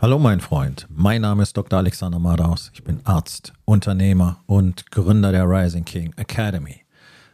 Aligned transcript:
Hallo 0.00 0.20
mein 0.20 0.38
Freund, 0.38 0.86
mein 0.90 1.22
Name 1.22 1.42
ist 1.42 1.56
Dr. 1.56 1.76
Alexander 1.76 2.20
Madaus. 2.20 2.70
Ich 2.72 2.84
bin 2.84 3.00
Arzt, 3.04 3.52
Unternehmer 3.64 4.44
und 4.46 4.92
Gründer 4.92 5.32
der 5.32 5.50
Rising 5.50 5.84
King 5.84 6.14
Academy. 6.16 6.82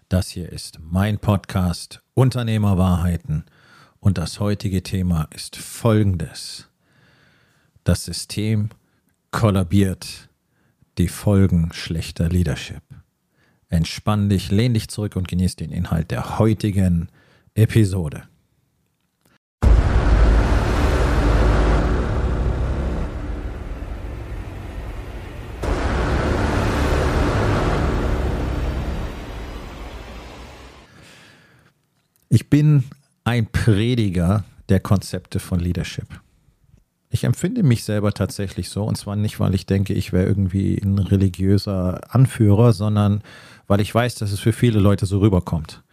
Das 0.09 0.31
hier 0.31 0.51
ist 0.51 0.79
mein 0.81 1.19
Podcast 1.19 2.01
Unternehmerwahrheiten 2.15 3.45
und 4.01 4.17
das 4.17 4.41
heutige 4.41 4.83
Thema 4.83 5.29
ist 5.35 5.57
folgendes. 5.57 6.71
Das 7.85 8.07
System 8.07 8.71
kollabiert, 9.31 10.31
die 10.97 11.09
Folgen 11.09 11.71
schlechter 11.75 12.31
Leadership. 12.31 12.83
Entspann 13.69 14.31
dich, 14.31 14.51
lehn 14.51 14.73
dich 14.73 14.89
zurück 14.89 15.17
und 15.17 15.29
genieß 15.29 15.57
den 15.57 15.71
Inhalt 15.71 16.11
der 16.11 16.39
heutigen 16.39 17.11
Episode. 17.55 18.23
Ich 32.35 32.51
bin 32.51 32.83
ein 33.23 33.47
Prediger 33.47 34.43
der 34.69 34.81
Konzepte 34.81 35.39
von 35.39 35.61
Leadership. 35.61 36.09
Ich 37.09 37.23
empfinde 37.23 37.63
mich 37.63 37.85
selber 37.85 38.13
tatsächlich 38.13 38.71
so, 38.71 38.83
und 38.83 38.97
zwar 38.97 39.15
nicht, 39.15 39.39
weil 39.39 39.55
ich 39.55 39.67
denke, 39.67 39.95
ich 39.95 40.13
wäre 40.13 40.27
irgendwie 40.27 40.77
ein 40.83 40.99
religiöser 40.99 42.01
Anführer, 42.13 42.73
sondern 42.73 43.23
weil 43.69 43.81
ich 43.81 43.95
weiß, 43.95 44.17
dass 44.17 44.33
es 44.33 44.41
für 44.41 44.53
viele 44.53 44.81
Leute 44.81 45.07
so 45.07 45.21
rüberkommt. 45.21 45.85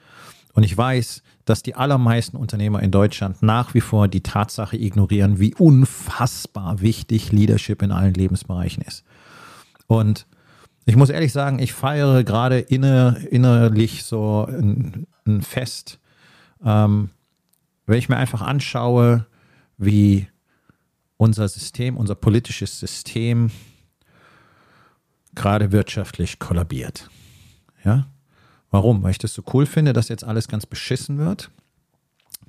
Und 0.54 0.64
ich 0.64 0.76
weiß, 0.76 1.22
dass 1.46 1.62
die 1.62 1.76
allermeisten 1.76 2.38
Unternehmer 2.38 2.82
in 2.82 2.90
Deutschland 2.90 3.44
nach 3.44 3.76
wie 3.76 3.82
vor 3.82 4.08
die 4.08 4.24
Tatsache 4.24 4.78
ignorieren, 4.78 5.40
wie 5.40 5.54
unfassbar 5.54 6.82
wichtig 6.82 7.32
Leadership 7.32 7.84
in 7.84 7.92
allen 7.92 8.16
Lebensbereichen 8.16 8.82
ist. 8.82 9.04
Und 9.86 10.26
ich 10.86 10.96
muss 10.96 11.12
ehrlich 11.12 11.34
sagen, 11.34 11.60
ich 11.60 11.74
feiere 11.74 12.24
gerade 12.24 12.58
inner, 12.58 13.18
innerlich 13.30 14.06
so 14.06 14.48
ein, 14.50 15.06
ein 15.28 15.44
Fest, 15.44 16.00
ähm, 16.64 17.10
wenn 17.86 17.98
ich 17.98 18.10
mir 18.10 18.18
einfach 18.18 18.42
anschaue, 18.42 19.26
wie 19.78 20.28
unser 21.18 21.48
System, 21.48 21.98
unser 21.98 22.16
politisches 22.16 22.80
System 22.80 23.52
gerade 25.36 25.72
wirtschaftlich 25.72 26.40
kollabiert. 26.40 27.10
Ja? 27.84 28.08
Warum? 28.70 29.04
Weil 29.04 29.12
ich 29.12 29.18
das 29.18 29.34
so 29.34 29.44
cool 29.54 29.66
finde, 29.66 29.94
dass 29.94 30.10
jetzt 30.10 30.24
alles 30.24 30.48
ganz 30.48 30.66
beschissen 30.66 31.18
wird? 31.18 31.52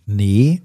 Nee, 0.07 0.63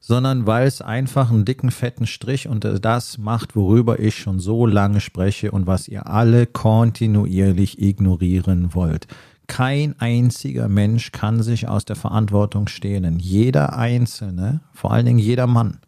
sondern 0.00 0.46
weil 0.46 0.66
es 0.66 0.80
einfach 0.80 1.30
einen 1.30 1.44
dicken, 1.44 1.70
fetten 1.70 2.06
Strich 2.06 2.48
unter 2.48 2.78
das 2.78 3.18
macht, 3.18 3.54
worüber 3.54 3.98
ich 4.00 4.18
schon 4.18 4.40
so 4.40 4.66
lange 4.66 5.00
spreche 5.00 5.52
und 5.52 5.66
was 5.66 5.88
ihr 5.88 6.06
alle 6.06 6.46
kontinuierlich 6.46 7.80
ignorieren 7.80 8.74
wollt. 8.74 9.06
Kein 9.50 9.98
einziger 9.98 10.68
Mensch 10.68 11.10
kann 11.10 11.42
sich 11.42 11.66
aus 11.66 11.84
der 11.84 11.96
Verantwortung 11.96 12.68
stehlen. 12.68 13.18
Jeder 13.18 13.76
Einzelne, 13.76 14.60
vor 14.72 14.92
allen 14.92 15.06
Dingen 15.06 15.18
jeder 15.18 15.48
Mann, 15.48 15.80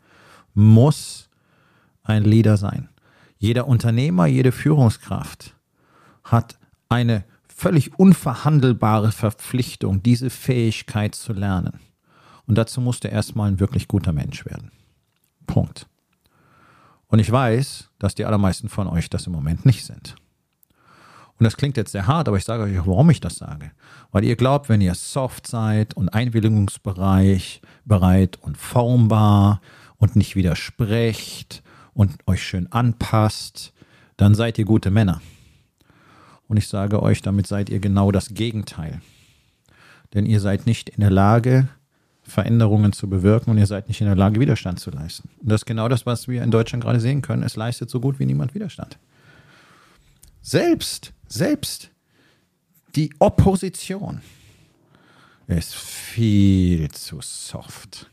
muss 0.53 1.29
ein 2.03 2.25
Leader 2.25 2.57
sein. 2.57 2.89
Jeder 3.39 3.69
Unternehmer, 3.69 4.27
jede 4.27 4.51
Führungskraft 4.51 5.55
hat 6.25 6.59
eine 6.89 7.23
völlig 7.47 7.97
unverhandelbare 7.97 9.13
Verpflichtung, 9.13 10.03
diese 10.03 10.29
Fähigkeit 10.29 11.15
zu 11.15 11.33
lernen. 11.33 11.79
Und 12.49 12.59
dazu 12.59 12.81
musste 12.81 13.07
erstmal 13.07 13.49
ein 13.49 13.61
wirklich 13.61 13.87
guter 13.87 14.13
Mensch 14.13 14.45
werden. 14.45 14.73
Punkt. 15.47 15.87
Und 17.07 17.21
ich 17.21 17.31
weiß, 17.31 17.91
dass 18.01 18.17
die 18.17 18.25
allermeisten 18.25 18.69
von 18.69 18.89
euch 18.89 19.09
das 19.09 19.29
im 19.29 19.33
Moment 19.33 19.65
nicht 19.65 19.85
sind. 19.85 20.17
Und 21.43 21.47
das 21.47 21.57
klingt 21.57 21.77
jetzt 21.77 21.91
sehr 21.91 22.07
hart, 22.07 22.29
aber 22.29 22.37
ich 22.37 22.45
sage 22.45 22.63
euch, 22.63 22.77
warum 22.87 23.11
ich 23.11 23.19
das 23.19 23.35
sage. 23.35 23.73
Weil 24.13 24.23
ihr 24.23 24.37
glaubt, 24.37 24.69
wenn 24.69 24.81
ihr 24.81 24.95
soft 24.95 25.49
seid 25.49 25.93
und 25.93 26.09
einwilligungsbereich 26.11 27.63
bereit 27.85 28.39
und 28.43 28.57
formbar 28.57 29.61
und 29.97 30.15
nicht 30.15 30.37
widersprecht 30.37 31.65
und 31.95 32.17
euch 32.29 32.45
schön 32.45 32.71
anpasst, 32.71 33.73
dann 34.17 34.37
seid 34.37 34.57
ihr 34.57 34.65
gute 34.65 34.93
Männer. 34.93 35.21
Und 36.47 36.59
ich 36.59 36.69
sage 36.69 37.03
euch, 37.03 37.23
damit 37.23 37.49
seid 37.49 37.71
ihr 37.71 37.81
genau 37.81 38.13
das 38.13 38.29
Gegenteil. 38.35 39.01
Denn 40.15 40.27
ihr 40.27 40.39
seid 40.39 40.65
nicht 40.65 40.91
in 40.91 41.01
der 41.01 41.11
Lage, 41.11 41.67
Veränderungen 42.23 42.93
zu 42.93 43.11
bewirken 43.11 43.51
und 43.51 43.59
ihr 43.59 43.67
seid 43.67 43.89
nicht 43.89 44.01
in 44.01 44.07
der 44.07 44.15
Lage, 44.15 44.39
Widerstand 44.39 44.79
zu 44.79 44.93
leisten. 44.93 45.29
Und 45.41 45.51
das 45.51 45.63
ist 45.63 45.67
genau 45.67 45.89
das, 45.89 46.07
was 46.07 46.29
wir 46.29 46.45
in 46.45 46.53
Deutschland 46.53 46.85
gerade 46.85 47.01
sehen 47.01 47.21
können. 47.21 47.43
Es 47.43 47.57
leistet 47.57 47.91
so 47.91 47.99
gut 47.99 48.21
wie 48.21 48.27
niemand 48.27 48.55
Widerstand. 48.55 48.97
Selbst 50.41 51.13
selbst 51.33 51.91
die 52.95 53.13
Opposition 53.19 54.21
ist 55.47 55.75
viel 55.75 56.91
zu 56.91 57.21
soft. 57.21 58.11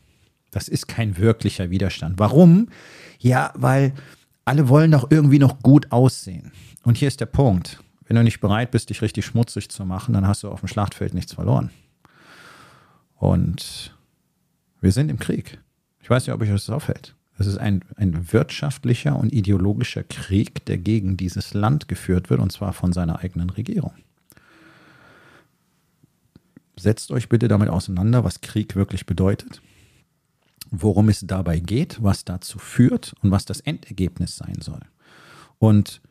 Das 0.50 0.68
ist 0.68 0.88
kein 0.88 1.16
wirklicher 1.16 1.70
Widerstand. 1.70 2.18
Warum? 2.18 2.68
Ja, 3.18 3.52
weil 3.54 3.92
alle 4.44 4.68
wollen 4.68 4.90
doch 4.90 5.10
irgendwie 5.10 5.38
noch 5.38 5.60
gut 5.60 5.92
aussehen. 5.92 6.52
Und 6.82 6.96
hier 6.96 7.08
ist 7.08 7.20
der 7.20 7.26
Punkt. 7.26 7.82
Wenn 8.06 8.16
du 8.16 8.24
nicht 8.24 8.40
bereit 8.40 8.72
bist, 8.72 8.90
dich 8.90 9.02
richtig 9.02 9.26
schmutzig 9.26 9.68
zu 9.68 9.84
machen, 9.84 10.14
dann 10.14 10.26
hast 10.26 10.42
du 10.42 10.50
auf 10.50 10.60
dem 10.60 10.68
Schlachtfeld 10.68 11.14
nichts 11.14 11.34
verloren. 11.34 11.70
Und 13.16 13.94
wir 14.80 14.92
sind 14.92 15.10
im 15.10 15.18
Krieg. 15.18 15.58
Ich 16.02 16.10
weiß 16.10 16.26
nicht, 16.26 16.34
ob 16.34 16.40
euch 16.40 16.48
das 16.48 16.70
auffällt. 16.70 17.14
Es 17.40 17.46
ist 17.46 17.56
ein, 17.56 17.82
ein 17.96 18.34
wirtschaftlicher 18.34 19.16
und 19.16 19.32
ideologischer 19.32 20.02
Krieg, 20.02 20.62
der 20.66 20.76
gegen 20.76 21.16
dieses 21.16 21.54
Land 21.54 21.88
geführt 21.88 22.28
wird, 22.28 22.38
und 22.38 22.52
zwar 22.52 22.74
von 22.74 22.92
seiner 22.92 23.20
eigenen 23.20 23.48
Regierung. 23.48 23.94
Setzt 26.76 27.10
euch 27.10 27.30
bitte 27.30 27.48
damit 27.48 27.70
auseinander, 27.70 28.24
was 28.24 28.42
Krieg 28.42 28.76
wirklich 28.76 29.06
bedeutet, 29.06 29.62
worum 30.70 31.08
es 31.08 31.20
dabei 31.20 31.60
geht, 31.60 32.02
was 32.02 32.26
dazu 32.26 32.58
führt 32.58 33.14
und 33.22 33.30
was 33.30 33.46
das 33.46 33.60
Endergebnis 33.60 34.36
sein 34.36 34.60
soll. 34.60 34.82
Und 35.58 36.02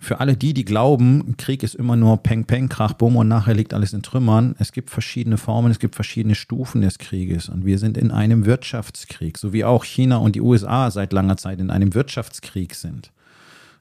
für 0.00 0.20
alle 0.20 0.36
die, 0.36 0.54
die 0.54 0.64
glauben, 0.64 1.36
Krieg 1.36 1.64
ist 1.64 1.74
immer 1.74 1.96
nur 1.96 2.18
Peng, 2.18 2.44
Peng, 2.44 2.68
Krach, 2.68 2.92
Bumm 2.92 3.16
und 3.16 3.26
nachher 3.26 3.54
liegt 3.54 3.74
alles 3.74 3.92
in 3.92 4.02
Trümmern. 4.02 4.54
Es 4.58 4.70
gibt 4.70 4.90
verschiedene 4.90 5.38
Formen, 5.38 5.72
es 5.72 5.80
gibt 5.80 5.96
verschiedene 5.96 6.36
Stufen 6.36 6.82
des 6.82 6.98
Krieges 6.98 7.48
und 7.48 7.66
wir 7.66 7.78
sind 7.78 7.98
in 7.98 8.12
einem 8.12 8.46
Wirtschaftskrieg, 8.46 9.38
so 9.38 9.52
wie 9.52 9.64
auch 9.64 9.84
China 9.84 10.18
und 10.18 10.36
die 10.36 10.40
USA 10.40 10.90
seit 10.92 11.12
langer 11.12 11.36
Zeit 11.36 11.58
in 11.58 11.70
einem 11.70 11.94
Wirtschaftskrieg 11.94 12.76
sind. 12.76 13.10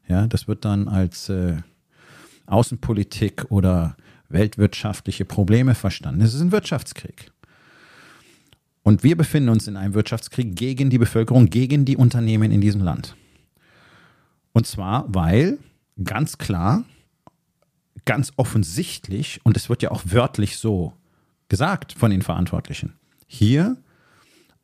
Ja, 0.07 0.25
das 0.25 0.47
wird 0.47 0.65
dann 0.65 0.87
als 0.87 1.29
äh, 1.29 1.57
Außenpolitik 2.47 3.45
oder 3.49 3.95
weltwirtschaftliche 4.29 5.23
Probleme 5.23 5.75
verstanden. 5.75 6.21
Es 6.21 6.33
ist 6.33 6.41
ein 6.41 6.51
Wirtschaftskrieg. 6.51 7.31
Und 8.81 9.03
wir 9.03 9.17
befinden 9.17 9.49
uns 9.49 9.67
in 9.67 9.75
einem 9.75 9.93
Wirtschaftskrieg 9.93 10.55
gegen 10.55 10.89
die 10.89 10.97
Bevölkerung, 10.97 11.49
gegen 11.49 11.85
die 11.85 11.97
Unternehmen 11.97 12.51
in 12.51 12.61
diesem 12.61 12.81
Land. 12.81 13.15
Und 14.53 14.65
zwar, 14.65 15.05
weil 15.09 15.59
ganz 16.03 16.37
klar, 16.37 16.83
ganz 18.05 18.31
offensichtlich, 18.37 19.41
und 19.43 19.57
es 19.57 19.69
wird 19.69 19.81
ja 19.81 19.91
auch 19.91 20.03
wörtlich 20.05 20.57
so 20.57 20.93
gesagt 21.49 21.93
von 21.93 22.11
den 22.11 22.21
Verantwortlichen, 22.21 22.93
hier 23.27 23.77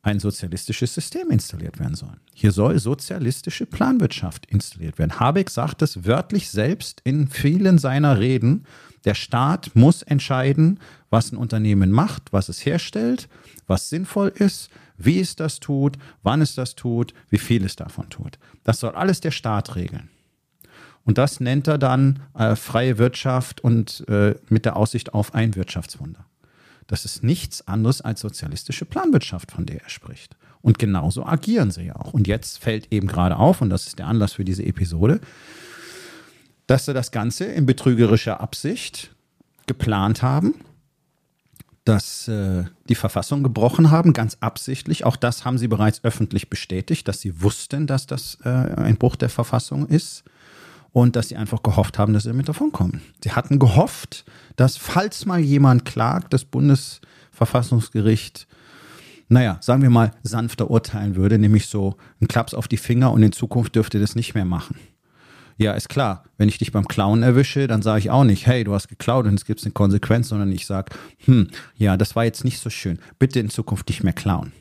ein 0.02 0.20
sozialistisches 0.20 0.94
System 0.94 1.30
installiert 1.30 1.78
werden 1.78 1.94
soll. 1.94 2.16
Hier 2.34 2.52
soll 2.52 2.78
sozialistische 2.78 3.64
Planwirtschaft 3.64 4.46
installiert 4.46 4.98
werden. 4.98 5.18
Habeck 5.18 5.48
sagt 5.48 5.80
es 5.80 6.04
wörtlich 6.04 6.50
selbst 6.50 7.00
in 7.04 7.28
vielen 7.28 7.78
seiner 7.78 8.18
Reden. 8.18 8.66
Der 9.06 9.14
Staat 9.14 9.74
muss 9.74 10.02
entscheiden, 10.02 10.78
was 11.08 11.32
ein 11.32 11.38
Unternehmen 11.38 11.90
macht, 11.90 12.32
was 12.32 12.50
es 12.50 12.64
herstellt, 12.66 13.28
was 13.66 13.88
sinnvoll 13.88 14.28
ist, 14.28 14.68
wie 14.98 15.20
es 15.20 15.36
das 15.36 15.58
tut, 15.58 15.96
wann 16.22 16.42
es 16.42 16.54
das 16.54 16.74
tut, 16.74 17.14
wie 17.30 17.38
viel 17.38 17.64
es 17.64 17.76
davon 17.76 18.10
tut. 18.10 18.38
Das 18.62 18.80
soll 18.80 18.94
alles 18.94 19.20
der 19.20 19.30
Staat 19.30 19.74
regeln. 19.74 20.10
Und 21.04 21.18
das 21.18 21.40
nennt 21.40 21.68
er 21.68 21.78
dann 21.78 22.20
äh, 22.34 22.56
freie 22.56 22.98
Wirtschaft 22.98 23.62
und 23.62 24.04
äh, 24.08 24.34
mit 24.48 24.64
der 24.64 24.76
Aussicht 24.76 25.12
auf 25.12 25.34
ein 25.34 25.54
Wirtschaftswunder. 25.54 26.24
Das 26.86 27.04
ist 27.04 27.22
nichts 27.22 27.66
anderes 27.66 28.00
als 28.00 28.20
sozialistische 28.20 28.84
Planwirtschaft, 28.84 29.52
von 29.52 29.66
der 29.66 29.82
er 29.82 29.88
spricht. 29.88 30.36
Und 30.60 30.78
genauso 30.78 31.26
agieren 31.26 31.70
sie 31.70 31.84
ja 31.84 31.96
auch. 31.96 32.14
Und 32.14 32.26
jetzt 32.26 32.58
fällt 32.58 32.90
eben 32.90 33.06
gerade 33.06 33.36
auf, 33.36 33.60
und 33.60 33.70
das 33.70 33.86
ist 33.86 33.98
der 33.98 34.06
Anlass 34.06 34.34
für 34.34 34.44
diese 34.44 34.64
Episode, 34.64 35.20
dass 36.66 36.86
sie 36.86 36.94
das 36.94 37.10
Ganze 37.10 37.44
in 37.44 37.66
betrügerischer 37.66 38.40
Absicht 38.40 39.14
geplant 39.66 40.22
haben, 40.22 40.54
dass 41.84 42.28
äh, 42.28 42.64
die 42.88 42.94
Verfassung 42.94 43.42
gebrochen 43.42 43.90
haben, 43.90 44.14
ganz 44.14 44.38
absichtlich. 44.40 45.04
Auch 45.04 45.16
das 45.16 45.44
haben 45.44 45.58
sie 45.58 45.68
bereits 45.68 46.02
öffentlich 46.02 46.48
bestätigt, 46.48 47.06
dass 47.08 47.20
sie 47.20 47.42
wussten, 47.42 47.86
dass 47.86 48.06
das 48.06 48.38
äh, 48.44 48.48
ein 48.48 48.96
Bruch 48.96 49.16
der 49.16 49.28
Verfassung 49.28 49.86
ist 49.86 50.24
und 50.94 51.16
dass 51.16 51.28
sie 51.28 51.36
einfach 51.36 51.62
gehofft 51.62 51.98
haben, 51.98 52.14
dass 52.14 52.22
sie 52.22 52.30
damit 52.30 52.48
davonkommen. 52.48 53.02
Sie 53.22 53.32
hatten 53.32 53.58
gehofft, 53.58 54.24
dass 54.56 54.78
falls 54.78 55.26
mal 55.26 55.40
jemand 55.40 55.84
klagt, 55.84 56.32
das 56.32 56.46
Bundesverfassungsgericht 56.46 58.46
naja, 59.28 59.56
sagen 59.60 59.82
wir 59.82 59.90
mal, 59.90 60.12
sanfter 60.22 60.70
urteilen 60.70 61.16
würde, 61.16 61.38
nämlich 61.38 61.66
so 61.66 61.96
ein 62.20 62.28
Klaps 62.28 62.52
auf 62.52 62.68
die 62.68 62.76
Finger 62.76 63.10
und 63.10 63.22
in 63.22 63.32
Zukunft 63.32 63.74
dürfte 63.74 63.98
das 63.98 64.14
nicht 64.14 64.34
mehr 64.34 64.44
machen. 64.44 64.76
Ja, 65.56 65.72
ist 65.72 65.88
klar. 65.88 66.24
Wenn 66.36 66.48
ich 66.48 66.58
dich 66.58 66.72
beim 66.72 66.86
Klauen 66.86 67.22
erwische, 67.22 67.66
dann 67.66 67.80
sage 67.80 68.00
ich 68.00 68.10
auch 68.10 68.24
nicht, 68.24 68.46
hey, 68.46 68.64
du 68.64 68.74
hast 68.74 68.88
geklaut 68.88 69.26
und 69.26 69.34
es 69.34 69.46
gibt 69.46 69.64
eine 69.64 69.72
Konsequenz, 69.72 70.28
sondern 70.28 70.52
ich 70.52 70.66
sage, 70.66 70.94
hm, 71.24 71.48
ja, 71.76 71.96
das 71.96 72.14
war 72.14 72.24
jetzt 72.24 72.44
nicht 72.44 72.60
so 72.60 72.70
schön. 72.70 72.98
Bitte 73.18 73.40
in 73.40 73.50
Zukunft 73.50 73.88
nicht 73.88 74.04
mehr 74.04 74.12
klauen. 74.12 74.52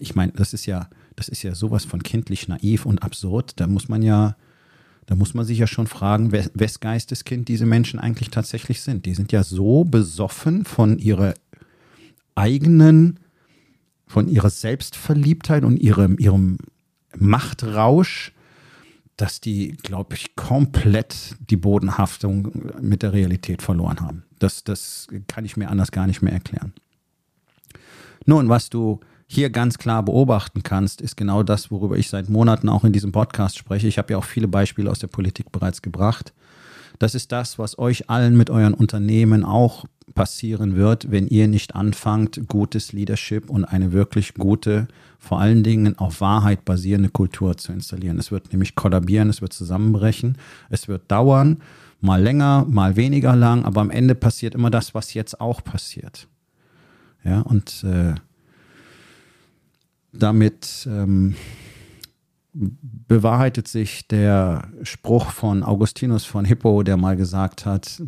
Ich 0.00 0.14
meine, 0.14 0.32
das 0.32 0.52
ist 0.52 0.66
ja, 0.66 0.88
das 1.14 1.28
ist 1.28 1.42
ja 1.42 1.54
sowas 1.54 1.84
von 1.84 2.02
kindlich 2.02 2.48
naiv 2.48 2.86
und 2.86 3.02
absurd. 3.02 3.52
Da 3.60 3.68
muss 3.68 3.88
man 3.88 4.02
ja, 4.02 4.36
da 5.06 5.14
muss 5.14 5.34
man 5.34 5.44
sich 5.44 5.58
ja 5.58 5.66
schon 5.66 5.86
fragen, 5.86 6.32
wes 6.32 6.80
Geisteskind 6.80 7.48
diese 7.48 7.64
Menschen 7.64 8.00
eigentlich 8.00 8.30
tatsächlich 8.30 8.82
sind. 8.82 9.06
Die 9.06 9.14
sind 9.14 9.30
ja 9.32 9.44
so 9.44 9.84
besoffen 9.84 10.64
von 10.64 10.98
ihrer 10.98 11.34
eigenen, 12.34 13.20
von 14.06 14.28
ihrer 14.28 14.50
Selbstverliebtheit 14.50 15.64
und 15.64 15.76
ihrem, 15.78 16.18
ihrem 16.18 16.58
Machtrausch, 17.16 18.32
dass 19.16 19.40
die, 19.40 19.76
glaube 19.82 20.14
ich, 20.14 20.34
komplett 20.34 21.36
die 21.50 21.56
Bodenhaftung 21.56 22.72
mit 22.80 23.02
der 23.02 23.12
Realität 23.12 23.62
verloren 23.62 24.00
haben. 24.00 24.24
Das, 24.38 24.64
das 24.64 25.06
kann 25.28 25.44
ich 25.44 25.56
mir 25.56 25.70
anders 25.70 25.92
gar 25.92 26.06
nicht 26.06 26.20
mehr 26.20 26.32
erklären. 26.32 26.72
Nun, 28.26 28.48
was 28.48 28.68
du 28.68 29.00
hier 29.26 29.50
ganz 29.50 29.78
klar 29.78 30.04
beobachten 30.04 30.62
kannst, 30.62 31.00
ist 31.00 31.16
genau 31.16 31.42
das, 31.42 31.70
worüber 31.70 31.96
ich 31.96 32.08
seit 32.08 32.28
Monaten 32.28 32.68
auch 32.68 32.84
in 32.84 32.92
diesem 32.92 33.12
Podcast 33.12 33.58
spreche. 33.58 33.88
Ich 33.88 33.98
habe 33.98 34.12
ja 34.12 34.18
auch 34.18 34.24
viele 34.24 34.48
Beispiele 34.48 34.90
aus 34.90 35.00
der 35.00 35.08
Politik 35.08 35.50
bereits 35.50 35.82
gebracht. 35.82 36.32
Das 36.98 37.14
ist 37.14 37.32
das, 37.32 37.58
was 37.58 37.78
euch 37.78 38.08
allen 38.08 38.36
mit 38.36 38.50
euren 38.50 38.72
Unternehmen 38.72 39.44
auch 39.44 39.84
passieren 40.14 40.76
wird, 40.76 41.10
wenn 41.10 41.26
ihr 41.26 41.48
nicht 41.48 41.74
anfangt, 41.74 42.48
gutes 42.48 42.92
Leadership 42.92 43.50
und 43.50 43.64
eine 43.64 43.92
wirklich 43.92 44.34
gute, 44.34 44.86
vor 45.18 45.40
allen 45.40 45.62
Dingen 45.62 45.98
auf 45.98 46.20
Wahrheit 46.20 46.64
basierende 46.64 47.10
Kultur 47.10 47.56
zu 47.58 47.72
installieren. 47.72 48.18
Es 48.18 48.30
wird 48.30 48.52
nämlich 48.52 48.76
kollabieren, 48.76 49.28
es 49.28 49.42
wird 49.42 49.52
zusammenbrechen, 49.52 50.38
es 50.70 50.88
wird 50.88 51.10
dauern, 51.10 51.58
mal 52.00 52.22
länger, 52.22 52.64
mal 52.68 52.96
weniger 52.96 53.34
lang, 53.34 53.64
aber 53.64 53.80
am 53.80 53.90
Ende 53.90 54.14
passiert 54.14 54.54
immer 54.54 54.70
das, 54.70 54.94
was 54.94 55.12
jetzt 55.12 55.40
auch 55.40 55.62
passiert. 55.62 56.28
Ja, 57.24 57.40
und 57.40 57.82
äh, 57.84 58.14
damit 60.16 60.86
ähm, 60.90 61.34
bewahrheitet 62.52 63.68
sich 63.68 64.08
der 64.08 64.68
Spruch 64.82 65.30
von 65.30 65.62
Augustinus 65.62 66.24
von 66.24 66.44
Hippo, 66.44 66.82
der 66.82 66.96
mal 66.96 67.16
gesagt 67.16 67.66
hat, 67.66 68.02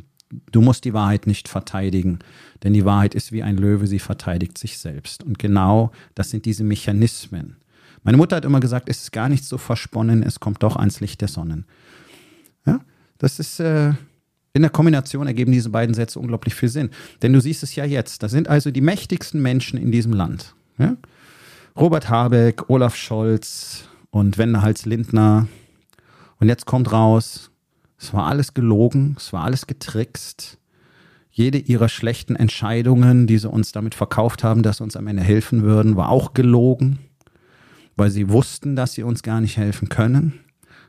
du 0.52 0.60
musst 0.60 0.84
die 0.84 0.94
Wahrheit 0.94 1.26
nicht 1.26 1.48
verteidigen, 1.48 2.18
denn 2.62 2.72
die 2.72 2.84
Wahrheit 2.84 3.14
ist 3.14 3.32
wie 3.32 3.42
ein 3.42 3.56
Löwe, 3.56 3.86
sie 3.86 3.98
verteidigt 3.98 4.58
sich 4.58 4.78
selbst. 4.78 5.22
Und 5.22 5.38
genau 5.38 5.92
das 6.14 6.30
sind 6.30 6.44
diese 6.44 6.64
Mechanismen. 6.64 7.56
Meine 8.02 8.16
Mutter 8.16 8.36
hat 8.36 8.44
immer 8.44 8.60
gesagt, 8.60 8.88
es 8.88 9.02
ist 9.02 9.12
gar 9.12 9.28
nicht 9.28 9.44
so 9.44 9.58
versponnen, 9.58 10.22
es 10.22 10.40
kommt 10.40 10.62
doch 10.62 10.76
ans 10.76 11.00
Licht 11.00 11.20
der 11.20 11.28
Sonnen. 11.28 11.66
Ja, 12.64 12.80
das 13.18 13.38
ist 13.38 13.60
äh, 13.60 13.92
in 14.52 14.62
der 14.62 14.70
Kombination 14.70 15.26
ergeben 15.26 15.52
diese 15.52 15.70
beiden 15.70 15.94
Sätze 15.94 16.18
unglaublich 16.18 16.54
viel 16.54 16.68
Sinn. 16.68 16.90
Denn 17.22 17.32
du 17.32 17.40
siehst 17.40 17.62
es 17.62 17.74
ja 17.74 17.84
jetzt. 17.84 18.22
Da 18.22 18.28
sind 18.28 18.48
also 18.48 18.70
die 18.70 18.80
mächtigsten 18.80 19.40
Menschen 19.40 19.78
in 19.78 19.92
diesem 19.92 20.12
Land. 20.12 20.54
Ja? 20.78 20.96
Robert 21.78 22.08
Habeck, 22.08 22.68
Olaf 22.70 22.96
Scholz 22.96 23.84
und 24.10 24.36
Wendehals 24.36 24.84
Lindner. 24.84 25.46
Und 26.40 26.48
jetzt 26.48 26.66
kommt 26.66 26.90
raus, 26.90 27.52
es 27.96 28.12
war 28.12 28.26
alles 28.26 28.52
gelogen, 28.52 29.14
es 29.16 29.32
war 29.32 29.44
alles 29.44 29.68
getrickst. 29.68 30.58
Jede 31.30 31.58
ihrer 31.58 31.88
schlechten 31.88 32.34
Entscheidungen, 32.34 33.28
die 33.28 33.38
sie 33.38 33.48
uns 33.48 33.70
damit 33.70 33.94
verkauft 33.94 34.42
haben, 34.42 34.64
dass 34.64 34.78
sie 34.78 34.82
uns 34.82 34.96
am 34.96 35.06
Ende 35.06 35.22
helfen 35.22 35.62
würden, 35.62 35.94
war 35.94 36.08
auch 36.08 36.34
gelogen, 36.34 36.98
weil 37.94 38.10
sie 38.10 38.28
wussten, 38.28 38.74
dass 38.74 38.94
sie 38.94 39.04
uns 39.04 39.22
gar 39.22 39.40
nicht 39.40 39.56
helfen 39.56 39.88
können. 39.88 40.40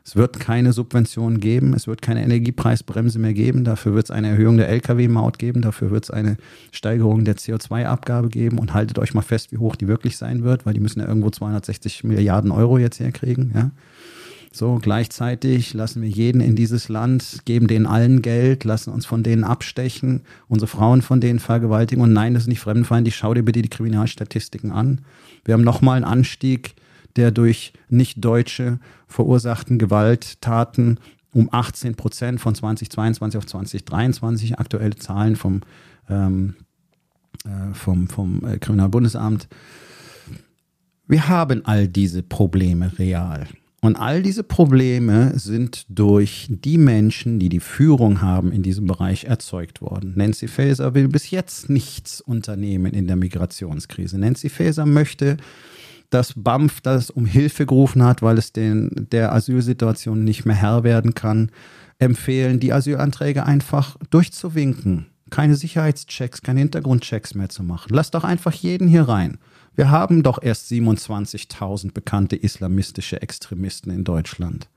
Es 0.04 0.16
wird 0.16 0.40
keine 0.40 0.72
Subventionen 0.72 1.40
geben, 1.40 1.74
es 1.74 1.86
wird 1.86 2.02
keine 2.02 2.22
Energiepreisbremse 2.22 3.18
mehr 3.18 3.34
geben, 3.34 3.64
dafür 3.64 3.94
wird 3.94 4.04
es 4.06 4.10
eine 4.10 4.28
Erhöhung 4.28 4.56
der 4.56 4.68
Lkw-Maut 4.68 5.38
geben, 5.38 5.62
dafür 5.62 5.90
wird 5.90 6.04
es 6.04 6.10
eine 6.10 6.36
Steigerung 6.72 7.24
der 7.24 7.36
CO2-Abgabe 7.36 8.28
geben 8.28 8.58
und 8.58 8.74
haltet 8.74 8.98
euch 8.98 9.14
mal 9.14 9.22
fest, 9.22 9.52
wie 9.52 9.58
hoch 9.58 9.76
die 9.76 9.88
wirklich 9.88 10.16
sein 10.16 10.42
wird, 10.42 10.66
weil 10.66 10.74
die 10.74 10.80
müssen 10.80 11.00
ja 11.00 11.06
irgendwo 11.06 11.30
260 11.30 12.04
Milliarden 12.04 12.50
Euro 12.50 12.78
jetzt 12.78 13.00
herkriegen. 13.00 13.52
Ja? 13.54 13.70
So, 14.52 14.80
gleichzeitig 14.82 15.74
lassen 15.74 16.02
wir 16.02 16.08
jeden 16.08 16.40
in 16.40 16.56
dieses 16.56 16.88
Land, 16.88 17.42
geben 17.44 17.68
denen 17.68 17.86
allen 17.86 18.20
Geld, 18.20 18.64
lassen 18.64 18.90
uns 18.90 19.06
von 19.06 19.22
denen 19.22 19.44
abstechen, 19.44 20.22
unsere 20.48 20.66
Frauen 20.66 21.02
von 21.02 21.20
denen 21.20 21.38
vergewaltigen. 21.38 22.02
Und 22.02 22.12
nein, 22.12 22.34
das 22.34 22.44
ist 22.44 22.48
nicht 22.48 22.58
fremdenfeindlich. 22.58 23.14
Schau 23.14 23.32
dir 23.32 23.44
bitte 23.44 23.62
die 23.62 23.68
Kriminalstatistiken 23.68 24.72
an. 24.72 25.02
Wir 25.44 25.54
haben 25.54 25.62
nochmal 25.62 25.96
einen 25.96 26.04
Anstieg 26.04 26.74
der 27.16 27.30
durch 27.30 27.72
Nicht-Deutsche 27.88 28.78
verursachten 29.06 29.78
Gewalttaten 29.78 31.00
um 31.32 31.48
18 31.52 31.94
Prozent 31.94 32.40
von 32.40 32.54
2022 32.54 33.38
auf 33.38 33.46
2023. 33.46 34.58
Aktuelle 34.58 34.96
Zahlen 34.96 35.36
vom, 35.36 35.60
ähm, 36.08 36.54
äh, 37.44 37.74
vom, 37.74 38.08
vom 38.08 38.44
äh, 38.44 38.58
Kriminalbundesamt. 38.58 39.48
Wir 41.06 41.28
haben 41.28 41.64
all 41.64 41.88
diese 41.88 42.22
Probleme 42.22 42.92
real. 42.98 43.46
Und 43.82 43.96
all 43.96 44.22
diese 44.22 44.42
Probleme 44.42 45.32
sind 45.38 45.86
durch 45.88 46.46
die 46.50 46.76
Menschen, 46.76 47.38
die 47.38 47.48
die 47.48 47.60
Führung 47.60 48.20
haben 48.20 48.52
in 48.52 48.62
diesem 48.62 48.86
Bereich, 48.86 49.24
erzeugt 49.24 49.80
worden. 49.80 50.12
Nancy 50.16 50.48
Faeser 50.48 50.94
will 50.94 51.08
bis 51.08 51.30
jetzt 51.30 51.70
nichts 51.70 52.20
unternehmen 52.20 52.92
in 52.92 53.06
der 53.06 53.16
Migrationskrise. 53.16 54.18
Nancy 54.18 54.50
Faeser 54.50 54.84
möchte 54.84 55.38
dass 56.10 56.34
BAMF 56.36 56.80
das 56.80 57.10
um 57.10 57.24
Hilfe 57.24 57.66
gerufen 57.66 58.02
hat, 58.02 58.22
weil 58.22 58.38
es 58.38 58.52
den, 58.52 59.08
der 59.10 59.32
Asylsituation 59.32 60.24
nicht 60.24 60.44
mehr 60.44 60.56
Herr 60.56 60.84
werden 60.84 61.14
kann, 61.14 61.50
empfehlen, 61.98 62.60
die 62.60 62.72
Asylanträge 62.72 63.46
einfach 63.46 63.96
durchzuwinken. 64.10 65.06
Keine 65.30 65.54
Sicherheitschecks, 65.54 66.42
keine 66.42 66.60
Hintergrundchecks 66.60 67.34
mehr 67.34 67.48
zu 67.48 67.62
machen. 67.62 67.94
Lass 67.94 68.10
doch 68.10 68.24
einfach 68.24 68.52
jeden 68.52 68.88
hier 68.88 69.08
rein. 69.08 69.38
Wir 69.76 69.90
haben 69.90 70.22
doch 70.22 70.42
erst 70.42 70.70
27.000 70.70 71.92
bekannte 71.92 72.36
islamistische 72.36 73.22
Extremisten 73.22 73.92
in 73.92 74.04
Deutschland. 74.04 74.68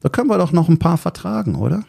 Da 0.00 0.08
können 0.08 0.28
wir 0.28 0.38
doch 0.38 0.52
noch 0.52 0.68
ein 0.68 0.78
paar 0.78 0.98
vertragen, 0.98 1.54
oder? 1.54 1.84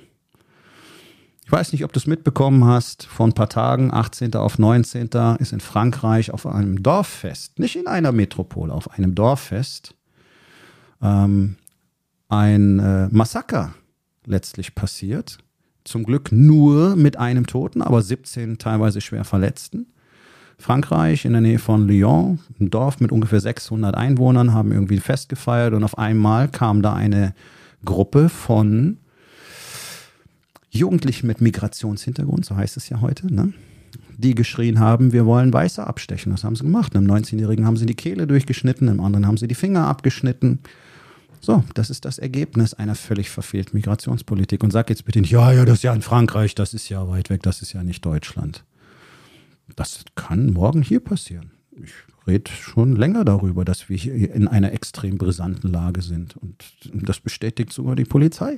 Ich 1.45 1.51
weiß 1.51 1.73
nicht, 1.73 1.85
ob 1.85 1.93
du 1.93 1.99
es 1.99 2.07
mitbekommen 2.07 2.65
hast, 2.65 3.05
vor 3.05 3.27
ein 3.27 3.33
paar 3.33 3.49
Tagen, 3.49 3.93
18. 3.93 4.33
auf 4.33 4.57
19. 4.57 5.09
ist 5.37 5.53
in 5.53 5.59
Frankreich 5.59 6.31
auf 6.31 6.47
einem 6.47 6.81
Dorffest, 6.81 7.59
nicht 7.59 7.75
in 7.75 7.85
einer 7.85 8.11
Metropole, 8.11 8.73
auf 8.73 8.89
einem 8.89 9.13
Dorffest, 9.13 9.93
ähm, 11.03 11.57
ein 12.29 12.79
äh, 12.79 13.09
Massaker 13.11 13.75
letztlich 14.25 14.73
passiert. 14.73 15.37
Zum 15.83 16.03
Glück 16.03 16.31
nur 16.31 16.95
mit 16.95 17.17
einem 17.17 17.45
Toten, 17.45 17.83
aber 17.83 18.01
17 18.01 18.57
teilweise 18.57 18.99
schwer 18.99 19.23
Verletzten. 19.23 19.93
Frankreich 20.57 21.25
in 21.25 21.33
der 21.33 21.41
Nähe 21.41 21.59
von 21.59 21.87
Lyon, 21.87 22.39
ein 22.59 22.71
Dorf 22.71 22.99
mit 22.99 23.11
ungefähr 23.11 23.39
600 23.39 23.93
Einwohnern, 23.93 24.51
haben 24.51 24.71
irgendwie 24.71 24.99
Fest 24.99 25.29
gefeiert 25.29 25.75
und 25.75 25.83
auf 25.83 25.99
einmal 25.99 26.47
kam 26.47 26.81
da 26.81 26.93
eine 26.93 27.35
Gruppe 27.83 28.29
von 28.29 28.97
Jugendlichen 30.75 31.27
mit 31.27 31.41
Migrationshintergrund, 31.41 32.45
so 32.45 32.55
heißt 32.55 32.77
es 32.77 32.89
ja 32.89 33.01
heute, 33.01 33.33
ne? 33.33 33.53
die 34.17 34.35
geschrien 34.35 34.79
haben, 34.79 35.11
wir 35.13 35.25
wollen 35.25 35.51
Weiße 35.51 35.85
abstechen. 35.85 36.31
Das 36.31 36.43
haben 36.43 36.55
sie 36.55 36.63
gemacht. 36.63 36.95
Einem 36.95 37.09
19-Jährigen 37.09 37.65
haben 37.65 37.77
sie 37.77 37.85
die 37.85 37.95
Kehle 37.95 38.27
durchgeschnitten, 38.27 38.89
einem 38.89 38.99
anderen 38.99 39.27
haben 39.27 39.37
sie 39.37 39.47
die 39.47 39.55
Finger 39.55 39.87
abgeschnitten. 39.87 40.59
So, 41.41 41.63
das 41.73 41.89
ist 41.89 42.05
das 42.05 42.17
Ergebnis 42.17 42.73
einer 42.73 42.95
völlig 42.95 43.29
verfehlten 43.29 43.77
Migrationspolitik. 43.77 44.63
Und 44.63 44.71
sag 44.71 44.89
jetzt 44.89 45.05
bitte 45.05 45.21
nicht, 45.21 45.31
ja, 45.31 45.51
ja, 45.51 45.65
das 45.65 45.75
ist 45.75 45.83
ja 45.83 45.93
in 45.93 46.01
Frankreich, 46.01 46.55
das 46.55 46.73
ist 46.73 46.89
ja 46.89 47.07
weit 47.07 47.29
weg, 47.29 47.43
das 47.43 47.61
ist 47.61 47.73
ja 47.73 47.83
nicht 47.83 48.03
Deutschland. 48.05 48.63
Das 49.75 50.05
kann 50.15 50.53
morgen 50.53 50.81
hier 50.81 50.99
passieren. 50.99 51.51
Ich 51.71 51.91
rede 52.25 52.49
schon 52.49 52.95
länger 52.95 53.25
darüber, 53.25 53.65
dass 53.65 53.89
wir 53.89 53.97
hier 53.97 54.33
in 54.33 54.47
einer 54.47 54.71
extrem 54.71 55.17
brisanten 55.17 55.71
Lage 55.71 56.01
sind. 56.01 56.37
Und 56.37 56.63
das 56.91 57.19
bestätigt 57.19 57.73
sogar 57.73 57.95
die 57.95 58.05
Polizei. 58.05 58.57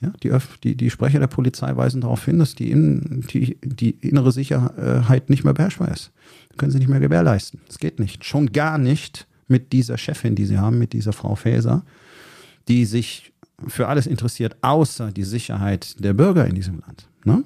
Ja, 0.00 0.12
die, 0.22 0.30
die, 0.62 0.74
die 0.76 0.90
Sprecher 0.90 1.20
der 1.20 1.26
Polizei 1.26 1.74
weisen 1.74 2.02
darauf 2.02 2.24
hin, 2.24 2.38
dass 2.38 2.54
die, 2.54 2.70
in, 2.70 3.24
die, 3.32 3.56
die 3.62 3.90
innere 3.90 4.30
Sicherheit 4.30 5.30
nicht 5.30 5.42
mehr 5.42 5.54
beherrschbar 5.54 5.90
ist. 5.90 6.12
können 6.58 6.70
sie 6.70 6.78
nicht 6.78 6.88
mehr 6.88 7.00
gewährleisten. 7.00 7.60
Das 7.66 7.78
geht 7.78 7.98
nicht. 7.98 8.24
Schon 8.24 8.52
gar 8.52 8.76
nicht 8.76 9.26
mit 9.48 9.72
dieser 9.72 9.96
Chefin, 9.96 10.34
die 10.34 10.44
sie 10.44 10.58
haben, 10.58 10.78
mit 10.78 10.92
dieser 10.92 11.12
Frau 11.12 11.34
Faeser, 11.34 11.82
die 12.68 12.84
sich 12.84 13.32
für 13.66 13.88
alles 13.88 14.06
interessiert, 14.06 14.56
außer 14.60 15.12
die 15.12 15.24
Sicherheit 15.24 16.02
der 16.04 16.12
Bürger 16.12 16.46
in 16.46 16.54
diesem 16.54 16.80
Land. 16.80 17.08
Ne? 17.24 17.44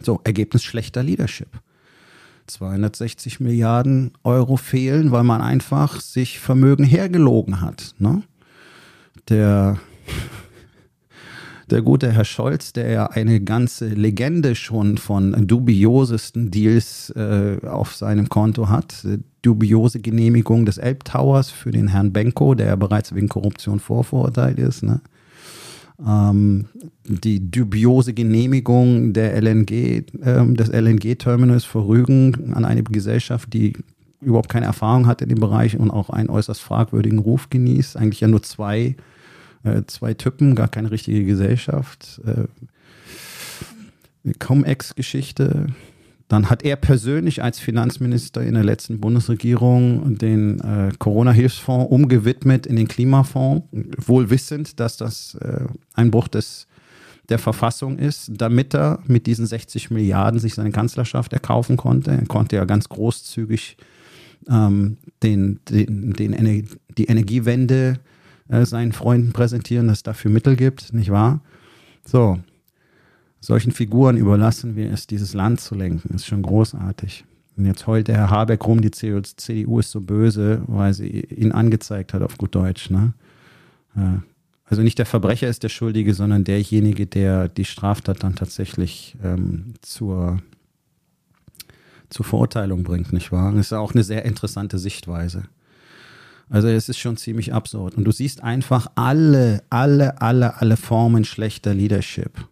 So, 0.00 0.20
Ergebnis 0.24 0.64
schlechter 0.64 1.02
Leadership. 1.02 1.60
260 2.46 3.40
Milliarden 3.40 4.12
Euro 4.24 4.56
fehlen, 4.56 5.12
weil 5.12 5.22
man 5.22 5.42
einfach 5.42 6.00
sich 6.00 6.40
Vermögen 6.40 6.84
hergelogen 6.84 7.60
hat. 7.60 7.94
Ne? 7.98 8.22
Der 9.28 9.78
der 11.72 11.82
gute 11.82 12.12
Herr 12.12 12.24
Scholz, 12.24 12.72
der 12.72 12.90
ja 12.90 13.06
eine 13.06 13.40
ganze 13.40 13.88
Legende 13.88 14.54
schon 14.54 14.98
von 14.98 15.46
dubiosesten 15.46 16.50
Deals 16.50 17.10
äh, 17.16 17.58
auf 17.66 17.96
seinem 17.96 18.28
Konto 18.28 18.68
hat. 18.68 19.06
Dubiose 19.40 19.98
Genehmigung 19.98 20.66
des 20.66 20.78
Elbtowers 20.78 21.50
für 21.50 21.72
den 21.72 21.88
Herrn 21.88 22.12
Benko, 22.12 22.54
der 22.54 22.66
ja 22.66 22.76
bereits 22.76 23.14
wegen 23.14 23.28
Korruption 23.28 23.80
vorverurteilt 23.80 24.58
ist. 24.58 24.82
Ne? 24.82 25.00
Ähm, 26.06 26.66
die 27.04 27.50
dubiose 27.50 28.12
Genehmigung 28.12 29.12
der 29.12 29.34
LNG, 29.40 29.70
äh, 29.70 30.54
des 30.54 30.68
LNG-Terminals 30.68 31.64
für 31.64 31.86
Rügen 31.86 32.52
an 32.54 32.64
eine 32.64 32.82
Gesellschaft, 32.82 33.52
die 33.52 33.72
überhaupt 34.20 34.48
keine 34.48 34.66
Erfahrung 34.66 35.06
hat 35.06 35.22
in 35.22 35.28
dem 35.28 35.40
Bereich 35.40 35.78
und 35.78 35.90
auch 35.90 36.10
einen 36.10 36.30
äußerst 36.30 36.60
fragwürdigen 36.60 37.18
Ruf 37.18 37.50
genießt. 37.50 37.96
Eigentlich 37.96 38.20
ja 38.20 38.28
nur 38.28 38.42
zwei 38.42 38.94
äh, 39.64 39.82
zwei 39.86 40.14
Typen, 40.14 40.54
gar 40.54 40.68
keine 40.68 40.90
richtige 40.90 41.24
Gesellschaft. 41.24 42.20
Äh, 42.24 42.44
Cum-Ex-Geschichte. 44.38 45.66
Dann 46.28 46.48
hat 46.48 46.64
er 46.64 46.76
persönlich 46.76 47.42
als 47.42 47.58
Finanzminister 47.60 48.42
in 48.42 48.54
der 48.54 48.64
letzten 48.64 49.00
Bundesregierung 49.00 50.16
den 50.16 50.60
äh, 50.60 50.90
Corona-Hilfsfonds 50.98 51.90
umgewidmet 51.90 52.66
in 52.66 52.76
den 52.76 52.88
Klimafonds, 52.88 53.66
wohl 53.98 54.30
wissend, 54.30 54.80
dass 54.80 54.96
das 54.96 55.34
äh, 55.34 55.66
ein 55.92 56.10
Bruch 56.10 56.28
des, 56.28 56.66
der 57.28 57.38
Verfassung 57.38 57.98
ist, 57.98 58.30
damit 58.34 58.74
er 58.74 59.00
mit 59.06 59.26
diesen 59.26 59.44
60 59.44 59.90
Milliarden 59.90 60.40
sich 60.40 60.54
seine 60.54 60.70
Kanzlerschaft 60.70 61.34
erkaufen 61.34 61.76
konnte. 61.76 62.12
Er 62.12 62.24
konnte 62.24 62.56
ja 62.56 62.64
ganz 62.64 62.88
großzügig 62.88 63.76
ähm, 64.48 64.96
den, 65.22 65.60
den, 65.68 66.14
den, 66.14 66.68
die 66.96 67.04
Energiewende 67.04 68.00
äh, 68.48 68.64
seinen 68.64 68.92
Freunden 68.92 69.32
präsentieren, 69.32 69.88
dass 69.88 69.98
es 69.98 70.02
dafür 70.02 70.30
Mittel 70.30 70.56
gibt, 70.56 70.92
nicht 70.92 71.10
wahr? 71.10 71.40
So, 72.04 72.38
solchen 73.40 73.72
Figuren 73.72 74.16
überlassen 74.16 74.76
wir 74.76 74.92
es, 74.92 75.06
dieses 75.06 75.34
Land 75.34 75.60
zu 75.60 75.74
lenken. 75.74 76.14
Ist 76.14 76.26
schon 76.26 76.42
großartig. 76.42 77.24
Und 77.56 77.66
jetzt 77.66 77.86
heult 77.86 78.08
der 78.08 78.16
Herr 78.16 78.30
Habeck 78.30 78.64
rum, 78.66 78.80
die 78.80 78.90
CDU 78.90 79.78
ist 79.78 79.90
so 79.90 80.00
böse, 80.00 80.62
weil 80.66 80.94
sie 80.94 81.20
ihn 81.20 81.52
angezeigt 81.52 82.14
hat, 82.14 82.22
auf 82.22 82.38
gut 82.38 82.54
Deutsch. 82.54 82.88
Ne? 82.88 83.12
Also 84.64 84.82
nicht 84.82 84.98
der 84.98 85.06
Verbrecher 85.06 85.48
ist 85.48 85.62
der 85.62 85.68
Schuldige, 85.68 86.14
sondern 86.14 86.44
derjenige, 86.44 87.06
der 87.06 87.48
die 87.48 87.64
Straftat 87.66 88.22
dann 88.22 88.36
tatsächlich 88.36 89.16
ähm, 89.22 89.74
zur, 89.82 90.38
zur 92.08 92.24
Verurteilung 92.24 92.82
bringt, 92.82 93.12
nicht 93.12 93.32
wahr? 93.32 93.52
Das 93.52 93.66
ist 93.66 93.72
auch 93.74 93.92
eine 93.92 94.04
sehr 94.04 94.24
interessante 94.24 94.78
Sichtweise. 94.78 95.42
Also 96.48 96.68
es 96.68 96.88
ist 96.88 96.98
schon 96.98 97.16
ziemlich 97.16 97.52
absurd. 97.52 97.94
Und 97.94 98.04
du 98.04 98.12
siehst 98.12 98.42
einfach 98.42 98.88
alle, 98.94 99.62
alle, 99.70 100.20
alle, 100.20 100.60
alle 100.60 100.76
Formen 100.76 101.24
schlechter 101.24 101.74
Leadership. 101.74 102.46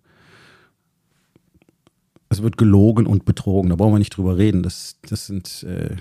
Es 2.28 2.42
wird 2.42 2.56
gelogen 2.56 3.06
und 3.06 3.25
betrogen. 3.25 3.70
Da 3.70 3.76
brauchen 3.76 3.94
wir 3.94 3.99
nicht 3.99 4.16
drüber 4.16 4.38
reden. 4.38 4.62
Das, 4.62 4.97
das 5.09 5.26
sind 5.26 5.64
äh, 5.64 5.97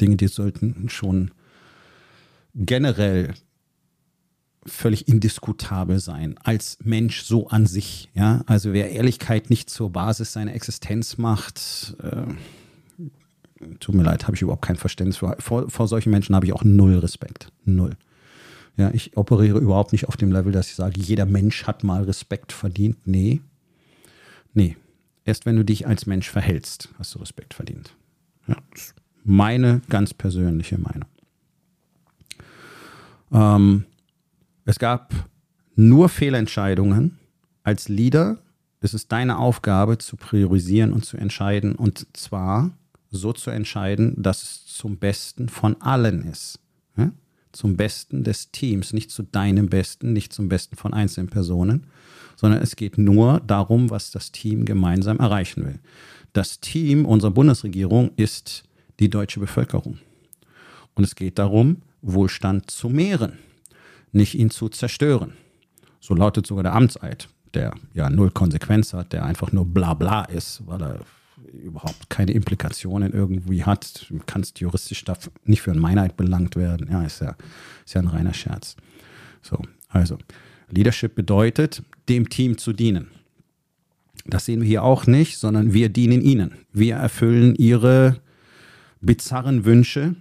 Dinge, 0.00 0.16
die 0.16 0.28
sollten 0.28 0.88
schon 0.88 1.30
generell 2.54 3.34
völlig 4.66 5.08
indiskutabel 5.08 5.98
sein 5.98 6.36
als 6.42 6.78
Mensch 6.82 7.22
so 7.22 7.48
an 7.48 7.66
sich. 7.66 8.08
Ja, 8.14 8.42
also 8.46 8.72
wer 8.72 8.90
Ehrlichkeit 8.90 9.50
nicht 9.50 9.70
zur 9.70 9.90
Basis 9.90 10.32
seiner 10.32 10.54
Existenz 10.54 11.18
macht, 11.18 11.96
äh, 12.02 12.22
tut 13.80 13.94
mir 13.94 14.02
leid, 14.02 14.24
habe 14.24 14.36
ich 14.36 14.42
überhaupt 14.42 14.64
kein 14.64 14.76
Verständnis 14.76 15.18
für. 15.18 15.36
Vor, 15.38 15.70
vor 15.70 15.88
solchen 15.88 16.10
Menschen 16.10 16.34
habe 16.34 16.46
ich 16.46 16.52
auch 16.52 16.64
null 16.64 16.98
Respekt. 16.98 17.52
Null. 17.64 17.96
Ja, 18.76 18.90
ich 18.92 19.16
operiere 19.16 19.58
überhaupt 19.58 19.92
nicht 19.92 20.06
auf 20.06 20.16
dem 20.16 20.30
Level, 20.30 20.52
dass 20.52 20.68
ich 20.68 20.76
sage, 20.76 21.00
jeder 21.00 21.26
Mensch 21.26 21.66
hat 21.66 21.82
mal 21.82 22.04
Respekt 22.04 22.52
verdient. 22.52 22.96
Nee. 23.06 23.40
Nee. 24.54 24.76
Erst 25.24 25.46
wenn 25.46 25.56
du 25.56 25.64
dich 25.64 25.86
als 25.86 26.06
Mensch 26.06 26.30
verhältst, 26.30 26.88
hast 26.98 27.14
du 27.14 27.18
Respekt 27.18 27.54
verdient. 27.54 27.94
Ja, 28.46 28.56
meine 29.24 29.82
ganz 29.88 30.14
persönliche 30.14 30.78
Meinung. 30.78 31.08
Ähm, 33.32 33.84
es 34.64 34.78
gab 34.78 35.12
nur 35.74 36.08
Fehlentscheidungen. 36.08 37.18
Als 37.62 37.88
Leader 37.88 38.38
ist 38.80 38.94
es 38.94 39.08
deine 39.08 39.38
Aufgabe 39.38 39.98
zu 39.98 40.16
priorisieren 40.16 40.92
und 40.92 41.04
zu 41.04 41.16
entscheiden. 41.16 41.74
Und 41.74 42.06
zwar 42.16 42.70
so 43.10 43.32
zu 43.32 43.50
entscheiden, 43.50 44.14
dass 44.16 44.42
es 44.42 44.66
zum 44.66 44.98
Besten 44.98 45.48
von 45.48 45.80
allen 45.80 46.24
ist. 46.24 46.58
Ja? 46.96 47.12
Zum 47.52 47.76
Besten 47.76 48.24
des 48.24 48.50
Teams, 48.50 48.92
nicht 48.92 49.10
zu 49.10 49.22
deinem 49.22 49.68
Besten, 49.68 50.12
nicht 50.12 50.32
zum 50.32 50.48
Besten 50.48 50.76
von 50.76 50.92
einzelnen 50.92 51.28
Personen, 51.28 51.86
sondern 52.36 52.62
es 52.62 52.76
geht 52.76 52.98
nur 52.98 53.40
darum, 53.40 53.90
was 53.90 54.10
das 54.10 54.30
Team 54.30 54.64
gemeinsam 54.64 55.18
erreichen 55.18 55.64
will. 55.64 55.80
Das 56.32 56.60
Team 56.60 57.04
unserer 57.04 57.30
Bundesregierung 57.30 58.12
ist 58.16 58.64
die 59.00 59.08
deutsche 59.08 59.40
Bevölkerung. 59.40 59.98
Und 60.94 61.04
es 61.04 61.14
geht 61.14 61.38
darum, 61.38 61.82
Wohlstand 62.02 62.70
zu 62.70 62.88
mehren, 62.88 63.38
nicht 64.12 64.34
ihn 64.34 64.50
zu 64.50 64.68
zerstören. 64.68 65.32
So 66.00 66.14
lautet 66.14 66.46
sogar 66.46 66.62
der 66.62 66.74
Amtseid, 66.74 67.28
der 67.54 67.74
ja 67.94 68.08
null 68.10 68.30
Konsequenz 68.30 68.92
hat, 68.92 69.12
der 69.12 69.24
einfach 69.24 69.52
nur 69.52 69.64
bla 69.64 69.94
bla 69.94 70.24
ist, 70.24 70.62
weil 70.66 70.82
er 70.82 71.00
überhaupt 71.52 72.10
keine 72.10 72.32
Implikationen 72.32 73.12
irgendwie 73.12 73.64
hat. 73.64 74.06
Du 74.10 74.20
kannst 74.26 74.60
juristisch 74.60 75.04
da 75.04 75.16
nicht 75.44 75.62
für 75.62 75.72
ein 75.72 75.78
Meinheit 75.78 76.16
belangt 76.16 76.56
werden. 76.56 76.88
Ja, 76.90 77.02
ist 77.02 77.20
ja, 77.20 77.36
ist 77.84 77.94
ja 77.94 78.00
ein 78.00 78.08
reiner 78.08 78.34
Scherz. 78.34 78.76
So, 79.42 79.58
also, 79.88 80.18
Leadership 80.70 81.14
bedeutet, 81.14 81.82
dem 82.08 82.28
Team 82.28 82.58
zu 82.58 82.72
dienen. 82.72 83.08
Das 84.26 84.44
sehen 84.44 84.60
wir 84.60 84.68
hier 84.68 84.82
auch 84.82 85.06
nicht, 85.06 85.38
sondern 85.38 85.72
wir 85.72 85.88
dienen 85.88 86.20
ihnen. 86.20 86.52
Wir 86.72 86.96
erfüllen 86.96 87.54
ihre 87.54 88.20
bizarren 89.00 89.64
Wünsche, 89.64 90.16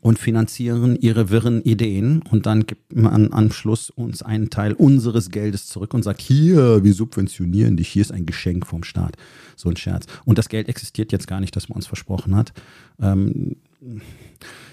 und 0.00 0.18
finanzieren 0.18 0.96
ihre 1.00 1.30
wirren 1.30 1.62
Ideen 1.62 2.22
und 2.30 2.46
dann 2.46 2.66
gibt 2.66 2.94
man 2.94 3.32
am 3.32 3.50
Schluss 3.50 3.90
uns 3.90 4.22
einen 4.22 4.50
Teil 4.50 4.72
unseres 4.72 5.30
Geldes 5.30 5.66
zurück 5.66 5.94
und 5.94 6.02
sagt, 6.02 6.20
hier, 6.20 6.84
wir 6.84 6.92
subventionieren 6.92 7.76
dich, 7.76 7.88
hier 7.88 8.02
ist 8.02 8.12
ein 8.12 8.26
Geschenk 8.26 8.66
vom 8.66 8.84
Staat. 8.84 9.16
So 9.56 9.68
ein 9.68 9.76
Scherz. 9.76 10.06
Und 10.24 10.38
das 10.38 10.48
Geld 10.48 10.68
existiert 10.68 11.12
jetzt 11.12 11.26
gar 11.26 11.40
nicht, 11.40 11.56
das 11.56 11.68
man 11.68 11.76
uns 11.76 11.86
versprochen 11.86 12.36
hat. 12.36 12.52
Ähm, 13.00 13.56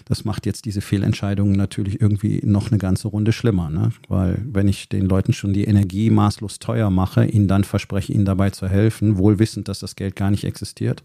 das 0.05 0.25
macht 0.25 0.46
jetzt 0.46 0.65
diese 0.65 0.82
Fehlentscheidungen 0.82 1.55
natürlich 1.55 2.01
irgendwie 2.01 2.41
noch 2.43 2.70
eine 2.70 2.77
ganze 2.77 3.08
Runde 3.08 3.32
schlimmer. 3.32 3.70
Ne? 3.70 3.91
Weil 4.10 4.43
wenn 4.46 4.67
ich 4.67 4.89
den 4.89 5.08
Leuten 5.08 5.34
schon 5.34 5.53
die 5.53 5.63
Energie 5.63 6.10
maßlos 6.10 6.60
teuer 6.60 6.89
mache, 6.89 7.25
ihnen 7.25 7.48
dann 7.48 7.63
verspreche, 7.63 8.12
ihnen 8.12 8.25
dabei 8.25 8.50
zu 8.50 8.67
helfen, 8.67 9.17
wohl 9.17 9.39
wissend, 9.39 9.67
dass 9.67 9.79
das 9.79 9.96
Geld 9.96 10.15
gar 10.15 10.32
nicht 10.32 10.43
existiert, 10.43 11.03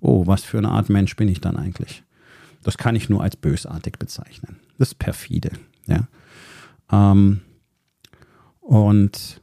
oh, 0.00 0.26
was 0.26 0.42
für 0.42 0.58
eine 0.58 0.70
Art 0.70 0.90
Mensch 0.90 1.14
bin 1.14 1.28
ich 1.28 1.40
dann 1.40 1.56
eigentlich? 1.56 2.02
Das 2.62 2.78
kann 2.78 2.96
ich 2.96 3.08
nur 3.08 3.22
als 3.22 3.36
bösartig 3.36 3.98
bezeichnen. 3.98 4.56
Das 4.78 4.88
ist 4.88 4.98
perfide. 4.98 5.50
Ja. 5.86 6.08
Ähm, 6.90 7.40
und 8.60 9.42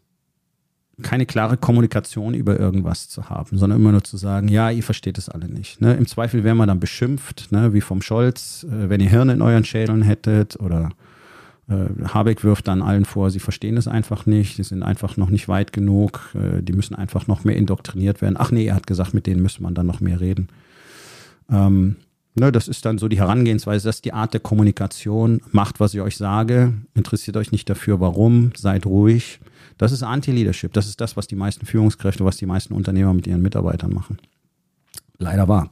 keine 1.02 1.26
klare 1.26 1.58
Kommunikation 1.58 2.34
über 2.34 2.60
irgendwas 2.60 3.10
zu 3.10 3.30
haben, 3.30 3.58
sondern 3.58 3.80
immer 3.80 3.92
nur 3.92 4.04
zu 4.04 4.18
sagen, 4.18 4.48
ja, 4.48 4.70
ihr 4.70 4.84
versteht 4.84 5.18
es 5.18 5.30
alle 5.30 5.48
nicht. 5.48 5.82
Ne? 5.82 5.94
Im 5.94 6.08
Zweifel 6.08 6.44
wären 6.44 6.58
wir 6.58 6.66
dann 6.66 6.80
beschimpft, 6.80 7.52
ne? 7.52 7.74
wie 7.74 7.82
vom 7.82 8.02
Scholz, 8.02 8.66
äh, 8.70 8.90
wenn 8.90 9.00
ihr 9.00 9.10
Hirn 9.10 9.30
in 9.30 9.42
euren 9.42 9.64
Schädeln 9.64 10.02
hättet 10.02 10.60
oder 10.60 10.90
äh, 11.70 11.88
Habeck 12.06 12.44
wirft 12.44 12.68
dann 12.68 12.82
allen 12.82 13.06
vor, 13.06 13.30
sie 13.30 13.40
verstehen 13.40 13.78
es 13.78 13.88
einfach 13.88 14.26
nicht, 14.26 14.58
sie 14.58 14.64
sind 14.64 14.84
einfach 14.84 15.18
noch 15.18 15.30
nicht 15.30 15.48
weit 15.48 15.72
genug, 15.72 16.34
äh, 16.36 16.62
die 16.62 16.74
müssen 16.74 16.96
einfach 16.96 17.28
noch 17.28 17.44
mehr 17.44 17.56
indoktriniert 17.56 18.22
werden. 18.22 18.36
Ach 18.38 18.52
nee, 18.52 18.66
er 18.66 18.76
hat 18.76 18.88
gesagt, 18.88 19.14
mit 19.14 19.26
denen 19.26 19.42
müsste 19.42 19.64
man 19.64 19.76
dann 19.76 19.88
noch 19.88 20.02
mehr 20.02 20.20
reden. 20.20 20.50
Ähm, 21.50 21.96
Ne, 22.40 22.54
das 22.54 22.70
ist 22.70 22.86
dann 22.86 22.98
so 22.98 23.10
die 23.10 23.20
Herangehensweise, 23.20 23.90
das 23.90 23.98
ist 23.98 24.06
die 24.06 24.14
Art 24.14 24.34
der 24.34 24.40
Kommunikation. 24.40 25.42
Macht, 25.52 25.82
was 25.82 25.94
ich 25.94 26.00
euch 26.00 26.16
sage, 26.16 26.74
interessiert 26.94 27.36
euch 27.36 27.52
nicht 27.52 27.70
dafür, 27.70 28.00
warum, 28.00 28.54
seid 28.56 28.86
ruhig. 28.86 29.42
Das 29.78 29.92
ist 29.92 30.04
Anti-Leadership. 30.04 30.72
Das 30.72 30.88
ist 30.88 31.02
das, 31.02 31.18
was 31.18 31.28
die 31.28 31.36
meisten 31.36 31.66
Führungskräfte, 31.66 32.24
was 32.24 32.38
die 32.38 32.46
meisten 32.46 32.74
Unternehmer 32.74 33.14
mit 33.14 33.28
ihren 33.28 33.42
Mitarbeitern 33.42 33.94
machen. 33.94 34.20
Leider 35.18 35.50
wahr. 35.50 35.70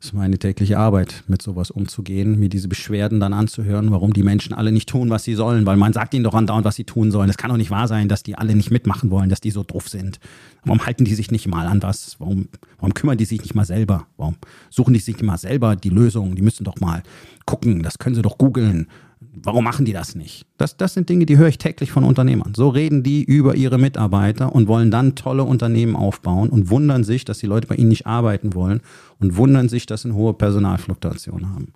Es 0.00 0.06
ist 0.06 0.12
meine 0.14 0.38
tägliche 0.38 0.78
Arbeit, 0.78 1.24
mit 1.28 1.42
sowas 1.42 1.70
umzugehen, 1.70 2.40
mir 2.40 2.48
diese 2.48 2.68
Beschwerden 2.68 3.20
dann 3.20 3.34
anzuhören, 3.34 3.90
warum 3.90 4.14
die 4.14 4.22
Menschen 4.22 4.54
alle 4.54 4.72
nicht 4.72 4.88
tun, 4.88 5.10
was 5.10 5.24
sie 5.24 5.34
sollen, 5.34 5.66
weil 5.66 5.76
man 5.76 5.92
sagt 5.92 6.14
ihnen 6.14 6.24
doch 6.24 6.32
andauernd, 6.32 6.64
was 6.64 6.76
sie 6.76 6.84
tun 6.84 7.10
sollen. 7.10 7.28
Es 7.28 7.36
kann 7.36 7.50
doch 7.50 7.58
nicht 7.58 7.70
wahr 7.70 7.86
sein, 7.86 8.08
dass 8.08 8.22
die 8.22 8.34
alle 8.34 8.54
nicht 8.54 8.70
mitmachen 8.70 9.10
wollen, 9.10 9.28
dass 9.28 9.42
die 9.42 9.50
so 9.50 9.62
drauf 9.62 9.90
sind. 9.90 10.18
Warum 10.64 10.86
halten 10.86 11.04
die 11.04 11.14
sich 11.14 11.30
nicht 11.30 11.48
mal 11.48 11.66
an 11.66 11.82
was? 11.82 12.16
Warum, 12.18 12.48
warum 12.78 12.94
kümmern 12.94 13.18
die 13.18 13.26
sich 13.26 13.42
nicht 13.42 13.54
mal 13.54 13.66
selber? 13.66 14.06
Warum 14.16 14.36
suchen 14.70 14.94
die 14.94 15.00
sich 15.00 15.16
nicht 15.16 15.26
mal 15.26 15.36
selber 15.36 15.76
die 15.76 15.90
Lösung? 15.90 16.34
Die 16.34 16.40
müssen 16.40 16.64
doch 16.64 16.80
mal 16.80 17.02
gucken, 17.44 17.82
das 17.82 17.98
können 17.98 18.14
sie 18.14 18.22
doch 18.22 18.38
googeln 18.38 18.86
warum 19.20 19.64
machen 19.64 19.84
die 19.84 19.92
das 19.92 20.14
nicht? 20.14 20.46
Das, 20.56 20.76
das 20.76 20.94
sind 20.94 21.08
Dinge, 21.08 21.26
die 21.26 21.36
höre 21.36 21.48
ich 21.48 21.58
täglich 21.58 21.90
von 21.90 22.04
Unternehmern. 22.04 22.54
So 22.54 22.68
reden 22.68 23.02
die 23.02 23.22
über 23.22 23.54
ihre 23.54 23.78
Mitarbeiter 23.78 24.54
und 24.54 24.68
wollen 24.68 24.90
dann 24.90 25.14
tolle 25.14 25.44
Unternehmen 25.44 25.96
aufbauen 25.96 26.48
und 26.48 26.70
wundern 26.70 27.04
sich, 27.04 27.24
dass 27.24 27.38
die 27.38 27.46
Leute 27.46 27.66
bei 27.66 27.76
ihnen 27.76 27.88
nicht 27.88 28.06
arbeiten 28.06 28.54
wollen 28.54 28.80
und 29.18 29.36
wundern 29.36 29.68
sich, 29.68 29.86
dass 29.86 30.02
sie 30.02 30.08
eine 30.08 30.16
hohe 30.16 30.34
Personalfluktuation 30.34 31.50
haben. 31.50 31.72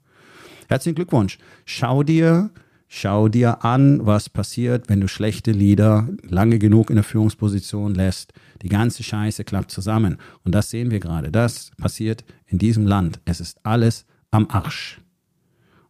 Herzlichen 0.69 0.97
Glückwunsch. 0.97 1.39
Schau 1.65 2.03
dir, 2.03 2.51
Schau 2.97 3.29
dir 3.29 3.65
an, 3.65 4.07
was 4.07 4.29
passiert, 4.29 4.89
wenn 4.89 5.01
du 5.01 5.09
schlechte 5.09 5.51
Leader 5.51 6.09
lange 6.23 6.61
genug 6.61 6.91
in 6.91 6.95
der 6.95 7.03
Führungsposition 7.03 7.93
lässt. 7.93 8.33
Die 8.63 8.69
ganze 8.69 9.03
Scheiße 9.03 9.43
klappt 9.43 9.73
zusammen. 9.73 10.19
Und 10.45 10.55
das 10.55 10.71
sehen 10.71 10.93
wir 10.93 11.01
gerade. 11.01 11.33
Das 11.33 11.73
passiert 11.77 12.25
in 12.47 12.59
diesem 12.59 12.87
Land. 12.87 13.21
Es 13.25 13.41
ist 13.41 13.59
alles 13.65 14.07
am 14.31 14.47
Arsch. 14.49 15.01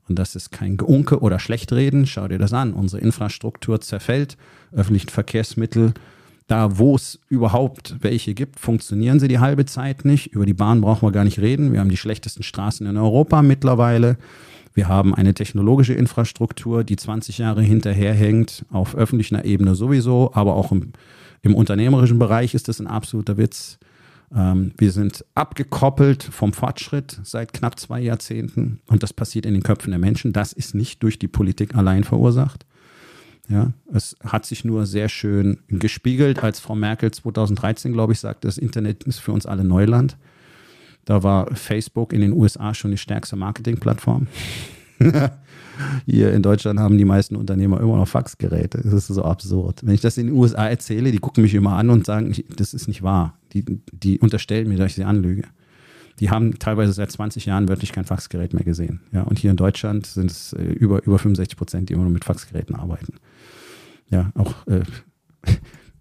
Und 0.08 0.18
das 0.18 0.36
ist 0.36 0.50
kein 0.50 0.76
Geunke 0.76 1.20
oder 1.20 1.38
Schlechtreden. 1.38 2.06
Schau 2.06 2.28
dir 2.28 2.38
das 2.38 2.52
an. 2.52 2.72
Unsere 2.72 3.02
Infrastruktur 3.02 3.80
zerfällt. 3.80 4.36
Öffentliche 4.72 5.10
Verkehrsmittel, 5.10 5.94
da 6.46 6.78
wo 6.78 6.94
es 6.94 7.20
überhaupt 7.28 7.96
welche 8.00 8.34
gibt, 8.34 8.60
funktionieren 8.60 9.18
sie 9.18 9.28
die 9.28 9.38
halbe 9.38 9.64
Zeit 9.64 10.04
nicht. 10.04 10.32
Über 10.32 10.44
die 10.44 10.54
Bahn 10.54 10.82
brauchen 10.82 11.06
wir 11.06 11.12
gar 11.12 11.24
nicht 11.24 11.38
reden. 11.38 11.72
Wir 11.72 11.80
haben 11.80 11.88
die 11.88 11.96
schlechtesten 11.96 12.42
Straßen 12.42 12.86
in 12.86 12.96
Europa 12.96 13.40
mittlerweile. 13.40 14.18
Wir 14.74 14.88
haben 14.88 15.14
eine 15.14 15.34
technologische 15.34 15.94
Infrastruktur, 15.94 16.84
die 16.84 16.96
20 16.96 17.38
Jahre 17.38 17.62
hinterherhängt, 17.62 18.64
auf 18.70 18.96
öffentlicher 18.96 19.44
Ebene 19.44 19.76
sowieso, 19.76 20.32
aber 20.34 20.56
auch 20.56 20.72
im, 20.72 20.92
im 21.42 21.54
unternehmerischen 21.54 22.18
Bereich 22.18 22.54
ist 22.54 22.66
das 22.66 22.80
ein 22.80 22.88
absoluter 22.88 23.38
Witz. 23.38 23.78
Ähm, 24.34 24.72
wir 24.76 24.90
sind 24.90 25.24
abgekoppelt 25.34 26.22
vom 26.22 26.52
Fortschritt 26.52 27.20
seit 27.22 27.52
knapp 27.52 27.78
zwei 27.78 28.00
Jahrzehnten 28.00 28.80
und 28.88 29.02
das 29.02 29.12
passiert 29.12 29.46
in 29.46 29.54
den 29.54 29.62
Köpfen 29.62 29.90
der 29.90 30.00
Menschen. 30.00 30.32
Das 30.32 30.52
ist 30.52 30.74
nicht 30.74 31.02
durch 31.02 31.18
die 31.18 31.28
Politik 31.28 31.74
allein 31.74 32.04
verursacht. 32.04 32.66
Ja, 33.48 33.72
es 33.92 34.16
hat 34.24 34.46
sich 34.46 34.64
nur 34.64 34.86
sehr 34.86 35.10
schön 35.10 35.58
gespiegelt, 35.68 36.42
als 36.42 36.60
Frau 36.60 36.74
Merkel 36.74 37.10
2013, 37.10 37.92
glaube 37.92 38.14
ich, 38.14 38.20
sagte, 38.20 38.48
das 38.48 38.56
Internet 38.56 39.04
ist 39.04 39.18
für 39.18 39.32
uns 39.32 39.44
alle 39.44 39.64
Neuland. 39.64 40.16
Da 41.04 41.22
war 41.22 41.54
Facebook 41.54 42.14
in 42.14 42.22
den 42.22 42.32
USA 42.32 42.72
schon 42.72 42.90
die 42.90 42.98
stärkste 42.98 43.36
Marketingplattform. 43.36 44.26
Hier 46.06 46.32
in 46.32 46.42
Deutschland 46.42 46.78
haben 46.78 46.98
die 46.98 47.04
meisten 47.04 47.36
Unternehmer 47.36 47.80
immer 47.80 47.96
noch 47.96 48.08
Faxgeräte. 48.08 48.80
Das 48.82 48.92
ist 48.92 49.08
so 49.08 49.24
absurd. 49.24 49.80
Wenn 49.84 49.94
ich 49.94 50.00
das 50.00 50.18
in 50.18 50.28
den 50.28 50.36
USA 50.36 50.68
erzähle, 50.68 51.10
die 51.10 51.18
gucken 51.18 51.42
mich 51.42 51.54
immer 51.54 51.72
an 51.72 51.90
und 51.90 52.06
sagen, 52.06 52.34
das 52.56 52.74
ist 52.74 52.86
nicht 52.86 53.02
wahr. 53.02 53.38
Die, 53.52 53.64
die 53.92 54.18
unterstellen 54.20 54.68
mir, 54.68 54.76
dass 54.76 54.88
ich 54.88 54.94
sie 54.94 55.04
anlüge. 55.04 55.44
Die 56.20 56.30
haben 56.30 56.58
teilweise 56.58 56.92
seit 56.92 57.10
20 57.10 57.46
Jahren 57.46 57.68
wirklich 57.68 57.92
kein 57.92 58.04
Faxgerät 58.04 58.54
mehr 58.54 58.64
gesehen. 58.64 59.00
Ja, 59.12 59.22
und 59.22 59.38
hier 59.38 59.50
in 59.50 59.56
Deutschland 59.56 60.06
sind 60.06 60.30
es 60.30 60.52
äh, 60.52 60.62
über, 60.62 61.04
über 61.04 61.18
65 61.18 61.56
Prozent, 61.56 61.88
die 61.88 61.94
immer 61.94 62.04
nur 62.04 62.12
mit 62.12 62.24
Faxgeräten 62.24 62.76
arbeiten. 62.76 63.14
Ja, 64.10 64.30
auch 64.36 64.54
äh, 64.68 64.82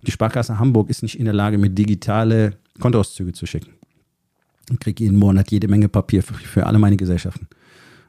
die 0.06 0.12
Sparkasse 0.12 0.60
Hamburg 0.60 0.90
ist 0.90 1.02
nicht 1.02 1.18
in 1.18 1.26
der 1.26 1.34
Lage, 1.34 1.58
mit 1.58 1.78
digitale 1.78 2.58
Kontoauszüge 2.80 3.34
zu 3.34 3.48
schicken. 3.48 3.72
Ich 4.72 4.80
kriege 4.80 5.04
jeden 5.04 5.18
Monat 5.18 5.52
jede 5.52 5.68
Menge 5.68 5.90
Papier 5.90 6.22
für, 6.22 6.36
für 6.36 6.68
alle 6.68 6.80
meine 6.80 6.96
Gesellschaften. 6.96 7.48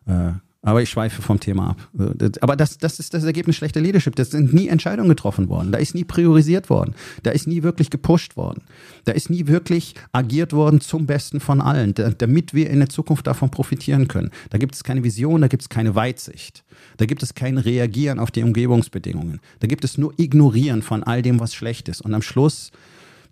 Äh, 0.07 0.33
aber 0.65 0.83
ich 0.83 0.91
schweife 0.91 1.23
vom 1.23 1.39
Thema 1.39 1.71
ab. 1.71 1.89
Aber 2.41 2.57
das, 2.57 2.79
das 2.79 2.99
ist 2.99 3.15
das 3.15 3.25
Ergebnis 3.25 3.57
schlechter 3.57 3.81
Leadership. 3.81 4.17
Das 4.17 4.31
sind 4.31 4.53
nie 4.53 4.69
Entscheidungen 4.69 5.11
getroffen 5.11 5.49
worden. 5.49 5.73
Da 5.73 5.79
ist 5.79 5.95
nie 5.95 6.05
priorisiert 6.05 6.71
worden. 6.71 6.95
Da 7.23 7.31
ist 7.31 7.47
nie 7.47 7.63
wirklich 7.63 7.91
gepusht 7.91 8.37
worden. 8.37 8.63
Da 9.05 9.13
ist 9.13 9.31
nie 9.31 9.47
wirklich 9.47 9.95
agiert 10.13 10.53
worden 10.53 10.81
zum 10.81 11.07
Besten 11.07 11.41
von 11.41 11.61
allen, 11.61 11.95
damit 11.95 12.55
wir 12.55 12.71
in 12.71 12.79
der 12.79 12.89
Zukunft 12.89 13.27
davon 13.27 13.51
profitieren 13.51 14.09
können. 14.09 14.31
Da 14.51 14.59
gibt 14.59 14.75
es 14.75 14.83
keine 14.83 15.05
Vision, 15.05 15.43
da 15.43 15.49
gibt 15.49 15.63
es 15.63 15.69
keine 15.69 15.95
Weitsicht. 15.95 16.65
Da 16.97 17.07
gibt 17.07 17.23
es 17.23 17.35
kein 17.35 17.59
Reagieren 17.59 18.19
auf 18.19 18.31
die 18.31 18.43
Umgebungsbedingungen. 18.43 19.41
Da 19.61 19.67
gibt 19.67 19.85
es 19.85 19.99
nur 19.99 20.13
Ignorieren 20.19 20.83
von 20.83 21.03
all 21.03 21.23
dem, 21.23 21.41
was 21.41 21.55
schlecht 21.55 21.89
ist. 21.89 22.01
Und 22.01 22.15
am 22.15 22.23
Schluss 22.23 22.73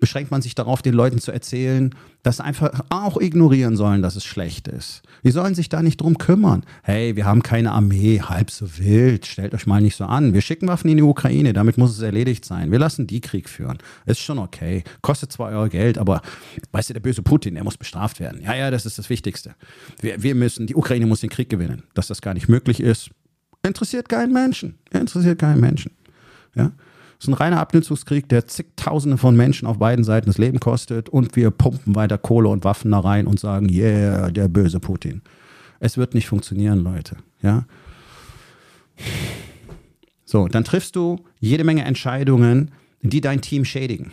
beschränkt 0.02 0.32
man 0.32 0.42
sich 0.42 0.56
darauf, 0.56 0.82
den 0.82 0.94
Leuten 0.94 1.20
zu 1.20 1.30
erzählen, 1.30 1.94
dass 2.24 2.38
sie 2.38 2.44
einfach 2.44 2.80
auch 2.88 3.20
ignorieren 3.20 3.76
sollen, 3.76 4.02
dass 4.02 4.16
es 4.16 4.24
schlecht 4.24 4.66
ist. 4.66 5.02
Die 5.22 5.30
sollen 5.30 5.54
sich 5.54 5.68
da 5.68 5.80
nicht 5.80 6.00
drum 6.00 6.18
kümmern. 6.18 6.64
Hey, 6.82 7.14
wir 7.14 7.24
haben 7.24 7.44
keine 7.44 7.70
Armee, 7.70 8.20
halb 8.20 8.50
so 8.50 8.66
wild, 8.78 9.26
stellt 9.26 9.54
euch 9.54 9.64
mal 9.68 9.80
nicht 9.80 9.94
so 9.94 10.04
an. 10.04 10.34
Wir 10.34 10.40
schicken 10.40 10.66
Waffen 10.66 10.90
in 10.90 10.96
die 10.96 11.04
Ukraine, 11.04 11.52
damit 11.52 11.78
muss 11.78 11.92
es 11.92 12.00
erledigt 12.00 12.44
sein. 12.44 12.72
Wir 12.72 12.80
lassen 12.80 13.06
die 13.06 13.20
Krieg 13.20 13.48
führen. 13.48 13.78
Ist 14.04 14.18
schon 14.18 14.40
okay. 14.40 14.82
Kostet 15.02 15.30
zwar 15.30 15.50
euer 15.50 15.68
Geld, 15.68 15.98
aber 15.98 16.20
weißt 16.72 16.90
du, 16.90 16.94
der 16.94 17.00
böse 17.00 17.22
Putin, 17.22 17.54
der 17.54 17.62
muss 17.62 17.78
bestraft 17.78 18.18
werden. 18.18 18.42
Ja, 18.42 18.56
ja, 18.56 18.72
das 18.72 18.84
ist 18.86 18.98
das 18.98 19.08
Wichtigste. 19.08 19.54
Wir, 20.00 20.20
wir 20.20 20.34
müssen, 20.34 20.66
die 20.66 20.74
Ukraine 20.74 21.06
muss 21.06 21.20
den 21.20 21.30
Krieg 21.30 21.48
gewinnen. 21.48 21.84
Dass 21.94 22.08
das 22.08 22.20
gar 22.20 22.34
nicht 22.34 22.48
möglich 22.48 22.80
ist, 22.80 23.10
interessiert 23.62 24.08
keinen 24.08 24.32
Menschen. 24.32 24.78
Interessiert 24.90 25.38
keinen 25.38 25.60
Menschen. 25.60 25.92
Ja. 26.56 26.72
Es 27.22 27.28
ist 27.28 27.34
ein 27.34 27.38
reiner 27.38 27.60
Abnutzungskrieg, 27.60 28.28
der 28.28 28.48
zigtausende 28.48 29.16
von 29.16 29.36
Menschen 29.36 29.68
auf 29.68 29.78
beiden 29.78 30.04
Seiten 30.04 30.26
das 30.26 30.38
Leben 30.38 30.58
kostet 30.58 31.08
und 31.08 31.36
wir 31.36 31.52
pumpen 31.52 31.94
weiter 31.94 32.18
Kohle 32.18 32.48
und 32.48 32.64
Waffen 32.64 32.90
da 32.90 32.98
rein 32.98 33.28
und 33.28 33.38
sagen, 33.38 33.68
yeah, 33.68 34.28
der 34.32 34.48
böse 34.48 34.80
Putin. 34.80 35.22
Es 35.78 35.96
wird 35.96 36.14
nicht 36.14 36.26
funktionieren, 36.26 36.80
Leute. 36.80 37.18
Ja? 37.40 37.64
So, 40.24 40.48
dann 40.48 40.64
triffst 40.64 40.96
du 40.96 41.20
jede 41.38 41.62
Menge 41.62 41.84
Entscheidungen, 41.84 42.72
die 43.02 43.20
dein 43.20 43.40
Team 43.40 43.64
schädigen. 43.64 44.10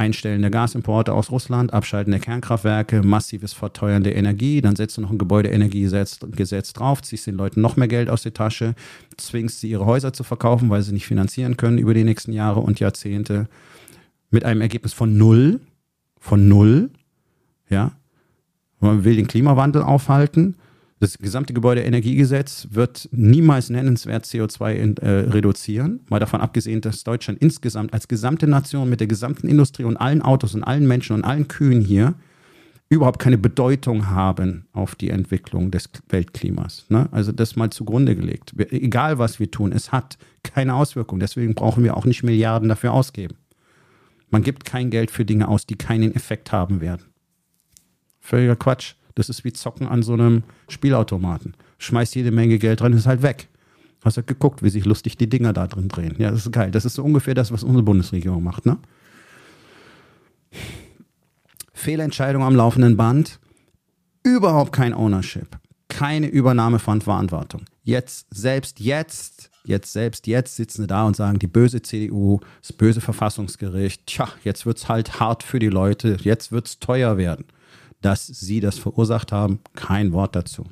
Einstellen 0.00 0.40
der 0.40 0.50
Gasimporte 0.50 1.12
aus 1.12 1.30
Russland, 1.30 1.74
Abschalten 1.74 2.10
der 2.10 2.20
Kernkraftwerke, 2.20 3.02
massives 3.02 3.52
Verteuern 3.52 4.02
der 4.02 4.16
Energie, 4.16 4.62
dann 4.62 4.74
setzt 4.74 4.96
du 4.96 5.02
noch 5.02 5.10
ein 5.10 5.18
Gebäudeenergiegesetz 5.18 6.72
drauf, 6.72 7.02
ziehst 7.02 7.26
den 7.26 7.34
Leuten 7.34 7.60
noch 7.60 7.76
mehr 7.76 7.86
Geld 7.86 8.08
aus 8.08 8.22
der 8.22 8.32
Tasche, 8.32 8.74
zwingst 9.18 9.60
sie 9.60 9.70
ihre 9.70 9.84
Häuser 9.84 10.14
zu 10.14 10.24
verkaufen, 10.24 10.70
weil 10.70 10.80
sie 10.80 10.92
nicht 10.92 11.06
finanzieren 11.06 11.58
können 11.58 11.76
über 11.76 11.92
die 11.92 12.04
nächsten 12.04 12.32
Jahre 12.32 12.60
und 12.60 12.80
Jahrzehnte. 12.80 13.46
Mit 14.30 14.44
einem 14.44 14.62
Ergebnis 14.62 14.94
von 14.94 15.18
null, 15.18 15.60
von 16.18 16.48
null, 16.48 16.90
ja. 17.68 17.92
Man 18.80 19.04
will 19.04 19.16
den 19.16 19.26
Klimawandel 19.26 19.82
aufhalten, 19.82 20.54
das 21.00 21.16
gesamte 21.16 21.54
Gebäudeenergiegesetz 21.54 22.68
wird 22.70 23.08
niemals 23.10 23.70
nennenswert 23.70 24.26
CO2 24.26 24.74
in, 24.74 24.96
äh, 24.98 25.08
reduzieren, 25.08 26.00
mal 26.10 26.20
davon 26.20 26.42
abgesehen, 26.42 26.82
dass 26.82 27.04
Deutschland 27.04 27.40
insgesamt 27.40 27.94
als 27.94 28.06
gesamte 28.06 28.46
Nation 28.46 28.88
mit 28.88 29.00
der 29.00 29.06
gesamten 29.06 29.48
Industrie 29.48 29.84
und 29.84 29.96
allen 29.96 30.20
Autos 30.20 30.54
und 30.54 30.62
allen 30.62 30.86
Menschen 30.86 31.16
und 31.16 31.24
allen 31.24 31.48
Kühen 31.48 31.80
hier 31.80 32.14
überhaupt 32.90 33.18
keine 33.18 33.38
Bedeutung 33.38 34.10
haben 34.10 34.66
auf 34.72 34.94
die 34.94 35.10
Entwicklung 35.10 35.70
des 35.70 35.88
Weltklimas. 36.08 36.84
Ne? 36.90 37.08
Also 37.12 37.32
das 37.32 37.56
mal 37.56 37.70
zugrunde 37.70 38.14
gelegt. 38.14 38.52
Egal 38.58 39.18
was 39.18 39.40
wir 39.40 39.50
tun, 39.50 39.72
es 39.72 39.92
hat 39.92 40.18
keine 40.42 40.74
Auswirkung. 40.74 41.18
Deswegen 41.18 41.54
brauchen 41.54 41.82
wir 41.82 41.96
auch 41.96 42.04
nicht 42.04 42.24
Milliarden 42.24 42.68
dafür 42.68 42.92
ausgeben. 42.92 43.36
Man 44.28 44.42
gibt 44.42 44.64
kein 44.64 44.90
Geld 44.90 45.10
für 45.10 45.24
Dinge 45.24 45.48
aus, 45.48 45.66
die 45.66 45.76
keinen 45.76 46.14
Effekt 46.14 46.52
haben 46.52 46.80
werden. 46.80 47.06
Völliger 48.18 48.56
Quatsch. 48.56 48.94
Das 49.14 49.28
ist 49.28 49.44
wie 49.44 49.52
Zocken 49.52 49.86
an 49.86 50.02
so 50.02 50.12
einem 50.14 50.42
Spielautomaten. 50.68 51.54
Schmeißt 51.78 52.14
jede 52.14 52.30
Menge 52.30 52.58
Geld 52.58 52.80
drin, 52.80 52.92
ist 52.92 53.06
halt 53.06 53.22
weg. 53.22 53.48
Hast 54.04 54.16
du 54.16 54.22
geguckt, 54.22 54.62
wie 54.62 54.70
sich 54.70 54.84
lustig 54.84 55.16
die 55.16 55.28
Dinger 55.28 55.52
da 55.52 55.66
drin 55.66 55.88
drehen. 55.88 56.14
Ja, 56.18 56.30
das 56.30 56.46
ist 56.46 56.52
geil. 56.52 56.70
Das 56.70 56.84
ist 56.84 56.94
so 56.94 57.04
ungefähr 57.04 57.34
das, 57.34 57.52
was 57.52 57.62
unsere 57.62 57.82
Bundesregierung 57.82 58.42
macht, 58.42 58.64
ne? 58.64 58.78
Fehlentscheidung 61.72 62.42
am 62.42 62.56
laufenden 62.56 62.96
Band. 62.96 63.38
Überhaupt 64.22 64.72
kein 64.72 64.94
Ownership. 64.94 65.58
Keine 65.88 66.28
Übernahme 66.28 66.78
von 66.78 67.00
Verantwortung. 67.00 67.62
Jetzt, 67.82 68.26
selbst 68.30 68.80
jetzt, 68.80 69.50
jetzt, 69.64 69.92
selbst 69.92 70.26
jetzt 70.26 70.56
sitzen 70.56 70.82
sie 70.82 70.86
da 70.86 71.04
und 71.04 71.16
sagen, 71.16 71.38
die 71.38 71.46
böse 71.46 71.82
CDU, 71.82 72.40
das 72.60 72.72
böse 72.72 73.00
Verfassungsgericht, 73.00 74.06
tja, 74.06 74.28
jetzt 74.44 74.66
wird 74.66 74.78
es 74.78 74.88
halt 74.88 75.20
hart 75.20 75.42
für 75.42 75.58
die 75.58 75.68
Leute, 75.68 76.16
jetzt 76.22 76.52
wird 76.52 76.66
es 76.66 76.78
teuer 76.78 77.16
werden 77.16 77.44
dass 78.00 78.26
sie 78.26 78.60
das 78.60 78.78
verursacht 78.78 79.32
haben. 79.32 79.60
Kein 79.74 80.12
Wort 80.12 80.36
dazu. 80.36 80.64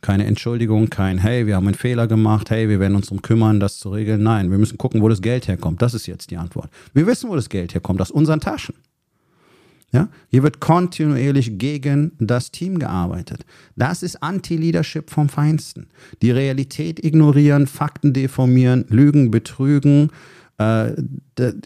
Keine 0.00 0.26
Entschuldigung, 0.26 0.88
kein 0.88 1.18
Hey, 1.18 1.46
wir 1.46 1.56
haben 1.56 1.66
einen 1.66 1.74
Fehler 1.74 2.06
gemacht, 2.06 2.50
hey, 2.50 2.68
wir 2.68 2.78
werden 2.80 2.96
uns 2.96 3.06
darum 3.06 3.22
kümmern, 3.22 3.60
das 3.60 3.78
zu 3.78 3.90
regeln. 3.90 4.22
Nein, 4.22 4.50
wir 4.50 4.58
müssen 4.58 4.78
gucken, 4.78 5.02
wo 5.02 5.08
das 5.08 5.22
Geld 5.22 5.48
herkommt. 5.48 5.82
Das 5.82 5.94
ist 5.94 6.06
jetzt 6.06 6.30
die 6.30 6.36
Antwort. 6.36 6.70
Wir 6.94 7.06
wissen, 7.06 7.28
wo 7.28 7.34
das 7.34 7.48
Geld 7.48 7.74
herkommt, 7.74 8.00
aus 8.00 8.10
unseren 8.10 8.40
Taschen. 8.40 8.74
Ja? 9.92 10.08
Hier 10.28 10.42
wird 10.42 10.60
kontinuierlich 10.60 11.58
gegen 11.58 12.12
das 12.18 12.50
Team 12.50 12.78
gearbeitet. 12.78 13.44
Das 13.76 14.02
ist 14.02 14.22
Anti-Leadership 14.22 15.10
vom 15.10 15.28
Feinsten. 15.28 15.88
Die 16.22 16.30
Realität 16.30 17.04
ignorieren, 17.04 17.66
Fakten 17.66 18.12
deformieren, 18.12 18.84
Lügen, 18.88 19.30
betrügen, 19.30 20.10
äh, 20.58 20.92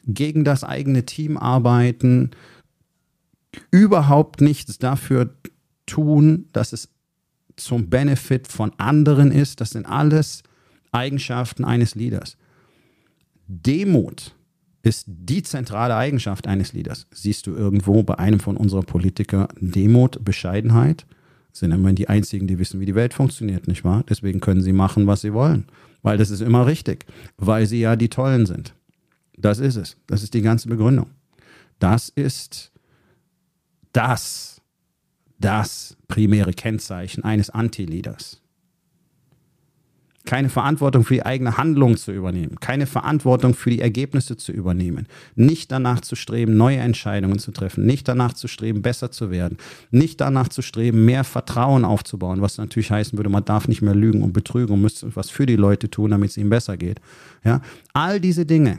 gegen 0.07 0.45
das 0.45 0.65
eigene 0.65 1.05
Team 1.07 1.37
arbeiten, 1.37 2.31
überhaupt 3.71 4.41
nichts 4.41 4.79
dafür 4.79 5.35
tun, 5.87 6.47
dass 6.53 6.73
es 6.73 6.89
zum 7.57 7.91
Benefit 7.91 8.49
von 8.49 8.73
anderen 8.79 9.33
ist. 9.33 9.61
Das 9.61 9.71
sind 9.71 9.87
alles 9.87 10.43
Eigenschaften 10.93 11.65
eines 11.65 11.95
Leaders. 11.95 12.37
Demut 13.47 14.35
ist 14.83 15.05
die 15.07 15.43
zentrale 15.43 15.97
Eigenschaft 15.97 16.47
eines 16.47 16.73
Leaders. 16.73 17.07
Siehst 17.11 17.47
du 17.47 17.55
irgendwo 17.55 18.03
bei 18.03 18.19
einem 18.19 18.41
von 18.41 18.57
unserer 18.57 18.83
Politiker 18.83 19.49
Demut, 19.61 20.25
Bescheidenheit? 20.25 21.07
Sind 21.53 21.73
immerhin 21.73 21.97
die 21.97 22.09
einzigen, 22.09 22.47
die 22.47 22.59
wissen, 22.59 22.81
wie 22.81 22.87
die 22.87 22.95
Welt 22.95 23.13
funktioniert, 23.13 23.67
nicht 23.67 23.85
wahr? 23.85 24.05
Deswegen 24.09 24.41
können 24.41 24.63
sie 24.63 24.73
machen, 24.73 25.07
was 25.07 25.21
sie 25.21 25.35
wollen. 25.35 25.67
Weil 26.03 26.17
das 26.17 26.31
ist 26.31 26.41
immer 26.41 26.67
richtig. 26.67 27.05
Weil 27.37 27.67
sie 27.67 27.81
ja 27.81 27.97
die 27.97 28.09
Tollen 28.09 28.47
sind. 28.47 28.73
Das 29.37 29.59
ist 29.59 29.77
es. 29.77 29.97
Das 30.07 30.23
ist 30.23 30.33
die 30.33 30.43
ganze 30.43 30.69
Begründung. 30.69 31.09
Das 31.79 32.09
ist 32.09 32.71
das 33.93 34.61
das 35.39 35.97
primäre 36.07 36.53
Kennzeichen 36.53 37.25
eines 37.25 37.49
Anti-Leaders. 37.49 38.43
keine 40.27 40.49
Verantwortung 40.49 41.05
für 41.05 41.15
die 41.15 41.25
eigene 41.25 41.57
Handlung 41.57 41.97
zu 41.97 42.13
übernehmen, 42.13 42.57
keine 42.61 42.87
Verantwortung 42.87 43.55
für 43.55 43.71
die 43.71 43.81
Ergebnisse 43.81 44.37
zu 44.37 44.53
übernehmen, 44.53 45.07
nicht 45.35 45.73
danach 45.73 46.01
zu 46.01 46.15
streben, 46.15 46.57
neue 46.57 46.77
Entscheidungen 46.77 47.39
zu 47.39 47.53
treffen, 47.53 47.87
nicht 47.87 48.07
danach 48.07 48.35
zu 48.35 48.47
streben, 48.47 48.83
besser 48.83 49.11
zu 49.11 49.31
werden, 49.31 49.57
nicht 49.91 50.21
danach 50.21 50.49
zu 50.49 50.63
streben, 50.63 51.05
mehr 51.05 51.25
Vertrauen 51.25 51.85
aufzubauen, 51.85 52.43
was 52.43 52.59
natürlich 52.59 52.91
heißen 52.91 53.19
würde, 53.19 53.31
man 53.31 53.45
darf 53.45 53.67
nicht 53.67 53.83
mehr 53.83 53.95
lügen 53.95 54.23
und 54.23 54.33
betrügen 54.33 54.75
und 54.75 54.83
müsste 54.83 55.15
was 55.17 55.31
für 55.31 55.47
die 55.47 55.57
Leute 55.57 55.91
tun, 55.91 56.11
damit 56.11 56.31
es 56.31 56.37
ihnen 56.37 56.51
besser 56.51 56.77
geht. 56.77 57.01
Ja, 57.43 57.63
all 57.95 58.21
diese 58.21 58.45
Dinge, 58.45 58.79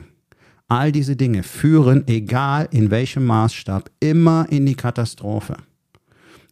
all 0.72 0.90
diese 0.90 1.16
Dinge 1.16 1.42
führen, 1.42 2.08
egal 2.08 2.68
in 2.70 2.90
welchem 2.90 3.26
Maßstab, 3.26 3.90
immer 4.00 4.46
in 4.48 4.64
die 4.64 4.74
Katastrophe. 4.74 5.56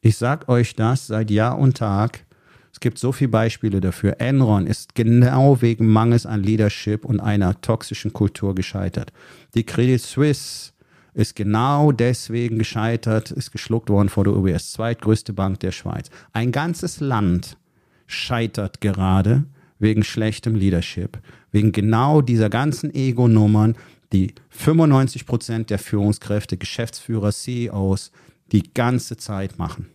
Ich 0.02 0.16
sage 0.16 0.48
euch 0.48 0.74
das 0.74 1.06
seit 1.06 1.30
Jahr 1.30 1.58
und 1.58 1.76
Tag 1.76 2.24
es 2.72 2.78
gibt 2.78 2.98
so 2.98 3.12
viele 3.12 3.28
Beispiele 3.28 3.80
dafür. 3.80 4.20
Enron 4.20 4.66
ist 4.66 4.94
genau 4.94 5.60
wegen 5.60 5.86
Mangels 5.86 6.24
an 6.24 6.42
Leadership 6.42 7.04
und 7.04 7.20
einer 7.20 7.60
toxischen 7.60 8.12
Kultur 8.12 8.54
gescheitert. 8.54 9.12
Die 9.54 9.64
Credit 9.64 10.00
Suisse 10.00 10.72
ist 11.12 11.36
genau 11.36 11.92
deswegen 11.92 12.58
gescheitert, 12.58 13.32
ist 13.32 13.50
geschluckt 13.50 13.90
worden 13.90 14.08
vor 14.08 14.24
der 14.24 14.34
UBS, 14.34 14.72
zweitgrößte 14.72 15.32
Bank 15.32 15.60
der 15.60 15.72
Schweiz. 15.72 16.08
Ein 16.32 16.52
ganzes 16.52 17.00
Land 17.00 17.58
scheitert 18.06 18.80
gerade 18.80 19.44
wegen 19.78 20.04
schlechtem 20.04 20.54
Leadership, 20.54 21.18
wegen 21.50 21.72
genau 21.72 22.20
dieser 22.22 22.48
ganzen 22.48 22.94
Ego-Nummern, 22.94 23.76
die 24.12 24.34
95 24.50 25.26
Prozent 25.26 25.70
der 25.70 25.78
Führungskräfte, 25.78 26.56
Geschäftsführer, 26.56 27.32
CEOs 27.32 28.10
die 28.52 28.72
ganze 28.74 29.16
Zeit 29.16 29.58
machen. 29.58 29.86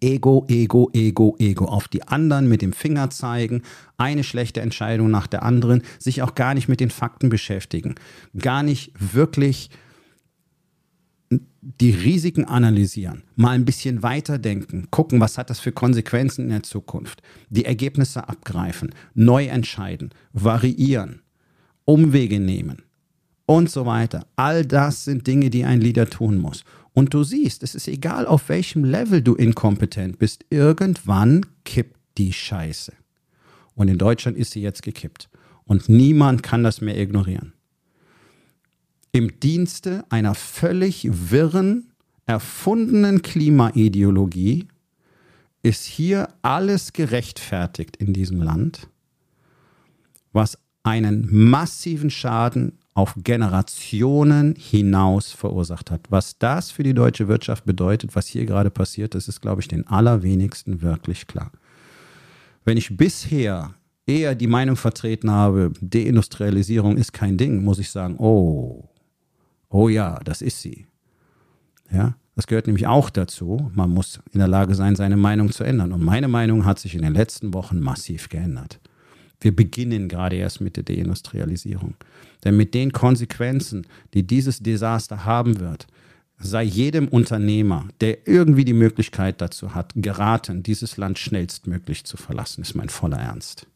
Ego, 0.00 0.44
Ego, 0.48 0.90
Ego, 0.92 1.34
Ego. 1.40 1.64
Auf 1.64 1.88
die 1.88 2.04
anderen 2.04 2.48
mit 2.48 2.62
dem 2.62 2.72
Finger 2.72 3.10
zeigen, 3.10 3.62
eine 3.96 4.22
schlechte 4.22 4.60
Entscheidung 4.60 5.10
nach 5.10 5.26
der 5.26 5.42
anderen, 5.42 5.82
sich 5.98 6.22
auch 6.22 6.36
gar 6.36 6.54
nicht 6.54 6.68
mit 6.68 6.78
den 6.78 6.90
Fakten 6.90 7.28
beschäftigen, 7.28 7.96
gar 8.38 8.62
nicht 8.62 8.92
wirklich 8.98 9.70
die 11.60 11.90
Risiken 11.90 12.44
analysieren, 12.44 13.24
mal 13.34 13.50
ein 13.50 13.64
bisschen 13.64 14.02
weiterdenken, 14.02 14.86
gucken, 14.90 15.20
was 15.20 15.36
hat 15.36 15.50
das 15.50 15.58
für 15.58 15.72
Konsequenzen 15.72 16.44
in 16.44 16.50
der 16.50 16.62
Zukunft, 16.62 17.20
die 17.50 17.64
Ergebnisse 17.64 18.28
abgreifen, 18.28 18.94
neu 19.14 19.46
entscheiden, 19.46 20.10
variieren, 20.32 21.20
Umwege 21.84 22.38
nehmen 22.38 22.82
und 23.48 23.70
so 23.70 23.86
weiter. 23.86 24.26
All 24.36 24.66
das 24.66 25.04
sind 25.04 25.26
Dinge, 25.26 25.48
die 25.48 25.64
ein 25.64 25.80
Leader 25.80 26.10
tun 26.10 26.36
muss. 26.36 26.64
Und 26.92 27.14
du 27.14 27.24
siehst, 27.24 27.62
es 27.62 27.74
ist 27.74 27.88
egal, 27.88 28.26
auf 28.26 28.50
welchem 28.50 28.84
Level 28.84 29.22
du 29.22 29.34
inkompetent 29.34 30.18
bist, 30.18 30.44
irgendwann 30.50 31.46
kippt 31.64 31.98
die 32.18 32.34
Scheiße. 32.34 32.92
Und 33.74 33.88
in 33.88 33.96
Deutschland 33.96 34.36
ist 34.36 34.50
sie 34.50 34.60
jetzt 34.60 34.82
gekippt. 34.82 35.30
Und 35.64 35.88
niemand 35.88 36.42
kann 36.42 36.62
das 36.62 36.82
mehr 36.82 36.98
ignorieren. 37.00 37.54
Im 39.12 39.40
Dienste 39.40 40.04
einer 40.10 40.34
völlig 40.34 41.08
wirren, 41.10 41.92
erfundenen 42.26 43.22
Klimaideologie 43.22 44.68
ist 45.62 45.86
hier 45.86 46.28
alles 46.42 46.92
gerechtfertigt 46.92 47.96
in 47.96 48.12
diesem 48.12 48.42
Land, 48.42 48.88
was 50.32 50.58
einen 50.82 51.28
massiven 51.30 52.10
Schaden 52.10 52.78
auf 52.98 53.14
Generationen 53.22 54.56
hinaus 54.58 55.30
verursacht 55.30 55.92
hat. 55.92 56.00
Was 56.10 56.36
das 56.36 56.72
für 56.72 56.82
die 56.82 56.94
deutsche 56.94 57.28
Wirtschaft 57.28 57.64
bedeutet, 57.64 58.16
was 58.16 58.26
hier 58.26 58.44
gerade 58.44 58.70
passiert, 58.70 59.14
das 59.14 59.28
ist, 59.28 59.40
glaube 59.40 59.60
ich, 59.60 59.68
den 59.68 59.86
allerwenigsten 59.86 60.82
wirklich 60.82 61.28
klar. 61.28 61.52
Wenn 62.64 62.76
ich 62.76 62.96
bisher 62.96 63.72
eher 64.04 64.34
die 64.34 64.48
Meinung 64.48 64.74
vertreten 64.74 65.30
habe, 65.30 65.70
Deindustrialisierung 65.80 66.96
ist 66.96 67.12
kein 67.12 67.36
Ding, 67.36 67.62
muss 67.62 67.78
ich 67.78 67.88
sagen, 67.88 68.16
oh, 68.18 68.88
oh 69.68 69.88
ja, 69.88 70.18
das 70.24 70.42
ist 70.42 70.60
sie. 70.60 70.88
Ja, 71.92 72.16
das 72.34 72.48
gehört 72.48 72.66
nämlich 72.66 72.88
auch 72.88 73.10
dazu. 73.10 73.70
Man 73.76 73.90
muss 73.90 74.18
in 74.32 74.40
der 74.40 74.48
Lage 74.48 74.74
sein, 74.74 74.96
seine 74.96 75.16
Meinung 75.16 75.52
zu 75.52 75.62
ändern. 75.62 75.92
Und 75.92 76.02
meine 76.02 76.26
Meinung 76.26 76.64
hat 76.64 76.80
sich 76.80 76.96
in 76.96 77.02
den 77.02 77.14
letzten 77.14 77.54
Wochen 77.54 77.78
massiv 77.78 78.28
geändert. 78.28 78.80
Wir 79.40 79.54
beginnen 79.54 80.08
gerade 80.08 80.36
erst 80.36 80.60
mit 80.60 80.76
der 80.76 80.84
Deindustrialisierung. 80.84 81.94
Denn 82.44 82.56
mit 82.56 82.74
den 82.74 82.92
Konsequenzen, 82.92 83.86
die 84.14 84.26
dieses 84.26 84.60
Desaster 84.60 85.24
haben 85.24 85.60
wird, 85.60 85.86
sei 86.38 86.62
jedem 86.62 87.08
Unternehmer, 87.08 87.88
der 88.00 88.26
irgendwie 88.26 88.64
die 88.64 88.72
Möglichkeit 88.72 89.40
dazu 89.40 89.74
hat, 89.74 89.92
geraten, 89.96 90.62
dieses 90.62 90.96
Land 90.96 91.18
schnellstmöglich 91.18 92.04
zu 92.04 92.16
verlassen, 92.16 92.62
ist 92.62 92.74
mein 92.74 92.88
voller 92.88 93.18
Ernst. 93.18 93.66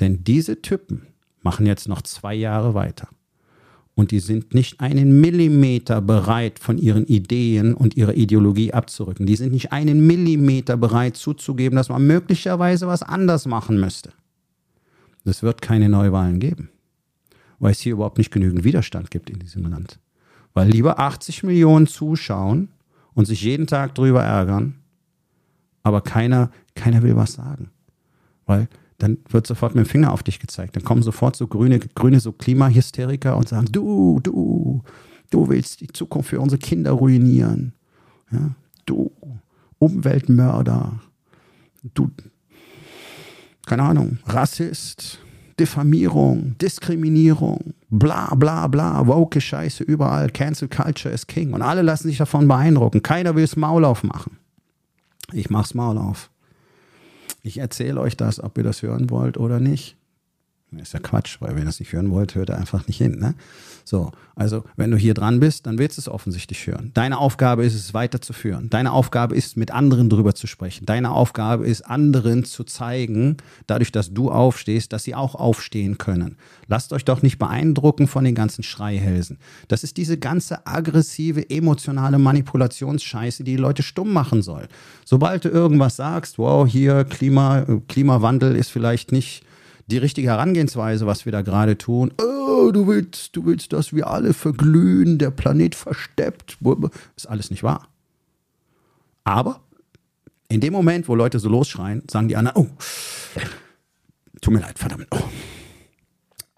Denn 0.00 0.22
diese 0.24 0.62
Typen 0.62 1.06
machen 1.42 1.66
jetzt 1.66 1.88
noch 1.88 2.02
zwei 2.02 2.34
Jahre 2.34 2.74
weiter 2.74 3.08
und 3.96 4.10
die 4.10 4.20
sind 4.20 4.52
nicht 4.52 4.80
einen 4.80 5.22
Millimeter 5.22 6.02
bereit, 6.02 6.58
von 6.58 6.76
ihren 6.76 7.06
Ideen 7.06 7.74
und 7.74 7.96
ihrer 7.96 8.14
Ideologie 8.14 8.72
abzurücken. 8.74 9.24
Die 9.24 9.36
sind 9.36 9.52
nicht 9.52 9.72
einen 9.72 10.06
Millimeter 10.06 10.76
bereit 10.76 11.16
zuzugeben, 11.16 11.76
dass 11.76 11.88
man 11.88 12.06
möglicherweise 12.06 12.86
was 12.86 13.02
anders 13.02 13.46
machen 13.46 13.80
müsste. 13.80 14.12
Es 15.24 15.42
wird 15.42 15.62
keine 15.62 15.88
Neuwahlen 15.88 16.38
geben, 16.38 16.68
weil 17.58 17.72
es 17.72 17.80
hier 17.80 17.94
überhaupt 17.94 18.18
nicht 18.18 18.30
genügend 18.30 18.64
Widerstand 18.64 19.10
gibt 19.10 19.30
in 19.30 19.38
diesem 19.38 19.68
Land. 19.68 19.98
Weil 20.52 20.68
lieber 20.68 21.00
80 21.00 21.42
Millionen 21.42 21.86
zuschauen 21.86 22.68
und 23.14 23.24
sich 23.24 23.42
jeden 23.42 23.66
Tag 23.66 23.94
drüber 23.94 24.22
ärgern, 24.22 24.74
aber 25.82 26.02
keiner, 26.02 26.50
keiner 26.74 27.02
will 27.02 27.16
was 27.16 27.32
sagen. 27.32 27.70
Weil 28.44 28.68
dann 28.98 29.18
wird 29.28 29.46
sofort 29.46 29.74
mit 29.74 29.86
dem 29.86 29.88
Finger 29.88 30.12
auf 30.12 30.22
dich 30.22 30.38
gezeigt. 30.38 30.76
Dann 30.76 30.84
kommen 30.84 31.02
sofort 31.02 31.36
so 31.36 31.46
grüne, 31.46 31.78
grüne 31.78 32.20
so 32.20 32.32
Klimahysteriker 32.32 33.36
und 33.36 33.48
sagen, 33.48 33.66
du, 33.70 34.20
du, 34.22 34.82
du 35.30 35.48
willst 35.48 35.80
die 35.80 35.88
Zukunft 35.88 36.30
für 36.30 36.40
unsere 36.40 36.58
Kinder 36.58 36.92
ruinieren. 36.92 37.72
Ja, 38.30 38.50
du, 38.86 39.12
Umweltmörder, 39.78 41.00
du, 41.94 42.10
keine 43.66 43.82
Ahnung, 43.82 44.18
Rassist, 44.26 45.18
Diffamierung, 45.60 46.56
Diskriminierung, 46.58 47.74
bla 47.90 48.34
bla 48.34 48.66
bla, 48.66 49.06
woke 49.06 49.40
Scheiße 49.40 49.84
überall, 49.84 50.30
Cancel 50.30 50.68
Culture 50.68 51.12
is 51.12 51.26
King. 51.26 51.52
Und 51.52 51.62
alle 51.62 51.82
lassen 51.82 52.08
sich 52.08 52.18
davon 52.18 52.48
beeindrucken. 52.48 53.02
Keiner 53.02 53.34
will 53.34 53.44
das 53.44 53.56
Maul 53.56 53.84
aufmachen. 53.84 54.38
Ich 55.32 55.50
mach's 55.50 55.74
Maul 55.74 55.98
auf. 55.98 56.30
Ich 57.46 57.58
erzähle 57.58 58.00
euch 58.00 58.16
das, 58.16 58.42
ob 58.42 58.58
ihr 58.58 58.64
das 58.64 58.82
hören 58.82 59.08
wollt 59.08 59.38
oder 59.38 59.60
nicht. 59.60 59.96
Ist 60.78 60.92
ja 60.92 61.00
Quatsch, 61.00 61.36
weil 61.40 61.50
wenn 61.50 61.62
ihr 61.62 61.66
das 61.66 61.80
nicht 61.80 61.92
hören 61.92 62.10
wollt, 62.10 62.34
hört 62.34 62.50
ihr 62.50 62.58
einfach 62.58 62.86
nicht 62.86 62.98
hin. 62.98 63.18
Ne? 63.18 63.34
So, 63.84 64.10
also 64.34 64.64
wenn 64.76 64.90
du 64.90 64.96
hier 64.96 65.14
dran 65.14 65.40
bist, 65.40 65.66
dann 65.66 65.78
willst 65.78 65.96
du 65.96 66.00
es 66.00 66.08
offensichtlich 66.08 66.66
hören. 66.66 66.90
Deine 66.94 67.18
Aufgabe 67.18 67.64
ist 67.64 67.74
es, 67.74 67.94
weiterzuführen. 67.94 68.68
Deine 68.70 68.92
Aufgabe 68.92 69.34
ist, 69.34 69.56
mit 69.56 69.70
anderen 69.70 70.10
drüber 70.10 70.34
zu 70.34 70.46
sprechen. 70.46 70.86
Deine 70.86 71.10
Aufgabe 71.12 71.66
ist, 71.66 71.82
anderen 71.82 72.44
zu 72.44 72.64
zeigen, 72.64 73.36
dadurch, 73.66 73.92
dass 73.92 74.12
du 74.12 74.30
aufstehst, 74.30 74.92
dass 74.92 75.04
sie 75.04 75.14
auch 75.14 75.34
aufstehen 75.34 75.98
können. 75.98 76.36
Lasst 76.66 76.92
euch 76.92 77.04
doch 77.04 77.22
nicht 77.22 77.38
beeindrucken 77.38 78.08
von 78.08 78.24
den 78.24 78.34
ganzen 78.34 78.62
Schreihälsen. 78.62 79.38
Das 79.68 79.84
ist 79.84 79.96
diese 79.96 80.18
ganze 80.18 80.66
aggressive, 80.66 81.48
emotionale 81.48 82.18
Manipulationsscheiße, 82.18 83.44
die 83.44 83.52
die 83.52 83.62
Leute 83.62 83.82
stumm 83.82 84.12
machen 84.12 84.42
soll. 84.42 84.68
Sobald 85.04 85.44
du 85.44 85.48
irgendwas 85.48 85.96
sagst, 85.96 86.38
wow, 86.38 86.66
hier 86.68 87.04
Klima, 87.04 87.64
Klimawandel 87.88 88.56
ist 88.56 88.70
vielleicht 88.70 89.12
nicht 89.12 89.45
die 89.86 89.98
richtige 89.98 90.28
Herangehensweise, 90.28 91.06
was 91.06 91.24
wir 91.24 91.32
da 91.32 91.42
gerade 91.42 91.78
tun. 91.78 92.12
Oh, 92.20 92.70
du 92.72 92.86
willst, 92.86 93.36
du 93.36 93.46
willst, 93.46 93.72
dass 93.72 93.92
wir 93.92 94.08
alle 94.08 94.34
verglühen, 94.34 95.18
der 95.18 95.30
Planet 95.30 95.74
versteppt. 95.74 96.58
Ist 97.16 97.28
alles 97.28 97.50
nicht 97.50 97.62
wahr. 97.62 97.88
Aber 99.24 99.60
in 100.48 100.60
dem 100.60 100.72
Moment, 100.72 101.08
wo 101.08 101.14
Leute 101.14 101.38
so 101.38 101.48
losschreien, 101.48 102.02
sagen 102.10 102.28
die 102.28 102.36
anderen, 102.36 102.56
oh, 102.56 102.68
tut 104.40 104.54
mir 104.54 104.60
leid, 104.60 104.78
verdammt. 104.78 105.06
Oh. 105.10 105.22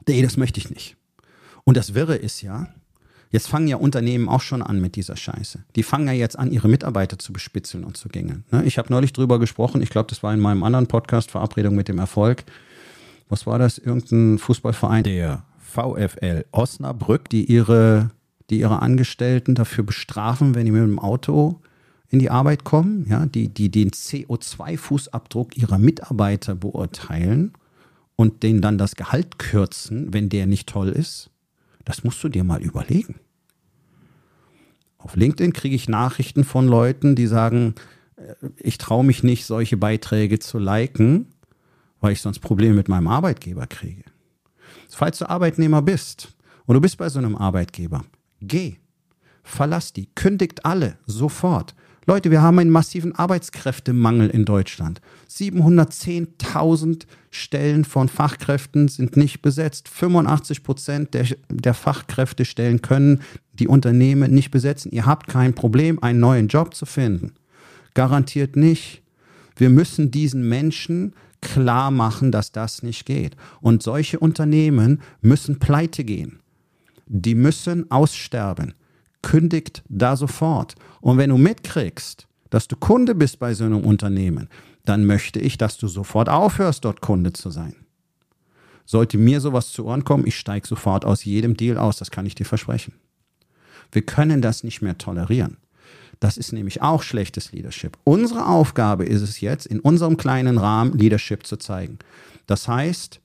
Nee, 0.07 0.23
das 0.23 0.37
möchte 0.37 0.59
ich 0.59 0.71
nicht. 0.71 0.97
Und 1.65 1.77
das 1.77 1.95
Wirre 1.95 2.17
ist 2.17 2.41
ja, 2.41 2.69
Jetzt 3.31 3.49
fangen 3.49 3.69
ja 3.69 3.77
Unternehmen 3.77 4.29
auch 4.29 4.41
schon 4.41 4.63
an 4.63 4.81
mit 4.81 4.97
dieser 4.97 5.17
Scheiße. 5.17 5.63
Die 5.77 5.83
fangen 5.83 6.07
ja 6.07 6.15
jetzt 6.15 6.39
an, 6.39 6.51
ihre 6.51 6.69
Mitarbeiter 6.69 7.19
zu 7.19 7.33
bespitzeln 7.33 7.85
und 7.85 7.97
zu 7.97 8.09
gängeln. 8.09 8.45
Ne? 8.51 8.65
Ich 8.65 8.79
habe 8.79 8.91
neulich 8.91 9.13
drüber 9.13 9.39
gesprochen, 9.39 9.83
ich 9.83 9.91
glaube, 9.91 10.09
das 10.09 10.23
war 10.23 10.33
in 10.33 10.41
meinem 10.41 10.63
anderen 10.63 10.87
Podcast, 10.87 11.31
Verabredung 11.31 11.75
mit 11.75 11.89
dem 11.89 11.99
Erfolg 11.99 12.45
was 13.29 13.47
war 13.47 13.59
das, 13.59 13.79
irgendein 13.79 14.39
Fußballverein? 14.39 15.05
Der 15.05 15.45
VfL 15.59 16.45
Osnabrück, 16.53 17.29
die 17.29 17.45
ihre, 17.45 18.11
die 18.51 18.61
ihre 18.61 18.81
Angestellten 18.81 19.55
dafür 19.55 19.85
bestrafen, 19.85 20.55
wenn 20.55 20.65
die 20.65 20.73
mit 20.73 20.83
dem 20.83 20.99
Auto 20.99 21.61
in 22.11 22.19
die 22.19 22.31
Arbeit 22.31 22.65
kommen, 22.65 23.07
ja, 23.09 23.27
die, 23.27 23.49
die 23.49 23.71
den 23.71 23.91
CO2-Fußabdruck 23.91 25.57
ihrer 25.57 25.79
Mitarbeiter 25.79 26.55
beurteilen 26.55 27.53
und 28.17 28.43
denen 28.43 28.63
dann 28.63 28.79
das 28.79 28.97
Gehalt 28.97 29.39
kürzen, 29.39 30.13
wenn 30.13 30.29
der 30.29 30.47
nicht 30.47 30.69
toll 30.69 30.89
ist. 30.89 31.31
Das 31.85 32.05
musst 32.05 32.23
du 32.25 32.29
dir 32.29 32.45
mal 32.45 32.63
überlegen. 32.63 33.17
Auf 34.97 35.17
LinkedIn 35.17 35.53
kriege 35.53 35.77
ich 35.77 35.89
Nachrichten 35.89 36.45
von 36.45 36.67
Leuten, 36.67 37.15
die 37.15 37.27
sagen, 37.27 37.75
äh, 38.17 38.35
ich 38.57 38.79
traue 38.79 39.05
mich 39.05 39.23
nicht, 39.23 39.45
solche 39.45 39.77
Beiträge 39.77 40.39
zu 40.39 40.59
liken, 40.59 41.27
weil 42.01 42.13
ich 42.13 42.21
sonst 42.21 42.41
Probleme 42.41 42.75
mit 42.75 42.89
meinem 42.89 43.09
Arbeitgeber 43.09 43.67
kriege. 43.67 44.05
Falls 44.89 45.19
du 45.19 45.29
Arbeitnehmer 45.29 45.83
bist 45.83 46.35
und 46.67 46.75
du 46.75 46.81
bist 46.81 46.97
bei 46.99 47.09
so 47.09 47.19
einem 47.19 47.37
Arbeitgeber, 47.37 48.05
geh, 48.41 48.77
verlass 49.43 49.93
die, 49.93 50.09
kündigt 50.15 50.65
alle 50.65 50.99
sofort. 51.07 51.75
Leute, 52.09 52.31
wir 52.31 52.41
haben 52.41 52.59
einen 52.59 52.71
massiven 52.71 53.15
Arbeitskräftemangel 53.15 54.31
in 54.31 54.47
Deutschland. 54.47 55.03
710.000 55.29 57.05
Stellen 57.31 57.85
von 57.85 58.09
Fachkräften 58.09 58.89
sind 58.89 59.19
nicht 59.19 59.43
besetzt. 59.43 59.91
85 59.91 60.63
Prozent 60.63 61.13
der, 61.13 61.27
der 61.51 61.75
Fachkräftestellen 61.75 62.81
können 62.81 63.21
die 63.53 63.69
Unternehmen 63.69 64.33
nicht 64.33 64.51
besetzen. 64.51 64.91
Ihr 64.91 65.05
habt 65.05 65.27
kein 65.27 65.53
Problem, 65.53 66.03
einen 66.03 66.19
neuen 66.19 66.49
Job 66.49 66.75
zu 66.75 66.87
finden. 66.87 67.35
Garantiert 67.93 68.57
nicht. 68.57 69.03
Wir 69.57 69.69
müssen 69.69 70.11
diesen 70.11 70.49
Menschen 70.49 71.13
klar 71.41 71.91
machen, 71.91 72.33
dass 72.33 72.53
das 72.53 72.83
nicht 72.83 73.07
geht. 73.07 73.37
Und 73.61 73.83
solche 73.83 74.19
Unternehmen 74.19 75.01
müssen 75.21 75.59
pleite 75.59 76.05
gehen. 76.05 76.41
Die 77.07 77.35
müssen 77.35 77.91
aussterben. 77.91 78.75
Kündigt 79.23 79.83
da 79.89 80.17
sofort. 80.17 80.75
Und 81.01 81.19
wenn 81.19 81.31
du 81.31 81.39
mitkriegst, 81.39 82.27
dass 82.51 82.69
du 82.69 82.77
Kunde 82.77 83.15
bist 83.15 83.39
bei 83.39 83.55
so 83.55 83.65
einem 83.65 83.85
Unternehmen, 83.85 84.49
dann 84.85 85.05
möchte 85.05 85.39
ich, 85.39 85.59
dass 85.59 85.77
du 85.77 85.87
sofort 85.87 86.29
aufhörst, 86.29 86.85
dort 86.85 87.01
Kunde 87.01 87.33
zu 87.33 87.51
sein. 87.51 87.75
Sollte 88.87 89.19
mir 89.19 89.41
sowas 89.41 89.71
zu 89.71 89.85
Ohren 89.85 90.05
kommen, 90.05 90.27
ich 90.27 90.39
steige 90.39 90.67
sofort 90.67 91.05
aus 91.05 91.25
jedem 91.25 91.57
Deal 91.57 91.77
aus, 91.77 91.99
das 91.99 92.11
kann 92.11 92.25
ich 92.25 92.35
dir 92.35 92.47
versprechen. 92.47 92.95
Wir 93.93 94.03
können 94.03 94.41
das 94.41 94.65
nicht 94.65 94.81
mehr 94.81 94.97
tolerieren. 94.97 95.59
Das 96.21 96.37
ist 96.37 96.53
nämlich 96.53 96.83
auch 96.83 97.03
schlechtes 97.03 97.53
Leadership. 97.53 97.97
Unsere 98.05 98.47
Aufgabe 98.47 99.05
ist 99.05 99.23
es 99.23 99.41
jetzt, 99.41 99.67
in 99.67 99.81
unserem 99.81 100.17
kleinen 100.17 100.59
Rahmen 100.59 100.97
Leadership 100.99 101.47
zu 101.47 101.57
zeigen. 101.57 101.99
Das 102.47 102.67
heißt, 102.67 103.21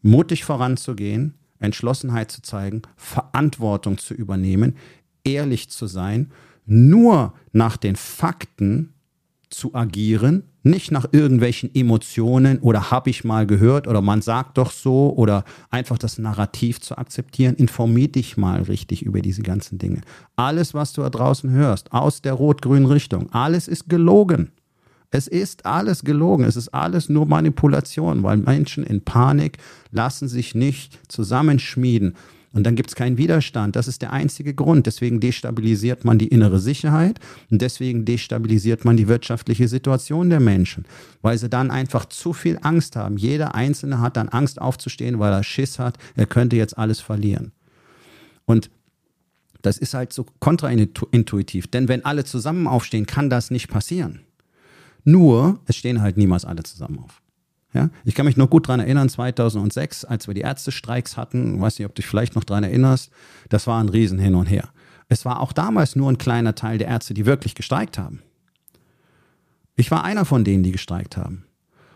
mutig 0.00 0.44
voranzugehen, 0.44 1.34
Entschlossenheit 1.58 2.30
zu 2.30 2.42
zeigen, 2.42 2.82
Verantwortung 2.96 3.98
zu 3.98 4.14
übernehmen, 4.14 4.76
ehrlich 5.24 5.70
zu 5.70 5.86
sein, 5.86 6.32
nur 6.66 7.34
nach 7.52 7.76
den 7.76 7.96
Fakten 7.96 8.92
zu 9.50 9.74
agieren 9.74 10.44
nicht 10.62 10.90
nach 10.90 11.06
irgendwelchen 11.12 11.74
Emotionen 11.74 12.58
oder 12.60 12.90
habe 12.90 13.10
ich 13.10 13.24
mal 13.24 13.46
gehört 13.46 13.88
oder 13.88 14.00
man 14.00 14.22
sagt 14.22 14.58
doch 14.58 14.70
so 14.70 15.12
oder 15.16 15.44
einfach 15.70 15.98
das 15.98 16.18
Narrativ 16.18 16.80
zu 16.80 16.96
akzeptieren. 16.98 17.54
Informier 17.56 18.08
dich 18.08 18.36
mal 18.36 18.62
richtig 18.62 19.02
über 19.02 19.20
diese 19.20 19.42
ganzen 19.42 19.78
Dinge. 19.78 20.00
Alles, 20.36 20.74
was 20.74 20.92
du 20.92 21.02
da 21.02 21.10
draußen 21.10 21.50
hörst, 21.50 21.92
aus 21.92 22.22
der 22.22 22.34
rot-grünen 22.34 22.86
Richtung, 22.86 23.30
alles 23.32 23.68
ist 23.68 23.88
gelogen. 23.88 24.52
Es 25.10 25.28
ist 25.28 25.66
alles 25.66 26.04
gelogen. 26.04 26.44
Es 26.44 26.56
ist 26.56 26.68
alles 26.68 27.08
nur 27.10 27.26
Manipulation, 27.26 28.22
weil 28.22 28.38
Menschen 28.38 28.82
in 28.82 29.02
Panik 29.02 29.58
lassen 29.90 30.26
sich 30.26 30.54
nicht 30.54 30.98
zusammenschmieden 31.08 32.14
und 32.52 32.64
dann 32.64 32.76
gibt 32.76 32.90
es 32.90 32.94
keinen 32.94 33.16
Widerstand. 33.16 33.76
Das 33.76 33.88
ist 33.88 34.02
der 34.02 34.12
einzige 34.12 34.54
Grund. 34.54 34.86
Deswegen 34.86 35.20
destabilisiert 35.20 36.04
man 36.04 36.18
die 36.18 36.28
innere 36.28 36.58
Sicherheit 36.58 37.18
und 37.50 37.62
deswegen 37.62 38.04
destabilisiert 38.04 38.84
man 38.84 38.96
die 38.96 39.08
wirtschaftliche 39.08 39.68
Situation 39.68 40.28
der 40.30 40.40
Menschen, 40.40 40.84
weil 41.22 41.38
sie 41.38 41.48
dann 41.48 41.70
einfach 41.70 42.04
zu 42.06 42.32
viel 42.32 42.58
Angst 42.62 42.96
haben. 42.96 43.16
Jeder 43.16 43.54
Einzelne 43.54 44.00
hat 44.00 44.16
dann 44.16 44.28
Angst 44.28 44.60
aufzustehen, 44.60 45.18
weil 45.18 45.32
er 45.32 45.42
Schiss 45.42 45.78
hat, 45.78 45.98
er 46.14 46.26
könnte 46.26 46.56
jetzt 46.56 46.76
alles 46.76 47.00
verlieren. 47.00 47.52
Und 48.44 48.70
das 49.62 49.78
ist 49.78 49.94
halt 49.94 50.12
so 50.12 50.26
kontraintuitiv, 50.40 51.68
denn 51.68 51.88
wenn 51.88 52.04
alle 52.04 52.24
zusammen 52.24 52.66
aufstehen, 52.66 53.06
kann 53.06 53.30
das 53.30 53.50
nicht 53.50 53.68
passieren. 53.68 54.20
Nur, 55.04 55.60
es 55.66 55.76
stehen 55.76 56.02
halt 56.02 56.16
niemals 56.16 56.44
alle 56.44 56.62
zusammen 56.64 56.98
auf. 56.98 57.21
Ja? 57.72 57.90
Ich 58.04 58.14
kann 58.14 58.26
mich 58.26 58.36
noch 58.36 58.50
gut 58.50 58.68
daran 58.68 58.80
erinnern, 58.80 59.08
2006, 59.08 60.04
als 60.04 60.26
wir 60.26 60.34
die 60.34 60.42
Ärztestreiks 60.42 61.16
hatten, 61.16 61.60
weiß 61.60 61.78
nicht, 61.78 61.86
ob 61.86 61.94
du 61.94 62.02
dich 62.02 62.06
vielleicht 62.06 62.34
noch 62.34 62.44
daran 62.44 62.64
erinnerst, 62.64 63.10
das 63.48 63.66
war 63.66 63.82
ein 63.82 63.88
Riesen 63.88 64.18
hin 64.18 64.34
und 64.34 64.46
her. 64.46 64.68
Es 65.08 65.24
war 65.24 65.40
auch 65.40 65.52
damals 65.52 65.96
nur 65.96 66.10
ein 66.10 66.18
kleiner 66.18 66.54
Teil 66.54 66.78
der 66.78 66.88
Ärzte, 66.88 67.14
die 67.14 67.26
wirklich 67.26 67.54
gestreikt 67.54 67.98
haben. 67.98 68.22
Ich 69.76 69.90
war 69.90 70.04
einer 70.04 70.24
von 70.24 70.44
denen, 70.44 70.62
die 70.62 70.72
gestreikt 70.72 71.16
haben. 71.16 71.44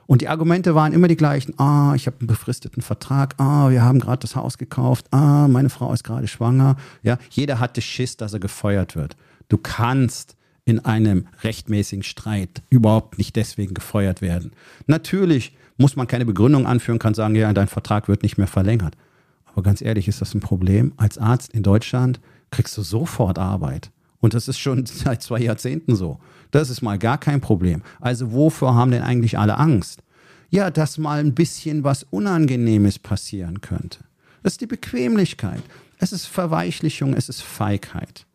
Und 0.06 0.22
die 0.22 0.28
Argumente 0.28 0.74
waren 0.74 0.92
immer 0.92 1.08
die 1.08 1.16
gleichen. 1.16 1.58
Ah, 1.58 1.92
ich 1.96 2.06
habe 2.06 2.18
einen 2.20 2.28
befristeten 2.28 2.82
Vertrag. 2.82 3.34
Ah, 3.38 3.70
wir 3.70 3.82
haben 3.82 3.98
gerade 3.98 4.20
das 4.20 4.36
Haus 4.36 4.56
gekauft. 4.56 5.06
Ah, 5.10 5.48
meine 5.48 5.68
Frau 5.68 5.92
ist 5.92 6.04
gerade 6.04 6.28
schwanger. 6.28 6.76
Ja, 7.02 7.18
jeder 7.30 7.58
hatte 7.58 7.82
Schiss, 7.82 8.16
dass 8.16 8.32
er 8.32 8.38
gefeuert 8.38 8.94
wird. 8.94 9.16
Du 9.48 9.58
kannst 9.58 10.36
in 10.64 10.84
einem 10.84 11.26
rechtmäßigen 11.42 12.02
Streit 12.02 12.62
überhaupt 12.70 13.18
nicht 13.18 13.36
deswegen 13.36 13.74
gefeuert 13.74 14.20
werden. 14.20 14.52
Natürlich 14.86 15.56
muss 15.76 15.96
man 15.96 16.06
keine 16.06 16.24
Begründung 16.24 16.66
anführen, 16.66 16.98
kann 16.98 17.14
sagen, 17.14 17.34
ja, 17.34 17.52
dein 17.52 17.68
Vertrag 17.68 18.08
wird 18.08 18.22
nicht 18.22 18.38
mehr 18.38 18.46
verlängert. 18.46 18.96
Aber 19.44 19.62
ganz 19.62 19.80
ehrlich, 19.80 20.08
ist 20.08 20.20
das 20.20 20.34
ein 20.34 20.40
Problem? 20.40 20.92
Als 20.96 21.18
Arzt 21.18 21.52
in 21.52 21.62
Deutschland 21.62 22.20
kriegst 22.50 22.76
du 22.76 22.82
sofort 22.82 23.38
Arbeit. 23.38 23.90
Und 24.20 24.34
das 24.34 24.48
ist 24.48 24.58
schon 24.58 24.86
seit 24.86 25.22
zwei 25.22 25.40
Jahrzehnten 25.40 25.96
so. 25.96 26.18
Das 26.50 26.70
ist 26.70 26.82
mal 26.82 26.98
gar 26.98 27.18
kein 27.18 27.40
Problem. 27.40 27.82
Also 28.00 28.32
wovor 28.32 28.74
haben 28.74 28.90
denn 28.90 29.02
eigentlich 29.02 29.38
alle 29.38 29.58
Angst? 29.58 30.02
Ja, 30.50 30.70
dass 30.70 30.98
mal 30.98 31.18
ein 31.20 31.34
bisschen 31.34 31.84
was 31.84 32.04
Unangenehmes 32.04 32.98
passieren 32.98 33.60
könnte. 33.60 34.00
Das 34.42 34.54
ist 34.54 34.60
die 34.60 34.66
Bequemlichkeit. 34.66 35.62
Es 35.98 36.12
ist 36.12 36.26
Verweichlichung, 36.26 37.14
es 37.14 37.28
ist 37.28 37.42
Feigheit. 37.42 38.26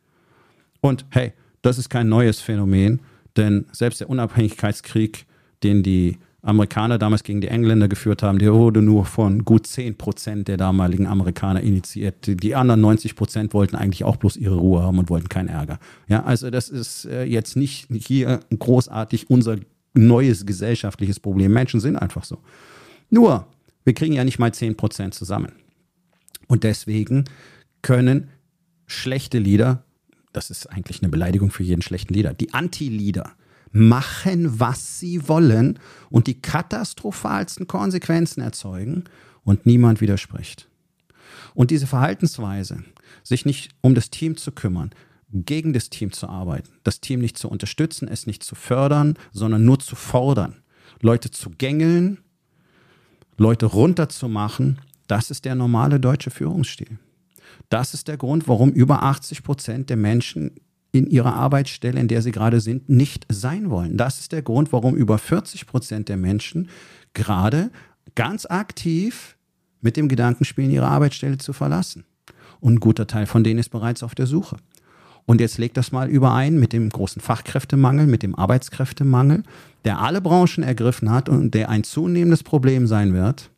Und 0.81 1.05
hey, 1.09 1.33
das 1.61 1.77
ist 1.77 1.89
kein 1.89 2.09
neues 2.09 2.41
Phänomen, 2.41 2.99
denn 3.37 3.65
selbst 3.71 4.01
der 4.01 4.09
Unabhängigkeitskrieg, 4.09 5.25
den 5.63 5.83
die 5.83 6.17
Amerikaner 6.43 6.97
damals 6.97 7.23
gegen 7.23 7.39
die 7.39 7.49
Engländer 7.49 7.87
geführt 7.87 8.23
haben, 8.23 8.39
der 8.39 8.53
wurde 8.53 8.81
nur 8.81 9.05
von 9.05 9.45
gut 9.45 9.67
10 9.67 9.97
Prozent 9.97 10.47
der 10.47 10.57
damaligen 10.57 11.05
Amerikaner 11.05 11.61
initiiert. 11.61 12.15
Die 12.25 12.55
anderen 12.55 12.81
90 12.81 13.15
Prozent 13.15 13.53
wollten 13.53 13.75
eigentlich 13.75 14.03
auch 14.03 14.15
bloß 14.15 14.37
ihre 14.37 14.55
Ruhe 14.55 14.81
haben 14.81 14.97
und 14.97 15.09
wollten 15.09 15.29
keinen 15.29 15.49
Ärger. 15.49 15.79
Ja, 16.07 16.23
also 16.23 16.49
das 16.49 16.69
ist 16.69 17.05
äh, 17.05 17.23
jetzt 17.25 17.55
nicht 17.55 17.87
hier 17.91 18.39
großartig 18.57 19.29
unser 19.29 19.57
neues 19.93 20.45
gesellschaftliches 20.45 21.19
Problem. 21.19 21.53
Menschen 21.53 21.79
sind 21.79 21.95
einfach 21.95 22.23
so. 22.23 22.39
Nur, 23.11 23.45
wir 23.83 23.93
kriegen 23.93 24.13
ja 24.13 24.23
nicht 24.23 24.39
mal 24.39 24.53
10 24.53 24.77
Prozent 24.77 25.13
zusammen. 25.13 25.51
Und 26.47 26.63
deswegen 26.63 27.25
können 27.83 28.29
schlechte 28.87 29.37
Lieder, 29.37 29.83
das 30.33 30.49
ist 30.49 30.67
eigentlich 30.67 31.01
eine 31.01 31.09
Beleidigung 31.09 31.51
für 31.51 31.63
jeden 31.63 31.81
schlechten 31.81 32.13
Lieder, 32.13 32.33
die 32.33 32.53
Anti-Lieder, 32.53 33.31
machen, 33.71 34.59
was 34.59 34.99
sie 34.99 35.27
wollen 35.27 35.79
und 36.09 36.27
die 36.27 36.41
katastrophalsten 36.41 37.67
Konsequenzen 37.67 38.41
erzeugen 38.41 39.05
und 39.43 39.65
niemand 39.65 40.01
widerspricht. 40.01 40.67
Und 41.53 41.71
diese 41.71 41.87
Verhaltensweise, 41.87 42.83
sich 43.23 43.45
nicht 43.45 43.71
um 43.81 43.95
das 43.95 44.09
Team 44.09 44.37
zu 44.37 44.51
kümmern, 44.51 44.91
gegen 45.33 45.73
das 45.73 45.89
Team 45.89 46.11
zu 46.11 46.27
arbeiten, 46.27 46.69
das 46.83 46.99
Team 46.99 47.21
nicht 47.21 47.37
zu 47.37 47.49
unterstützen, 47.49 48.07
es 48.07 48.27
nicht 48.27 48.43
zu 48.43 48.55
fördern, 48.55 49.17
sondern 49.31 49.63
nur 49.63 49.79
zu 49.79 49.95
fordern, 49.95 50.61
Leute 51.01 51.31
zu 51.31 51.49
gängeln, 51.51 52.19
Leute 53.37 53.65
runterzumachen, 53.65 54.79
das 55.07 55.31
ist 55.31 55.45
der 55.45 55.55
normale 55.55 55.99
deutsche 55.99 56.31
Führungsstil. 56.31 56.99
Das 57.69 57.93
ist 57.93 58.07
der 58.07 58.17
Grund, 58.17 58.47
warum 58.47 58.71
über 58.71 59.03
80 59.03 59.43
Prozent 59.43 59.89
der 59.89 59.97
Menschen 59.97 60.51
in 60.91 61.07
ihrer 61.07 61.33
Arbeitsstelle, 61.35 61.99
in 61.99 62.07
der 62.07 62.21
sie 62.21 62.31
gerade 62.31 62.59
sind, 62.59 62.89
nicht 62.89 63.25
sein 63.29 63.69
wollen. 63.69 63.97
Das 63.97 64.19
ist 64.19 64.31
der 64.31 64.41
Grund, 64.41 64.73
warum 64.73 64.95
über 64.95 65.17
40 65.17 65.65
Prozent 65.65 66.09
der 66.09 66.17
Menschen 66.17 66.69
gerade 67.13 67.71
ganz 68.15 68.45
aktiv 68.45 69.37
mit 69.79 69.97
dem 69.97 70.09
Gedanken 70.09 70.45
spielen, 70.45 70.71
ihre 70.71 70.87
Arbeitsstelle 70.87 71.37
zu 71.37 71.53
verlassen. 71.53 72.03
Und 72.59 72.75
ein 72.75 72.79
guter 72.79 73.07
Teil 73.07 73.25
von 73.25 73.43
denen 73.43 73.59
ist 73.59 73.69
bereits 73.69 74.03
auf 74.03 74.15
der 74.15 74.27
Suche. 74.27 74.57
Und 75.25 75.39
jetzt 75.39 75.57
legt 75.57 75.77
das 75.77 75.91
mal 75.91 76.09
überein 76.09 76.59
mit 76.59 76.73
dem 76.73 76.89
großen 76.89 77.21
Fachkräftemangel, 77.21 78.07
mit 78.07 78.23
dem 78.23 78.35
Arbeitskräftemangel, 78.35 79.43
der 79.85 79.99
alle 79.99 80.21
Branchen 80.21 80.63
ergriffen 80.63 81.09
hat 81.09 81.29
und 81.29 81.53
der 81.53 81.69
ein 81.69 81.83
zunehmendes 81.83 82.43
Problem 82.43 82.87
sein 82.87 83.13
wird. 83.13 83.49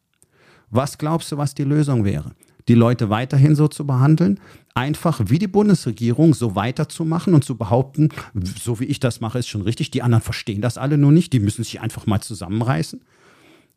Was 0.69 0.97
glaubst 0.97 1.31
du, 1.31 1.37
was 1.37 1.53
die 1.53 1.63
Lösung 1.63 2.05
wäre? 2.05 2.31
Die 2.67 2.75
Leute 2.75 3.09
weiterhin 3.09 3.55
so 3.55 3.67
zu 3.67 3.85
behandeln, 3.85 4.39
einfach 4.75 5.21
wie 5.25 5.39
die 5.39 5.47
Bundesregierung 5.47 6.33
so 6.33 6.55
weiterzumachen 6.55 7.33
und 7.33 7.43
zu 7.43 7.57
behaupten, 7.57 8.09
so 8.33 8.79
wie 8.79 8.85
ich 8.85 8.99
das 8.99 9.21
mache, 9.21 9.39
ist 9.39 9.47
schon 9.47 9.61
richtig. 9.61 9.91
Die 9.91 10.01
anderen 10.01 10.23
verstehen 10.23 10.61
das 10.61 10.77
alle 10.77 10.97
nur 10.97 11.11
nicht. 11.11 11.33
Die 11.33 11.39
müssen 11.39 11.63
sich 11.63 11.81
einfach 11.81 12.05
mal 12.05 12.21
zusammenreißen. 12.21 13.01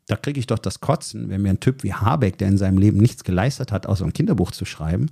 Da 0.07 0.15
kriege 0.15 0.39
ich 0.39 0.47
doch 0.47 0.59
das 0.59 0.79
Kotzen, 0.79 1.29
wenn 1.29 1.41
mir 1.41 1.49
ein 1.49 1.59
Typ 1.59 1.83
wie 1.83 1.93
Habeck, 1.93 2.37
der 2.37 2.47
in 2.47 2.57
seinem 2.57 2.77
Leben 2.77 2.97
nichts 2.97 3.23
geleistet 3.23 3.71
hat, 3.71 3.85
außer 3.85 4.05
ein 4.05 4.13
Kinderbuch 4.13 4.51
zu 4.51 4.65
schreiben, 4.65 5.07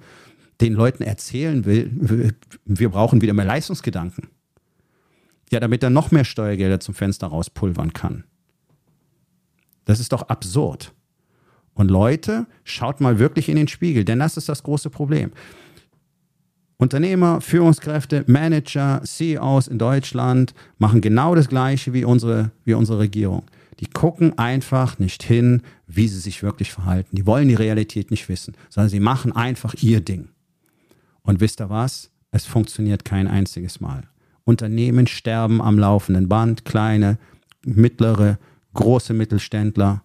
den 0.62 0.74
Leuten 0.74 1.04
erzählen 1.04 1.66
will, 1.66 2.34
wir 2.66 2.90
brauchen 2.90 3.22
wieder 3.22 3.34
mehr 3.34 3.46
Leistungsgedanken. 3.46 4.30
Ja, 5.52 5.60
damit 5.60 5.84
er 5.84 5.90
noch 5.90 6.12
mehr 6.12 6.24
Steuergelder 6.24 6.80
zum 6.80 6.96
Fenster 6.96 7.28
rauspulvern 7.28 7.94
kann. 7.94 8.24
Das 9.84 10.00
ist 10.00 10.14
doch 10.14 10.24
absurd. 10.24 10.94
Und 11.76 11.92
Leute, 11.92 12.48
schaut 12.64 13.02
mal 13.02 13.20
wirklich 13.20 13.50
in 13.50 13.58
den 13.58 13.68
Spiegel, 13.68 14.06
denn 14.06 14.20
das 14.20 14.38
ist 14.38 14.50
das 14.50 14.64
große 14.64 14.90
Problem. 14.90 15.32
Unternehmer, 16.78 17.40
Führungskräfte, 17.40 18.26
Manager, 18.28 19.02
CEOs 19.04 19.68
in 19.68 19.78
Deutschland 19.78 20.54
machen 20.78 21.02
genau 21.02 21.34
das 21.34 21.48
Gleiche 21.48 21.94
wie 21.94 22.04
unsere, 22.04 22.52
wie 22.66 22.74
unsere 22.74 23.00
Regierung. 23.00 23.44
Die 23.80 23.88
gucken 23.88 24.38
einfach 24.38 25.00
nicht 25.00 25.24
hin, 25.24 25.62
wie 25.88 26.08
sie 26.08 26.20
sich 26.20 26.44
wirklich 26.44 26.72
verhalten. 26.72 27.16
Die 27.16 27.26
wollen 27.26 27.48
die 27.48 27.56
Realität 27.56 28.12
nicht 28.12 28.28
wissen, 28.30 28.56
sondern 28.70 28.90
sie 28.90 29.00
machen 29.00 29.34
einfach 29.34 29.74
ihr 29.82 30.02
Ding. 30.02 30.30
Und 31.22 31.40
wisst 31.40 31.62
ihr 31.62 31.70
was? 31.70 32.12
Es 32.32 32.46
funktioniert 32.46 33.06
kein 33.06 33.28
einziges 33.28 33.80
Mal. 33.80 34.04
Unternehmen 34.44 35.08
sterben 35.08 35.62
am 35.62 35.80
laufenden 35.80 36.30
Band, 36.30 36.66
kleine, 36.66 37.18
mittlere, 37.66 38.38
große 38.74 39.14
Mittelständler. 39.14 40.04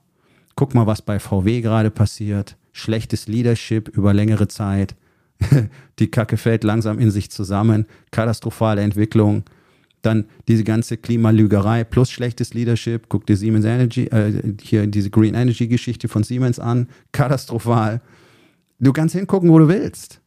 Guck 0.55 0.75
mal, 0.75 0.87
was 0.87 1.03
bei 1.03 1.19
VW 1.19 1.61
gerade 1.61 1.91
passiert. 1.91 2.57
Schlechtes 2.73 3.27
Leadership 3.27 3.89
über 3.89 4.15
längere 4.15 4.49
Zeit. 4.49 4.95
Die 6.01 6.11
Kacke 6.11 6.37
fällt 6.37 6.65
langsam 6.65 6.99
in 6.99 7.11
sich 7.11 7.31
zusammen. 7.31 7.87
Katastrophale 8.11 8.81
Entwicklung. 8.81 9.45
Dann 10.03 10.25
diese 10.49 10.65
ganze 10.65 10.97
Klimalügerei 10.97 11.85
plus 11.85 12.11
schlechtes 12.11 12.55
Leadership. 12.55 13.11
Guck 13.11 13.27
dir 13.27 13.37
Siemens 13.37 13.67
Energy, 13.67 14.07
äh, 14.07 14.55
hier 14.63 14.87
diese 14.87 15.11
Green 15.11 15.35
Energy 15.35 15.69
Geschichte 15.69 16.09
von 16.09 16.25
Siemens 16.25 16.59
an. 16.59 16.89
Katastrophal. 17.13 18.01
Du 18.79 18.95
kannst 18.95 19.15
hingucken, 19.15 19.51
wo 19.51 19.59
du 19.59 19.69
willst. 19.69 20.23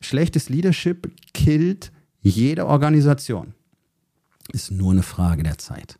Schlechtes 0.00 0.48
Leadership 0.48 1.12
killt 1.34 1.92
jede 2.22 2.66
Organisation. 2.66 3.52
Ist 4.52 4.70
nur 4.70 4.92
eine 4.92 5.02
Frage 5.02 5.42
der 5.42 5.58
Zeit. 5.58 5.98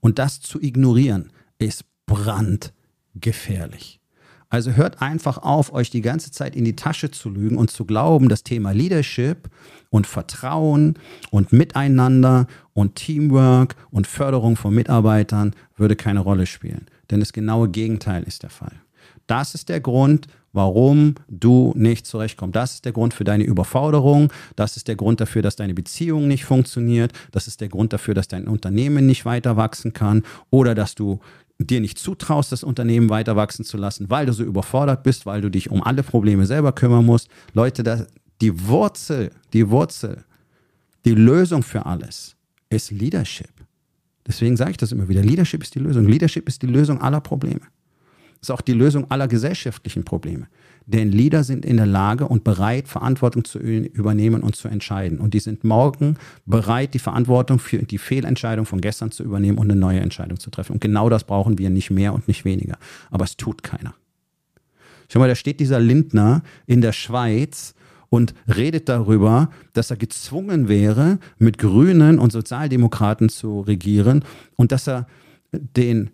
Und 0.00 0.18
das 0.18 0.40
zu 0.40 0.60
ignorieren 0.60 1.30
ist 1.58 1.84
brandgefährlich. 2.06 4.00
Also 4.50 4.72
hört 4.72 5.02
einfach 5.02 5.38
auf, 5.38 5.72
euch 5.72 5.90
die 5.90 6.00
ganze 6.00 6.30
Zeit 6.30 6.56
in 6.56 6.64
die 6.64 6.74
Tasche 6.76 7.10
zu 7.10 7.28
lügen 7.28 7.58
und 7.58 7.70
zu 7.70 7.84
glauben, 7.84 8.30
das 8.30 8.44
Thema 8.44 8.72
Leadership 8.72 9.50
und 9.90 10.06
Vertrauen 10.06 10.94
und 11.30 11.52
Miteinander 11.52 12.46
und 12.72 12.94
Teamwork 12.94 13.76
und 13.90 14.06
Förderung 14.06 14.56
von 14.56 14.74
Mitarbeitern 14.74 15.54
würde 15.76 15.96
keine 15.96 16.20
Rolle 16.20 16.46
spielen. 16.46 16.86
Denn 17.10 17.20
das 17.20 17.34
genaue 17.34 17.68
Gegenteil 17.68 18.22
ist 18.22 18.42
der 18.42 18.50
Fall. 18.50 18.72
Das 19.26 19.54
ist 19.54 19.68
der 19.68 19.80
Grund, 19.80 20.28
warum 20.52 21.16
du 21.28 21.74
nicht 21.76 22.06
zurechtkommst. 22.06 22.56
Das 22.56 22.74
ist 22.74 22.84
der 22.86 22.92
Grund 22.92 23.12
für 23.12 23.24
deine 23.24 23.44
Überforderung. 23.44 24.32
Das 24.56 24.78
ist 24.78 24.88
der 24.88 24.96
Grund 24.96 25.20
dafür, 25.20 25.42
dass 25.42 25.56
deine 25.56 25.74
Beziehung 25.74 26.26
nicht 26.26 26.46
funktioniert. 26.46 27.12
Das 27.32 27.46
ist 27.46 27.60
der 27.60 27.68
Grund 27.68 27.92
dafür, 27.92 28.14
dass 28.14 28.28
dein 28.28 28.48
Unternehmen 28.48 29.04
nicht 29.04 29.26
weiter 29.26 29.58
wachsen 29.58 29.92
kann 29.92 30.22
oder 30.50 30.74
dass 30.74 30.94
du 30.94 31.20
dir 31.58 31.80
nicht 31.80 31.98
zutraust, 31.98 32.52
das 32.52 32.62
Unternehmen 32.62 33.10
weiter 33.10 33.36
wachsen 33.36 33.64
zu 33.64 33.76
lassen, 33.76 34.08
weil 34.10 34.26
du 34.26 34.32
so 34.32 34.44
überfordert 34.44 35.02
bist, 35.02 35.26
weil 35.26 35.40
du 35.40 35.50
dich 35.50 35.70
um 35.70 35.82
alle 35.82 36.02
Probleme 36.02 36.46
selber 36.46 36.72
kümmern 36.72 37.04
musst. 37.04 37.28
Leute, 37.52 37.82
das, 37.82 38.06
die 38.40 38.66
Wurzel, 38.68 39.30
die 39.52 39.68
Wurzel, 39.68 40.24
die 41.04 41.14
Lösung 41.14 41.62
für 41.62 41.84
alles 41.84 42.36
ist 42.70 42.90
Leadership. 42.90 43.52
Deswegen 44.26 44.56
sage 44.56 44.72
ich 44.72 44.76
das 44.76 44.92
immer 44.92 45.08
wieder. 45.08 45.22
Leadership 45.22 45.62
ist 45.62 45.74
die 45.74 45.78
Lösung. 45.78 46.06
Leadership 46.06 46.46
ist 46.46 46.62
die 46.62 46.66
Lösung 46.66 47.00
aller 47.00 47.20
Probleme. 47.20 47.62
Ist 48.40 48.50
auch 48.50 48.60
die 48.60 48.74
Lösung 48.74 49.10
aller 49.10 49.26
gesellschaftlichen 49.26 50.04
Probleme. 50.04 50.46
Denn 50.88 51.12
Leader 51.12 51.44
sind 51.44 51.66
in 51.66 51.76
der 51.76 51.84
Lage 51.84 52.26
und 52.26 52.44
bereit, 52.44 52.88
Verantwortung 52.88 53.44
zu 53.44 53.58
übernehmen 53.58 54.42
und 54.42 54.56
zu 54.56 54.68
entscheiden. 54.68 55.18
Und 55.18 55.34
die 55.34 55.40
sind 55.40 55.62
morgen 55.62 56.16
bereit, 56.46 56.94
die 56.94 56.98
Verantwortung 56.98 57.58
für 57.58 57.82
die 57.82 57.98
Fehlentscheidung 57.98 58.64
von 58.64 58.80
gestern 58.80 59.10
zu 59.10 59.22
übernehmen 59.22 59.58
und 59.58 59.70
eine 59.70 59.78
neue 59.78 60.00
Entscheidung 60.00 60.40
zu 60.40 60.48
treffen. 60.48 60.72
Und 60.72 60.80
genau 60.80 61.10
das 61.10 61.24
brauchen 61.24 61.58
wir 61.58 61.68
nicht 61.68 61.90
mehr 61.90 62.14
und 62.14 62.26
nicht 62.26 62.46
weniger. 62.46 62.78
Aber 63.10 63.24
es 63.24 63.36
tut 63.36 63.62
keiner. 63.62 63.94
Schau 65.12 65.18
mal, 65.18 65.28
da 65.28 65.34
steht 65.34 65.60
dieser 65.60 65.78
Lindner 65.78 66.42
in 66.66 66.80
der 66.80 66.92
Schweiz 66.92 67.74
und 68.08 68.32
redet 68.46 68.88
darüber, 68.88 69.50
dass 69.74 69.90
er 69.90 69.98
gezwungen 69.98 70.68
wäre, 70.68 71.18
mit 71.36 71.58
Grünen 71.58 72.18
und 72.18 72.32
Sozialdemokraten 72.32 73.28
zu 73.28 73.60
regieren 73.60 74.24
und 74.56 74.72
dass 74.72 74.88
er 74.88 75.06
den, 75.52 76.08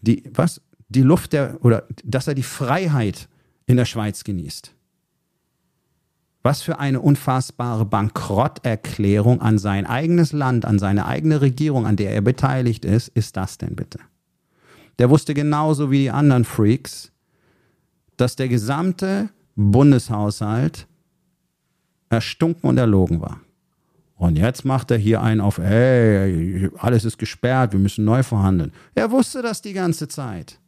die, 0.00 0.22
was, 0.32 0.62
die 0.88 1.02
Luft 1.02 1.34
der, 1.34 1.58
oder 1.60 1.84
dass 2.02 2.28
er 2.28 2.34
die 2.34 2.42
Freiheit 2.42 3.28
in 3.66 3.76
der 3.76 3.84
Schweiz 3.84 4.24
genießt. 4.24 4.72
Was 6.42 6.62
für 6.62 6.78
eine 6.78 7.00
unfassbare 7.00 7.84
Bankrotterklärung 7.84 9.40
an 9.40 9.58
sein 9.58 9.84
eigenes 9.84 10.32
Land, 10.32 10.64
an 10.64 10.78
seine 10.78 11.06
eigene 11.06 11.40
Regierung, 11.40 11.86
an 11.86 11.96
der 11.96 12.12
er 12.12 12.20
beteiligt 12.20 12.84
ist, 12.84 13.08
ist 13.08 13.36
das 13.36 13.58
denn 13.58 13.74
bitte? 13.74 13.98
Der 15.00 15.10
wusste 15.10 15.34
genauso 15.34 15.90
wie 15.90 15.98
die 15.98 16.10
anderen 16.10 16.44
Freaks, 16.44 17.10
dass 18.16 18.36
der 18.36 18.48
gesamte 18.48 19.30
Bundeshaushalt 19.56 20.86
erstunken 22.10 22.70
und 22.70 22.78
erlogen 22.78 23.20
war. 23.20 23.40
Und 24.14 24.36
jetzt 24.36 24.64
macht 24.64 24.90
er 24.90 24.98
hier 24.98 25.22
einen 25.22 25.40
auf, 25.40 25.58
ey, 25.58 26.70
alles 26.78 27.04
ist 27.04 27.18
gesperrt, 27.18 27.72
wir 27.72 27.80
müssen 27.80 28.04
neu 28.04 28.22
verhandeln. 28.22 28.72
Er 28.94 29.10
wusste 29.10 29.42
das 29.42 29.60
die 29.60 29.74
ganze 29.74 30.08
Zeit. 30.08 30.58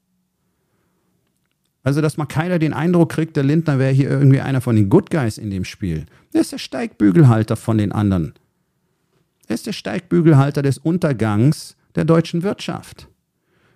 Also, 1.88 2.02
dass 2.02 2.18
mal 2.18 2.26
keiner 2.26 2.58
den 2.58 2.74
Eindruck 2.74 3.12
kriegt, 3.12 3.34
der 3.34 3.44
Lindner 3.44 3.78
wäre 3.78 3.94
hier 3.94 4.10
irgendwie 4.10 4.42
einer 4.42 4.60
von 4.60 4.76
den 4.76 4.90
Good 4.90 5.08
Guys 5.08 5.38
in 5.38 5.48
dem 5.48 5.64
Spiel. 5.64 6.04
Er 6.34 6.42
ist 6.42 6.52
der 6.52 6.58
Steigbügelhalter 6.58 7.56
von 7.56 7.78
den 7.78 7.92
anderen. 7.92 8.34
Er 9.46 9.54
ist 9.54 9.66
der 9.66 9.72
Steigbügelhalter 9.72 10.60
des 10.60 10.76
Untergangs 10.76 11.78
der 11.94 12.04
deutschen 12.04 12.42
Wirtschaft. 12.42 13.08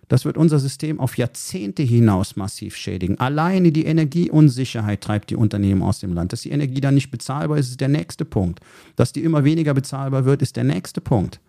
Das 0.08 0.26
wird 0.26 0.36
unser 0.36 0.58
System 0.58 1.00
auf 1.00 1.16
Jahrzehnte 1.16 1.82
hinaus 1.82 2.36
massiv 2.36 2.76
schädigen. 2.76 3.18
Alleine 3.18 3.72
die 3.72 3.86
Energieunsicherheit 3.86 5.00
treibt 5.00 5.30
die 5.30 5.36
Unternehmen 5.36 5.80
aus 5.80 6.00
dem 6.00 6.12
Land. 6.12 6.34
Dass 6.34 6.42
die 6.42 6.50
Energie 6.50 6.82
dann 6.82 6.96
nicht 6.96 7.10
bezahlbar 7.10 7.56
ist, 7.56 7.70
ist 7.70 7.80
der 7.80 7.88
nächste 7.88 8.26
Punkt. 8.26 8.60
Dass 8.94 9.14
die 9.14 9.24
immer 9.24 9.44
weniger 9.44 9.72
bezahlbar 9.72 10.26
wird, 10.26 10.42
ist 10.42 10.56
der 10.56 10.64
nächste 10.64 11.00
Punkt. 11.00 11.40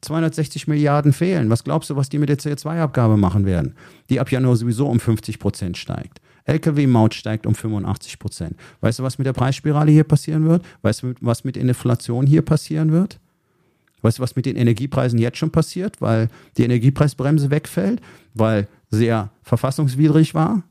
260 0.00 0.66
Milliarden 0.66 1.12
fehlen. 1.12 1.50
Was 1.50 1.64
glaubst 1.64 1.90
du, 1.90 1.96
was 1.96 2.08
die 2.08 2.18
mit 2.18 2.28
der 2.28 2.38
CO2-Abgabe 2.38 3.16
machen 3.16 3.44
werden? 3.44 3.74
Die 4.08 4.20
ab 4.20 4.30
Januar 4.30 4.56
sowieso 4.56 4.86
um 4.86 5.00
50 5.00 5.38
Prozent 5.38 5.76
steigt. 5.76 6.20
Lkw-Maut 6.46 7.14
steigt 7.14 7.46
um 7.46 7.54
85 7.54 8.18
Prozent. 8.18 8.56
Weißt 8.80 8.98
du, 8.98 9.02
was 9.02 9.18
mit 9.18 9.26
der 9.26 9.32
Preisspirale 9.32 9.92
hier 9.92 10.04
passieren 10.04 10.46
wird? 10.46 10.64
Weißt 10.82 11.02
du, 11.02 11.14
was 11.20 11.44
mit 11.44 11.56
Inflation 11.56 12.26
hier 12.26 12.42
passieren 12.42 12.92
wird? 12.92 13.20
Weißt 14.02 14.18
du, 14.18 14.22
was 14.22 14.36
mit 14.36 14.46
den 14.46 14.56
Energiepreisen 14.56 15.18
jetzt 15.18 15.36
schon 15.36 15.50
passiert, 15.50 16.00
weil 16.00 16.28
die 16.56 16.64
Energiepreisbremse 16.64 17.50
wegfällt, 17.50 18.00
weil 18.34 18.66
sehr 18.88 19.30
verfassungswidrig 19.42 20.34
war? 20.34 20.62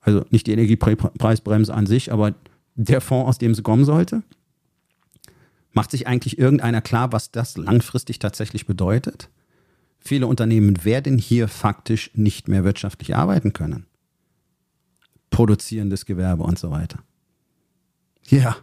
Also 0.00 0.24
nicht 0.30 0.46
die 0.46 0.52
Energiepreisbremse 0.52 1.72
an 1.72 1.86
sich, 1.86 2.10
aber 2.10 2.34
der 2.74 3.00
Fonds, 3.00 3.28
aus 3.28 3.38
dem 3.38 3.54
sie 3.54 3.62
kommen 3.62 3.84
sollte? 3.84 4.22
Macht 5.72 5.90
sich 5.90 6.06
eigentlich 6.06 6.38
irgendeiner 6.38 6.82
klar, 6.82 7.12
was 7.12 7.30
das 7.30 7.56
langfristig 7.56 8.18
tatsächlich 8.18 8.66
bedeutet? 8.66 9.30
Viele 9.98 10.26
Unternehmen 10.26 10.84
werden 10.84 11.16
hier 11.16 11.48
faktisch 11.48 12.10
nicht 12.14 12.48
mehr 12.48 12.64
wirtschaftlich 12.64 13.16
arbeiten 13.16 13.52
können. 13.52 13.86
Produzierendes 15.30 16.04
Gewerbe 16.04 16.42
und 16.42 16.58
so 16.58 16.70
weiter. 16.70 16.98
Ja, 18.26 18.56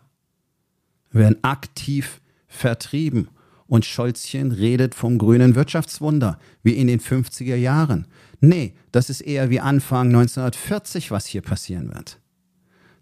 werden 1.11 1.43
aktiv 1.43 2.21
vertrieben. 2.47 3.29
Und 3.65 3.85
Scholzchen 3.85 4.51
redet 4.51 4.95
vom 4.95 5.19
grünen 5.19 5.53
Wirtschaftswunder, 5.53 6.39
wie 6.63 6.73
in 6.73 6.87
den 6.87 6.99
50er 6.99 7.55
Jahren. 7.55 8.07
Nee, 8.39 8.73
das 8.91 9.11
ist 9.11 9.21
eher 9.21 9.51
wie 9.51 9.59
Anfang 9.59 10.07
1940, 10.07 11.11
was 11.11 11.27
hier 11.27 11.41
passieren 11.41 11.93
wird. 11.93 12.19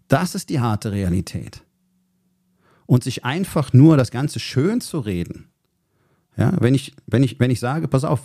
Das 0.08 0.34
ist 0.34 0.50
die 0.50 0.60
harte 0.60 0.92
Realität 0.92 1.62
und 2.88 3.04
sich 3.04 3.24
einfach 3.26 3.74
nur 3.74 3.98
das 3.98 4.10
Ganze 4.10 4.40
schön 4.40 4.80
zu 4.80 4.98
reden. 4.98 5.48
Ja, 6.38 6.54
wenn 6.58 6.74
ich, 6.74 6.94
wenn 7.06 7.22
ich, 7.22 7.38
wenn 7.38 7.50
ich 7.50 7.60
sage, 7.60 7.86
pass 7.86 8.02
auf, 8.02 8.22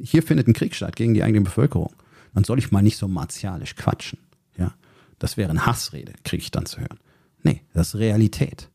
hier 0.00 0.22
findet 0.22 0.48
ein 0.48 0.54
Krieg 0.54 0.74
statt 0.74 0.96
gegen 0.96 1.12
die 1.12 1.22
eigene 1.22 1.42
Bevölkerung, 1.42 1.94
dann 2.32 2.42
soll 2.42 2.58
ich 2.58 2.72
mal 2.72 2.80
nicht 2.82 2.96
so 2.96 3.08
martialisch 3.08 3.76
quatschen. 3.76 4.18
Ja, 4.56 4.72
das 5.18 5.36
wäre 5.36 5.50
eine 5.50 5.66
Hassrede, 5.66 6.14
kriege 6.24 6.42
ich 6.42 6.50
dann 6.50 6.64
zu 6.64 6.80
hören. 6.80 6.98
Nee, 7.42 7.60
das 7.74 7.88
ist 7.88 8.00
Realität. 8.00 8.70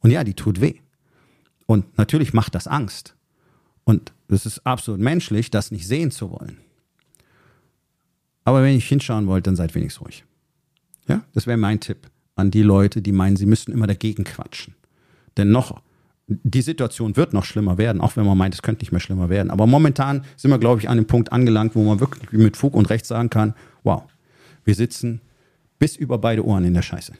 Und 0.00 0.10
ja, 0.10 0.22
die 0.22 0.34
tut 0.34 0.60
weh. 0.60 0.74
Und 1.64 1.96
natürlich 1.96 2.34
macht 2.34 2.54
das 2.54 2.66
Angst. 2.66 3.16
Und 3.84 4.12
es 4.28 4.44
ist 4.44 4.66
absolut 4.66 5.00
menschlich, 5.00 5.50
das 5.50 5.70
nicht 5.70 5.86
sehen 5.86 6.10
zu 6.10 6.30
wollen. 6.30 6.58
Aber 8.44 8.62
wenn 8.62 8.76
ich 8.76 8.86
hinschauen 8.86 9.26
wollt, 9.28 9.46
dann 9.46 9.56
seid 9.56 9.74
wenigstens 9.74 10.04
ruhig. 10.04 10.24
Ja, 11.08 11.24
das 11.32 11.46
wäre 11.46 11.56
mein 11.56 11.80
Tipp 11.80 12.10
an 12.36 12.50
die 12.50 12.62
Leute, 12.62 13.02
die 13.02 13.12
meinen, 13.12 13.36
sie 13.36 13.46
müssten 13.46 13.72
immer 13.72 13.86
dagegen 13.86 14.24
quatschen. 14.24 14.74
Denn 15.36 15.50
noch, 15.50 15.82
die 16.26 16.62
Situation 16.62 17.16
wird 17.16 17.32
noch 17.32 17.44
schlimmer 17.44 17.78
werden, 17.78 18.00
auch 18.00 18.16
wenn 18.16 18.26
man 18.26 18.38
meint, 18.38 18.54
es 18.54 18.62
könnte 18.62 18.82
nicht 18.82 18.92
mehr 18.92 19.00
schlimmer 19.00 19.28
werden. 19.28 19.50
Aber 19.50 19.66
momentan 19.66 20.24
sind 20.36 20.50
wir, 20.50 20.58
glaube 20.58 20.80
ich, 20.80 20.88
an 20.88 20.96
dem 20.96 21.06
Punkt 21.06 21.32
angelangt, 21.32 21.74
wo 21.74 21.84
man 21.84 22.00
wirklich 22.00 22.30
mit 22.32 22.56
Fug 22.56 22.74
und 22.74 22.90
Recht 22.90 23.06
sagen 23.06 23.30
kann, 23.30 23.54
wow, 23.82 24.04
wir 24.64 24.74
sitzen 24.74 25.20
bis 25.78 25.96
über 25.96 26.18
beide 26.18 26.44
Ohren 26.44 26.64
in 26.64 26.74
der 26.74 26.82
Scheiße. 26.82 27.12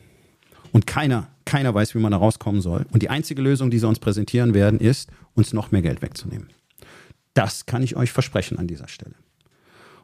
Und 0.72 0.86
keiner, 0.86 1.28
keiner 1.45 1.74
weiß, 1.74 1.95
wie 1.95 1.99
man 1.99 2.12
da 2.12 2.18
rauskommen 2.18 2.61
soll. 2.61 2.86
Und 2.91 3.03
die 3.03 3.11
einzige 3.11 3.43
Lösung, 3.43 3.70
die 3.70 3.78
sie 3.78 3.86
uns 3.86 3.99
präsentieren 3.99 4.55
werden, 4.55 4.80
ist, 4.80 5.11
uns 5.34 5.53
noch 5.53 5.70
mehr 5.70 5.82
Geld 5.82 6.03
wegzunehmen. 6.03 6.49
Das 7.34 7.66
kann 7.66 7.82
ich 7.82 7.97
euch 7.97 8.11
versprechen 8.11 8.59
an 8.59 8.66
dieser 8.66 8.88
Stelle. 8.88 9.14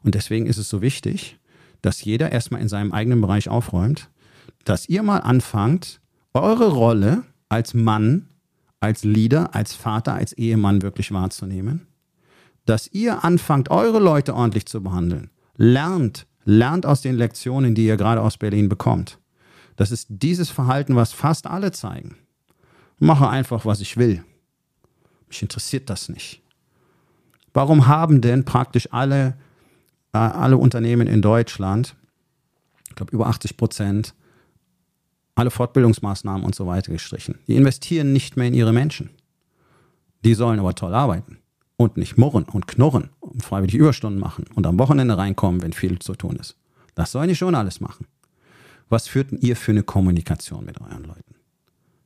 Und 0.03 0.14
deswegen 0.14 0.47
ist 0.47 0.59
es 0.59 0.68
so 0.68 0.82
wichtig, 0.82 1.39
dass 1.82 2.05
jeder 2.05 2.32
erstmal 2.32 2.61
in 2.61 2.68
seinem 2.68 2.93
eigenen 2.93 3.20
Bereich 3.20 3.49
aufräumt, 3.49 4.11
dass 4.64 4.88
ihr 4.88 5.03
mal 5.03 5.18
anfangt, 5.18 6.01
eure 6.34 6.68
Rolle 6.68 7.24
als 7.48 7.74
Mann, 7.74 8.28
als 8.80 9.05
Leader, 9.05 9.55
als 9.55 9.74
Vater, 9.74 10.14
als 10.14 10.32
Ehemann 10.32 10.82
wirklich 10.82 11.12
wahrzunehmen. 11.12 11.86
dass 12.66 12.86
ihr 12.92 13.24
anfangt, 13.24 13.70
eure 13.70 13.98
Leute 13.98 14.34
ordentlich 14.34 14.66
zu 14.66 14.80
behandeln. 14.80 15.30
Lernt, 15.57 16.26
lernt 16.44 16.86
aus 16.86 17.01
den 17.01 17.16
Lektionen, 17.16 17.74
die 17.74 17.86
ihr 17.86 17.96
gerade 17.96 18.20
aus 18.20 18.36
Berlin 18.36 18.68
bekommt. 18.68 19.18
Das 19.76 19.90
ist 19.90 20.07
dieses 20.11 20.51
Verhalten, 20.51 20.94
was 20.94 21.12
fast 21.12 21.46
alle 21.48 21.72
zeigen. 21.72 22.16
Mache 22.98 23.28
einfach, 23.28 23.64
was 23.64 23.80
ich 23.80 23.96
will. 23.96 24.22
Mich 25.26 25.42
interessiert 25.42 25.90
das 25.90 26.09
nicht. 26.09 26.42
Warum 27.53 27.88
haben 27.88 28.20
denn 28.20 28.44
praktisch 28.44 28.92
alle, 28.92 29.34
äh, 30.12 30.18
alle 30.18 30.57
Unternehmen 30.59 31.09
in 31.09 31.22
Deutschland, 31.22 31.96
ich 32.90 32.94
glaube 32.94 33.12
über 33.12 33.26
80 33.26 33.57
Prozent, 33.57 34.14
alle 35.41 35.51
Fortbildungsmaßnahmen 35.51 36.45
und 36.45 36.55
so 36.55 36.66
weiter 36.66 36.93
gestrichen? 36.93 37.38
Die 37.49 37.57
investieren 37.57 38.12
nicht 38.12 38.36
mehr 38.36 38.47
in 38.47 38.55
ihre 38.55 38.72
Menschen. 38.72 39.11
Die 40.24 40.34
sollen 40.34 40.61
aber 40.61 40.74
toll 40.74 40.95
arbeiten 40.95 41.38
und 41.76 41.97
nicht 41.97 42.18
murren 42.18 42.45
und 42.45 42.66
knurren 42.66 43.09
und 43.20 43.43
freiwillig 43.43 43.74
Überstunden 43.74 44.20
machen 44.20 44.45
und 44.55 44.66
am 44.66 44.78
Wochenende 44.78 45.16
reinkommen, 45.16 45.62
wenn 45.62 45.72
viel 45.72 45.99
zu 45.99 46.14
tun 46.14 46.36
ist. 46.36 46.57
Das 46.95 47.12
sollen 47.12 47.28
die 47.28 47.36
schon 47.36 47.55
alles 47.55 47.80
machen. 47.80 48.07
Was 48.91 49.09
führt 49.09 49.30
denn 49.30 49.38
ihr 49.38 49.57
für 49.57 49.72
eine 49.72 49.82
Kommunikation 49.82 50.66
mit 50.66 50.80
euren 50.80 51.05
Leuten? 51.05 51.34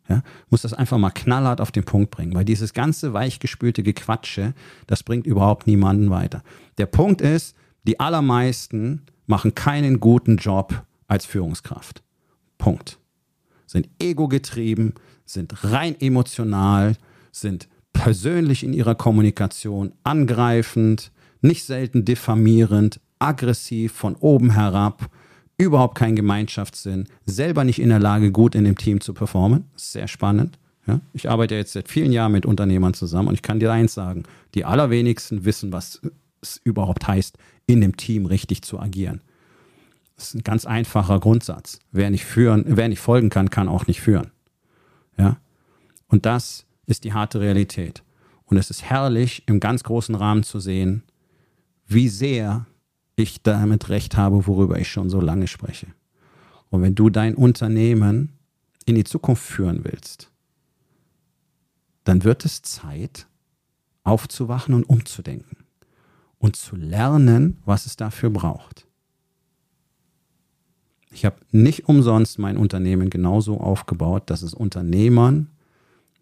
Ja, 0.09 0.23
muss 0.51 0.63
das 0.63 0.75
einfach 0.75 0.99
mal 0.99 1.11
knallhart 1.11 1.61
auf 1.61 1.73
den 1.73 1.85
Punkt 1.85 2.11
bringen, 2.11 2.35
weil 2.35 2.45
dieses 2.45 2.75
ganze 2.75 3.15
weichgespülte 3.15 3.83
Gequatsche, 3.83 4.55
das 4.87 5.03
bringt 5.03 5.27
überhaupt 5.27 5.67
niemanden 5.67 6.11
weiter. 6.11 6.45
Der 6.79 6.87
Punkt 6.87 7.21
ist, 7.21 7.57
die 7.85 7.99
allermeisten 7.99 9.03
machen 9.27 9.55
keinen 9.55 9.99
guten 9.99 10.37
Job 10.37 10.85
als 11.09 11.25
Führungskraft. 11.25 12.03
Punkt. 12.59 12.99
Sind 13.75 13.89
ego-getrieben, 14.01 14.95
sind 15.25 15.65
rein 15.65 16.01
emotional, 16.01 16.97
sind 17.33 17.67
persönlich 17.93 18.63
in 18.63 18.73
ihrer 18.73 18.95
Kommunikation 18.95 19.91
angreifend, 20.05 21.11
nicht 21.41 21.65
selten 21.65 22.05
diffamierend, 22.05 23.01
aggressiv 23.19 23.93
von 23.93 24.15
oben 24.15 24.51
herab, 24.51 25.11
überhaupt 25.59 25.99
kein 25.99 26.15
Gemeinschaftssinn, 26.15 27.09
selber 27.27 27.65
nicht 27.65 27.81
in 27.81 27.89
der 27.89 27.99
Lage, 27.99 28.31
gut 28.31 28.55
in 28.55 28.63
dem 28.63 28.79
Team 28.79 29.01
zu 29.01 29.13
performen. 29.13 29.65
Sehr 29.75 30.07
spannend. 30.07 30.57
Ja? 30.87 31.01
Ich 31.13 31.29
arbeite 31.29 31.57
jetzt 31.57 31.73
seit 31.73 31.89
vielen 31.89 32.13
Jahren 32.13 32.31
mit 32.31 32.47
Unternehmern 32.47 32.95
zusammen 32.95 33.27
und 33.27 33.35
ich 33.35 33.43
kann 33.43 33.59
dir 33.59 33.73
eins 33.73 33.95
sagen, 33.95 34.23
die 34.55 34.65
allerwenigsten 34.65 35.45
wissen, 35.45 35.73
was 35.73 36.01
es 36.41 36.61
überhaupt 36.63 37.09
heißt, 37.09 37.39
in 37.67 37.81
dem 37.81 37.97
Team 37.97 38.27
richtig 38.27 38.63
zu 38.63 38.79
agieren. 38.79 39.21
Das 40.17 40.29
ist 40.29 40.35
ein 40.35 40.45
ganz 40.45 40.65
einfacher 40.65 41.19
Grundsatz. 41.19 41.81
Wer 41.91 42.11
nicht 42.11 42.25
führen, 42.25 42.65
wer 42.67 42.89
nicht 42.89 43.01
folgen 43.01 43.31
kann, 43.31 43.51
kann 43.51 43.69
auch 43.69 43.87
nicht 43.87 44.01
führen. 44.01 44.31
Ja? 45.17 45.39
Und 46.09 46.27
das 46.27 46.67
ist 46.87 47.05
die 47.05 47.13
harte 47.13 47.41
Realität. 47.41 48.03
Und 48.45 48.57
es 48.57 48.71
ist 48.71 48.83
herrlich, 48.83 49.43
im 49.47 49.59
ganz 49.59 49.83
großen 49.83 50.15
Rahmen 50.15 50.43
zu 50.43 50.61
sehen, 50.61 51.03
wie 51.87 52.09
sehr 52.09 52.67
ich 53.17 53.43
damit 53.43 53.89
recht 53.89 54.17
habe, 54.17 54.47
worüber 54.47 54.79
ich 54.79 54.91
schon 54.91 55.11
so 55.11 55.21
lange 55.21 55.47
spreche. 55.47 55.87
Und 56.71 56.83
wenn 56.83 56.95
du 56.95 57.11
dein 57.11 57.35
Unternehmen 57.35 58.33
in 58.85 58.95
die 58.95 59.05
Zukunft 59.05 59.43
führen 59.43 59.85
willst, 59.85 60.31
dann 62.05 62.25
wird 62.25 62.45
es 62.45 62.63
Zeit, 62.63 63.27
aufzuwachen 64.03 64.75
und 64.75 64.85
umzudenken 64.85 65.65
und 66.39 66.57
zu 66.57 66.77
lernen, 66.77 67.63
was 67.65 67.87
es 67.87 67.97
dafür 67.97 68.31
braucht. 68.31 68.87
Ich 71.15 71.25
habe 71.25 71.37
nicht 71.53 71.89
umsonst 71.89 72.41
mein 72.41 72.57
Unternehmen 72.57 73.09
genauso 73.09 73.61
aufgebaut, 73.61 74.25
dass 74.27 74.43
es 74.43 74.53
Unternehmern 74.53 75.47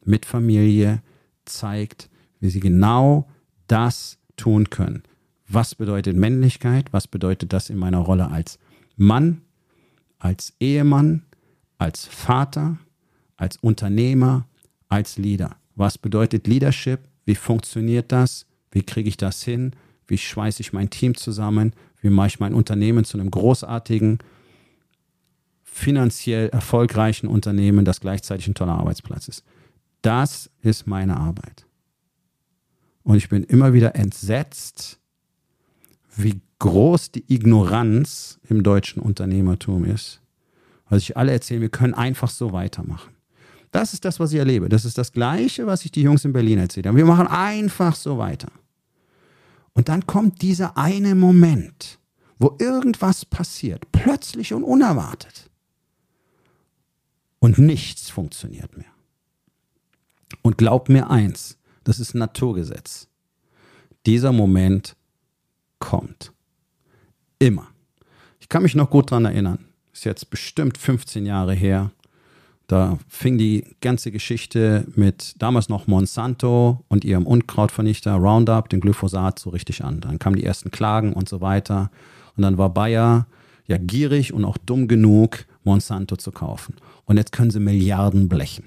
mit 0.04 0.26
Familie 0.26 1.02
zeigt, 1.46 2.10
wie 2.40 2.50
sie 2.50 2.60
genau 2.60 3.26
das 3.68 4.18
tun 4.36 4.68
können. 4.68 5.02
Was 5.48 5.74
bedeutet 5.74 6.14
Männlichkeit? 6.16 6.92
Was 6.92 7.08
bedeutet 7.08 7.54
das 7.54 7.70
in 7.70 7.78
meiner 7.78 8.00
Rolle 8.00 8.30
als 8.30 8.58
Mann, 8.96 9.40
als 10.18 10.52
Ehemann, 10.60 11.22
als 11.78 12.04
Vater, 12.04 12.78
als 13.38 13.56
Unternehmer, 13.56 14.46
als 14.90 15.16
Leader? 15.16 15.56
Was 15.74 15.96
bedeutet 15.96 16.46
Leadership? 16.46 17.00
Wie 17.24 17.34
funktioniert 17.34 18.12
das? 18.12 18.44
Wie 18.70 18.82
kriege 18.82 19.08
ich 19.08 19.16
das 19.16 19.42
hin? 19.42 19.72
Wie 20.06 20.18
schweiße 20.18 20.60
ich 20.60 20.74
mein 20.74 20.90
Team 20.90 21.16
zusammen? 21.16 21.72
Wie 22.02 22.10
mache 22.10 22.26
ich 22.26 22.40
mein 22.40 22.52
Unternehmen 22.52 23.04
zu 23.04 23.18
einem 23.18 23.30
großartigen, 23.30 24.18
finanziell 25.72 26.48
erfolgreichen 26.50 27.26
Unternehmen, 27.26 27.84
das 27.84 28.00
gleichzeitig 28.00 28.46
ein 28.46 28.54
toller 28.54 28.74
Arbeitsplatz 28.74 29.26
ist? 29.28 29.42
Das 30.02 30.50
ist 30.60 30.86
meine 30.86 31.16
Arbeit. 31.16 31.66
Und 33.02 33.16
ich 33.16 33.28
bin 33.28 33.42
immer 33.44 33.72
wieder 33.72 33.96
entsetzt, 33.96 35.00
wie 36.14 36.40
groß 36.58 37.12
die 37.12 37.24
Ignoranz 37.32 38.38
im 38.48 38.62
deutschen 38.62 39.02
Unternehmertum 39.02 39.84
ist. 39.84 40.20
Weil 40.88 41.00
sich 41.00 41.16
alle 41.16 41.32
erzählen, 41.32 41.62
wir 41.62 41.70
können 41.70 41.94
einfach 41.94 42.28
so 42.28 42.52
weitermachen. 42.52 43.14
Das 43.70 43.94
ist 43.94 44.04
das, 44.04 44.20
was 44.20 44.32
ich 44.32 44.38
erlebe. 44.38 44.68
Das 44.68 44.84
ist 44.84 44.98
das 44.98 45.12
Gleiche, 45.12 45.66
was 45.66 45.84
ich 45.86 45.90
die 45.90 46.02
Jungs 46.02 46.26
in 46.26 46.34
Berlin 46.34 46.58
erzählt 46.58 46.86
haben. 46.86 46.96
Wir 46.96 47.06
machen 47.06 47.26
einfach 47.26 47.96
so 47.96 48.18
weiter. 48.18 48.48
Und 49.72 49.88
dann 49.88 50.06
kommt 50.06 50.42
dieser 50.42 50.76
eine 50.76 51.14
Moment, 51.14 51.98
wo 52.38 52.56
irgendwas 52.60 53.24
passiert, 53.24 53.90
plötzlich 53.90 54.52
und 54.52 54.64
unerwartet. 54.64 55.50
Und 57.42 57.58
nichts 57.58 58.08
funktioniert 58.08 58.76
mehr. 58.76 58.92
Und 60.42 60.58
glaub 60.58 60.88
mir 60.88 61.10
eins, 61.10 61.58
das 61.82 61.98
ist 61.98 62.14
ein 62.14 62.20
Naturgesetz. 62.20 63.08
Dieser 64.06 64.30
Moment 64.30 64.94
kommt. 65.80 66.32
Immer. 67.40 67.66
Ich 68.38 68.48
kann 68.48 68.62
mich 68.62 68.76
noch 68.76 68.90
gut 68.90 69.10
daran 69.10 69.24
erinnern. 69.24 69.58
Ist 69.92 70.04
jetzt 70.04 70.30
bestimmt 70.30 70.78
15 70.78 71.26
Jahre 71.26 71.52
her. 71.52 71.90
Da 72.68 73.00
fing 73.08 73.38
die 73.38 73.74
ganze 73.80 74.12
Geschichte 74.12 74.86
mit 74.94 75.34
damals 75.42 75.68
noch 75.68 75.88
Monsanto 75.88 76.84
und 76.86 77.04
ihrem 77.04 77.26
Unkrautvernichter 77.26 78.14
Roundup, 78.14 78.68
dem 78.68 78.78
Glyphosat, 78.78 79.40
so 79.40 79.50
richtig 79.50 79.82
an. 79.82 80.00
Dann 80.00 80.20
kamen 80.20 80.36
die 80.36 80.44
ersten 80.44 80.70
Klagen 80.70 81.12
und 81.12 81.28
so 81.28 81.40
weiter. 81.40 81.90
Und 82.36 82.44
dann 82.44 82.56
war 82.56 82.72
Bayer 82.72 83.26
ja 83.66 83.78
gierig 83.78 84.32
und 84.32 84.44
auch 84.44 84.58
dumm 84.58 84.86
genug, 84.86 85.44
Monsanto 85.64 86.16
zu 86.16 86.32
kaufen. 86.32 86.76
Und 87.04 87.16
jetzt 87.16 87.32
können 87.32 87.50
sie 87.50 87.60
Milliarden 87.60 88.28
blechen. 88.28 88.64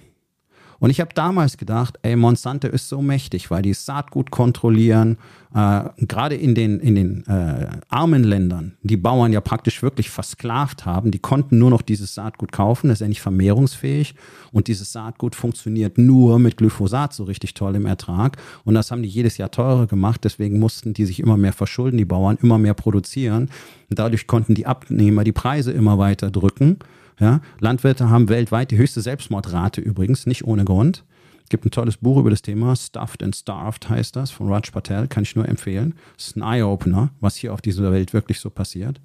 Und 0.80 0.90
ich 0.90 1.00
habe 1.00 1.12
damals 1.14 1.58
gedacht, 1.58 1.98
ey, 2.02 2.16
Monsanto 2.16 2.68
ist 2.68 2.90
so 2.90 3.02
mächtig, 3.02 3.50
weil 3.52 3.62
die 3.62 3.74
Saatgut 3.74 4.32
kontrollieren, 4.32 5.18
äh, 5.54 5.84
gerade 6.00 6.36
in 6.36 6.54
den, 6.54 6.80
in 6.80 6.96
den 6.96 7.26
äh, 7.28 7.68
armen 7.88 8.24
Ländern, 8.24 8.76
die 8.84 8.98
Bauern 8.98 9.32
ja 9.32 9.42
praktisch 9.42 9.82
wirklich 9.82 10.10
versklavt 10.10 10.86
haben, 10.86 11.12
die 11.12 11.20
konnten 11.20 11.58
nur 11.60 11.70
noch 11.70 11.82
dieses 11.82 12.14
Saatgut 12.14 12.52
kaufen, 12.52 12.90
das 12.90 12.98
ist 12.98 13.02
ja 13.02 13.08
nicht 13.08 13.22
vermehrungsfähig. 13.22 14.16
Und 14.52 14.68
dieses 14.68 14.92
Saatgut 14.92 15.36
funktioniert 15.36 15.98
nur 15.98 16.40
mit 16.40 16.58
Glyphosat 16.58 17.14
so 17.14 17.24
richtig 17.24 17.54
toll 17.54 17.76
im 17.76 17.86
Ertrag. 17.86 18.38
Und 18.66 18.76
das 18.76 18.92
haben 18.92 19.04
die 19.04 19.10
jedes 19.10 19.38
Jahr 19.38 19.52
teurer 19.52 19.88
gemacht, 19.88 20.24
deswegen 20.24 20.60
mussten 20.60 20.94
die 20.94 21.06
sich 21.06 21.20
immer 21.20 21.38
mehr 21.38 21.54
verschulden, 21.54 21.98
die 21.98 22.06
Bauern 22.06 22.38
immer 22.42 22.58
mehr 22.58 22.74
produzieren. 22.74 23.50
Und 23.90 24.00
dadurch 24.00 24.28
konnten 24.28 24.56
die 24.56 24.66
Abnehmer 24.66 25.24
die 25.24 25.32
Preise 25.32 25.72
immer 25.72 25.98
weiter 25.98 26.32
drücken 26.32 26.80
ja? 27.20 27.42
Landwirte 27.60 28.10
haben 28.10 28.30
weltweit 28.30 28.72
die 28.72 28.78
höchste 28.78 29.02
Selbstmordrate 29.02 29.82
übrigens, 29.82 30.26
nicht 30.26 30.46
ohne 30.46 30.66
Grund. 30.66 31.04
Es 31.44 31.50
gibt 31.50 31.66
ein 31.66 31.72
tolles 31.72 31.98
Buch 31.98 32.18
über 32.18 32.32
das 32.32 32.42
Thema, 32.42 32.76
Stuffed 32.76 33.22
and 33.22 33.36
Starved 33.36 33.88
heißt 33.88 34.16
das, 34.16 34.32
von 34.32 34.52
Raj 34.52 34.72
Patel, 34.72 35.08
kann 35.08 35.24
ich 35.24 35.36
nur 35.36 35.48
empfehlen. 35.48 35.94
Das 36.18 36.28
ist 36.28 36.38
ein 36.38 36.42
Eye-Opener, 36.42 37.12
was 37.20 37.36
hier 37.36 37.54
auf 37.54 37.62
dieser 37.62 37.92
Welt 37.92 38.14
wirklich 38.14 38.40
so 38.40 38.50
passiert. 38.50 39.00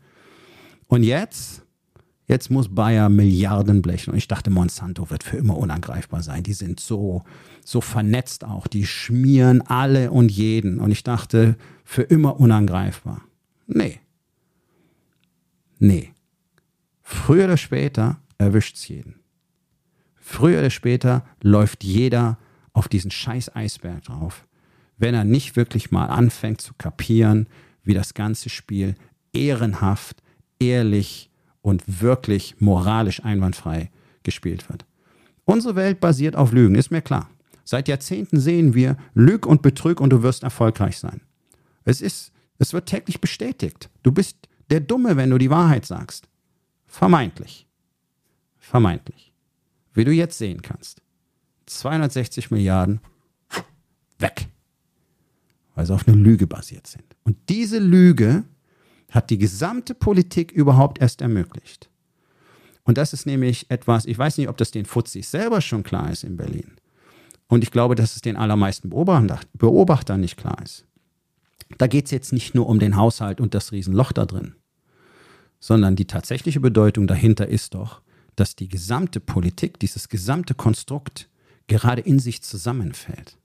Und 0.89 1.03
jetzt, 1.03 1.63
jetzt 2.27 2.51
muss 2.51 2.75
Bayer 2.75 3.11
Milliarden 3.11 3.83
blechen. 3.83 4.13
Und 4.13 4.17
ich 4.17 4.27
dachte, 4.27 4.51
Monsanto 4.51 5.11
wird 5.11 5.23
für 5.23 5.37
immer 5.37 5.59
unangreifbar 5.59 6.23
sein. 6.23 6.43
Die 6.43 6.55
sind 6.55 6.81
so, 6.81 7.25
so 7.63 7.83
vernetzt 7.83 8.45
auch. 8.45 8.67
Die 8.67 8.87
schmieren 8.87 9.61
alle 9.61 10.11
und 10.11 10.33
jeden. 10.33 10.81
Und 10.81 10.93
ich 10.93 11.03
dachte, 11.03 11.57
für 11.85 12.03
immer 12.03 12.41
unangreifbar. 12.41 13.21
Nee. 13.67 14.01
Nee. 15.79 16.15
Früher 17.11 17.47
oder 17.47 17.57
später 17.57 18.21
erwischt 18.39 18.77
es 18.77 18.87
jeden. 18.87 19.17
Früher 20.15 20.61
oder 20.61 20.71
später 20.71 21.25
läuft 21.43 21.83
jeder 21.83 22.39
auf 22.73 22.87
diesen 22.87 23.11
scheiß 23.11 23.55
Eisberg 23.57 24.05
drauf, 24.05 24.47
wenn 24.97 25.15
er 25.17 25.25
nicht 25.25 25.57
wirklich 25.57 25.91
mal 25.91 26.07
anfängt 26.07 26.61
zu 26.61 26.73
kapieren, 26.79 27.49
wie 27.83 27.95
das 27.95 28.15
ganze 28.15 28.49
Spiel 28.49 28.95
ehrenhaft, 29.33 30.23
ehrlich 30.61 31.31
und 31.63 31.83
wirklich 32.01 32.61
moralisch 32.61 33.25
einwandfrei 33.25 33.91
gespielt 34.23 34.71
wird. 34.71 34.87
Unsere 35.45 35.75
Welt 35.75 35.99
basiert 35.99 36.37
auf 36.37 36.53
Lügen, 36.53 36.77
ist 36.77 36.93
mir 36.93 37.03
klar. 37.03 37.29
Seit 37.65 37.89
Jahrzehnten 37.89 38.39
sehen 38.39 38.73
wir 38.73 38.97
Lüg 39.15 39.47
und 39.47 39.63
Betrüg 39.63 40.01
und 40.01 40.11
du 40.11 40.23
wirst 40.23 40.45
erfolgreich 40.45 40.99
sein. 40.99 41.23
Es 41.85 42.01
ist, 42.01 42.31
es 42.59 42.73
wird 42.73 42.87
täglich 42.87 43.21
bestätigt. 43.21 43.91
Du 44.05 44.13
bist 44.13 44.37
der 44.71 44.79
Dumme, 44.79 45.17
wenn 45.17 45.31
du 45.31 45.39
die 45.39 45.51
Wahrheit 45.51 45.85
sagst. 45.85 46.30
Vermeintlich. 46.91 47.67
Vermeintlich. 48.59 49.33
Wie 49.95 50.05
du 50.05 50.13
jetzt 50.13 50.37
sehen 50.37 50.61
kannst. 50.61 51.03
260 51.67 52.51
Milliarden 52.51 53.01
weg. 54.19 54.49
weil 55.77 55.87
sie 55.87 55.95
auf 55.95 56.07
eine 56.07 56.17
Lüge 56.17 56.47
basiert 56.47 56.89
sind. 56.89 57.05
Und 57.23 57.37
diese 57.49 57.79
Lüge 57.79 58.45
hat 59.11 59.31
die 59.31 59.39
gesamte 59.39 59.95
Politik 59.95 60.51
überhaupt 60.51 61.01
erst 61.01 61.23
ermöglicht. 61.23 61.89
Und 62.83 62.99
das 62.99 63.13
ist 63.13 63.25
nämlich 63.25 63.71
etwas, 63.71 64.05
ich 64.05 64.19
weiß 64.19 64.37
nicht, 64.39 64.49
ob 64.49 64.57
das 64.57 64.73
den 64.73 64.85
Fuzis 64.85 65.31
selber 65.31 65.61
schon 65.61 65.85
klar 65.85 66.11
ist 66.11 66.25
in 66.25 66.37
Berlin. 66.37 66.73
Und 67.47 67.63
ich 67.63 67.71
glaube, 67.71 67.95
dass 67.95 68.17
es 68.17 68.21
den 68.21 68.37
allermeisten 68.37 68.91
Beobachtern 68.91 70.21
nicht 70.21 70.37
klar 70.37 70.61
ist. 70.63 70.85
Da 71.79 71.87
geht 71.87 72.07
es 72.07 72.11
jetzt 72.11 72.33
nicht 72.33 72.55
nur 72.55 72.69
um 72.69 72.81
den 72.81 72.97
Haushalt 72.97 73.41
und 73.41 73.55
das 73.55 73.71
Riesenloch 73.73 74.13
da 74.13 74.27
drin, 74.27 74.57
sondern 75.61 75.95
die 75.95 76.07
tatsächliche 76.07 76.61
Bedeutung 76.61 77.07
dahinter 77.07 77.47
ist 77.47 77.75
doch, 77.75 78.01
dass 78.35 78.57
die 78.57 78.69
gesamte 78.69 79.21
Politik, 79.21 79.79
dieses 79.79 80.09
gesamte 80.09 80.55
Konstrukt 80.55 81.29
gerade 81.67 82.01
in 82.01 82.19
sich 82.19 82.43
zusammenfällt. 82.43 83.37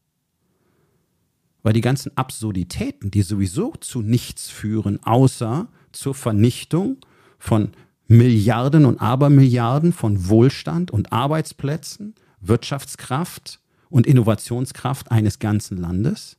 Weil 1.61 1.73
die 1.73 1.81
ganzen 1.81 2.15
Absurditäten, 2.15 3.11
die 3.11 3.21
sowieso 3.21 3.73
zu 3.73 4.01
nichts 4.01 4.49
führen, 4.49 5.03
außer 5.03 5.67
zur 5.91 6.15
Vernichtung 6.15 6.97
von 7.37 7.71
Milliarden 8.07 8.85
und 8.85 9.01
Abermilliarden 9.01 9.91
von 9.91 10.29
Wohlstand 10.29 10.91
und 10.91 11.11
Arbeitsplätzen, 11.11 12.15
Wirtschaftskraft 12.39 13.59
und 13.89 14.05
Innovationskraft 14.05 15.11
eines 15.11 15.39
ganzen 15.39 15.77
Landes, 15.77 16.37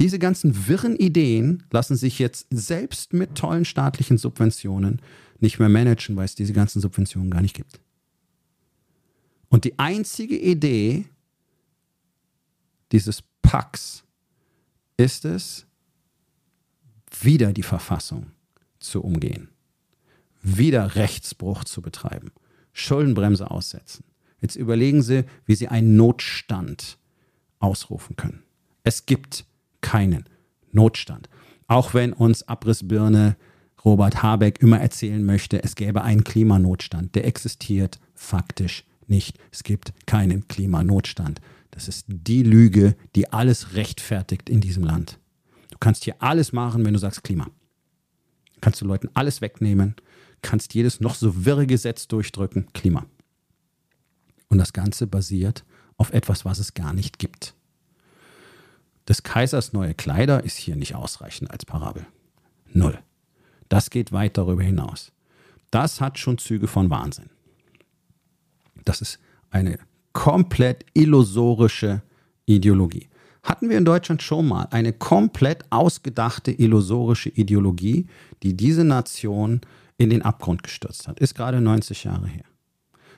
diese 0.00 0.18
ganzen 0.18 0.66
wirren 0.66 0.96
Ideen 0.96 1.62
lassen 1.70 1.94
sich 1.94 2.18
jetzt 2.18 2.46
selbst 2.50 3.12
mit 3.12 3.34
tollen 3.34 3.66
staatlichen 3.66 4.16
Subventionen 4.16 5.02
nicht 5.40 5.58
mehr 5.58 5.68
managen, 5.68 6.16
weil 6.16 6.24
es 6.24 6.34
diese 6.34 6.54
ganzen 6.54 6.80
Subventionen 6.80 7.30
gar 7.30 7.42
nicht 7.42 7.54
gibt. 7.54 7.80
Und 9.50 9.64
die 9.64 9.78
einzige 9.78 10.38
Idee 10.38 11.04
dieses 12.92 13.22
Packs 13.42 14.04
ist 14.96 15.24
es, 15.24 15.66
wieder 17.20 17.52
die 17.52 17.62
Verfassung 17.62 18.30
zu 18.78 19.02
umgehen, 19.02 19.48
wieder 20.40 20.94
Rechtsbruch 20.94 21.64
zu 21.64 21.82
betreiben, 21.82 22.30
Schuldenbremse 22.72 23.50
aussetzen. 23.50 24.04
Jetzt 24.40 24.56
überlegen 24.56 25.02
Sie, 25.02 25.24
wie 25.44 25.56
Sie 25.56 25.68
einen 25.68 25.96
Notstand 25.96 26.96
ausrufen 27.58 28.16
können. 28.16 28.42
Es 28.82 29.04
gibt 29.04 29.44
keinen 29.80 30.24
Notstand. 30.72 31.28
Auch 31.66 31.94
wenn 31.94 32.12
uns 32.12 32.42
Abrissbirne 32.46 33.36
Robert 33.84 34.22
Habeck 34.22 34.60
immer 34.60 34.80
erzählen 34.80 35.24
möchte, 35.24 35.62
es 35.62 35.74
gäbe 35.74 36.02
einen 36.02 36.24
Klimanotstand. 36.24 37.14
Der 37.14 37.26
existiert 37.26 37.98
faktisch 38.14 38.84
nicht. 39.06 39.38
Es 39.50 39.62
gibt 39.62 39.92
keinen 40.06 40.48
Klimanotstand. 40.48 41.40
Das 41.70 41.88
ist 41.88 42.06
die 42.08 42.42
Lüge, 42.42 42.96
die 43.14 43.32
alles 43.32 43.74
rechtfertigt 43.74 44.50
in 44.50 44.60
diesem 44.60 44.84
Land. 44.84 45.18
Du 45.70 45.78
kannst 45.78 46.04
hier 46.04 46.16
alles 46.20 46.52
machen, 46.52 46.84
wenn 46.84 46.92
du 46.92 46.98
sagst 46.98 47.24
Klima. 47.24 47.48
Kannst 48.60 48.80
du 48.80 48.84
Leuten 48.84 49.08
alles 49.14 49.40
wegnehmen, 49.40 49.94
kannst 50.42 50.74
jedes 50.74 51.00
noch 51.00 51.14
so 51.14 51.44
wirre 51.44 51.66
Gesetz 51.66 52.08
durchdrücken, 52.08 52.66
Klima. 52.74 53.06
Und 54.48 54.58
das 54.58 54.72
Ganze 54.72 55.06
basiert 55.06 55.64
auf 55.96 56.12
etwas, 56.12 56.44
was 56.44 56.58
es 56.58 56.74
gar 56.74 56.92
nicht 56.92 57.18
gibt. 57.18 57.54
Des 59.08 59.22
Kaisers 59.22 59.72
neue 59.72 59.94
Kleider 59.94 60.44
ist 60.44 60.56
hier 60.56 60.76
nicht 60.76 60.94
ausreichend 60.94 61.50
als 61.50 61.64
Parabel. 61.64 62.06
Null. 62.72 62.98
Das 63.68 63.90
geht 63.90 64.12
weit 64.12 64.36
darüber 64.36 64.62
hinaus. 64.62 65.12
Das 65.70 66.00
hat 66.00 66.18
schon 66.18 66.38
Züge 66.38 66.66
von 66.66 66.90
Wahnsinn. 66.90 67.30
Das 68.84 69.00
ist 69.00 69.18
eine 69.50 69.78
komplett 70.12 70.84
illusorische 70.94 72.02
Ideologie. 72.46 73.08
Hatten 73.42 73.70
wir 73.70 73.78
in 73.78 73.84
Deutschland 73.84 74.22
schon 74.22 74.48
mal 74.48 74.66
eine 74.70 74.92
komplett 74.92 75.64
ausgedachte 75.70 76.50
illusorische 76.50 77.30
Ideologie, 77.30 78.06
die 78.42 78.56
diese 78.56 78.84
Nation 78.84 79.60
in 79.96 80.10
den 80.10 80.22
Abgrund 80.22 80.62
gestürzt 80.62 81.08
hat? 81.08 81.20
Ist 81.20 81.34
gerade 81.34 81.60
90 81.60 82.04
Jahre 82.04 82.26
her. 82.26 82.44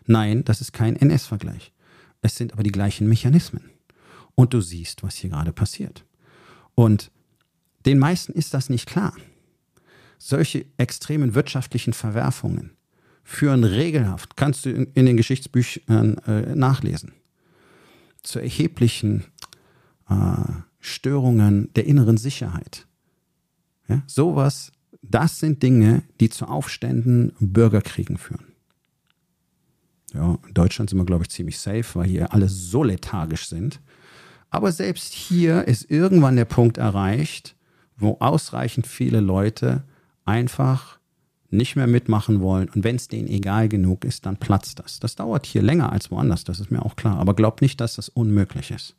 Nein, 0.07 0.45
das 0.45 0.61
ist 0.61 0.73
kein 0.73 0.97
NS-Vergleich. 0.97 1.73
Es 2.21 2.37
sind 2.37 2.53
aber 2.53 2.63
die 2.63 2.73
gleichen 2.73 3.09
Mechanismen 3.09 3.71
und 4.35 4.55
du 4.55 4.61
siehst, 4.61 5.03
was 5.03 5.17
hier 5.17 5.31
gerade 5.31 5.53
passiert. 5.53 6.05
Und 6.75 7.11
den 7.85 7.99
meisten 7.99 8.33
ist 8.33 8.55
das 8.55 8.71
nicht 8.71 8.87
klar. 8.87 9.15
Solche 10.19 10.67
extremen 10.77 11.35
wirtschaftlichen 11.35 11.93
Verwerfungen 11.93 12.71
führen 13.25 13.65
regelhaft, 13.65 14.37
kannst 14.37 14.65
du 14.65 14.71
in, 14.71 15.07
den 15.07 15.17
Geschichtsbüchern 15.17 16.19
äh, 16.27 16.55
nachlesen, 16.55 17.13
zu 18.23 18.39
erheblichen 18.39 19.25
äh, 20.09 20.15
Störungen 20.81 21.73
der 21.75 21.87
inneren 21.87 22.17
Sicherheit. 22.17 22.87
Ja, 23.89 24.03
sowas, 24.07 24.73
das 25.03 25.41
sind 25.41 25.63
Dinge, 25.63 26.03
die 26.21 26.31
zu 26.31 26.47
Aufständen, 26.47 27.33
Bürgerkriegen 27.41 28.17
führen. 28.19 28.47
Ja, 30.15 30.39
in 30.47 30.55
Deutschland 30.55 30.91
sind 30.91 30.99
wir, 30.99 31.07
glaube 31.07 31.25
ich, 31.25 31.31
ziemlich 31.31 31.59
safe, 31.59 31.85
weil 31.95 32.07
hier 32.07 32.33
alle 32.33 32.49
so 32.49 32.85
lethargisch 32.85 33.49
sind. 33.49 33.81
Aber 34.53 34.71
selbst 34.71 35.15
hier 35.15 35.67
ist 35.67 35.91
irgendwann 35.91 36.37
der 36.37 36.45
Punkt 36.45 36.77
erreicht, 36.77 37.57
wo 37.97 38.19
ausreichend 38.21 38.87
viele 38.87 39.21
Leute 39.21 39.83
einfach 40.27 40.99
nicht 41.49 41.75
mehr 41.75 41.87
mitmachen 41.87 42.41
wollen. 42.41 42.69
Und 42.69 42.85
wenn 42.85 42.97
es 42.97 43.09
denen 43.09 43.29
egal 43.29 43.71
genug 43.71 44.05
ist, 44.05 44.27
dann 44.27 44.37
platzt 44.37 44.79
das. 44.79 45.01
Das 45.01 45.17
dauert 45.17 45.47
hier 45.47 45.63
länger 45.63 45.91
als 45.91 46.11
woanders, 46.11 46.45
das 46.45 46.61
ist 46.61 46.71
mir 46.71 46.85
auch 46.85 46.97
klar. 46.97 47.19
Aber 47.19 47.35
glaubt 47.35 47.63
nicht, 47.63 47.81
dass 47.81 47.97
das 47.97 48.11
unmöglich 48.11 48.71
ist. 48.71 48.95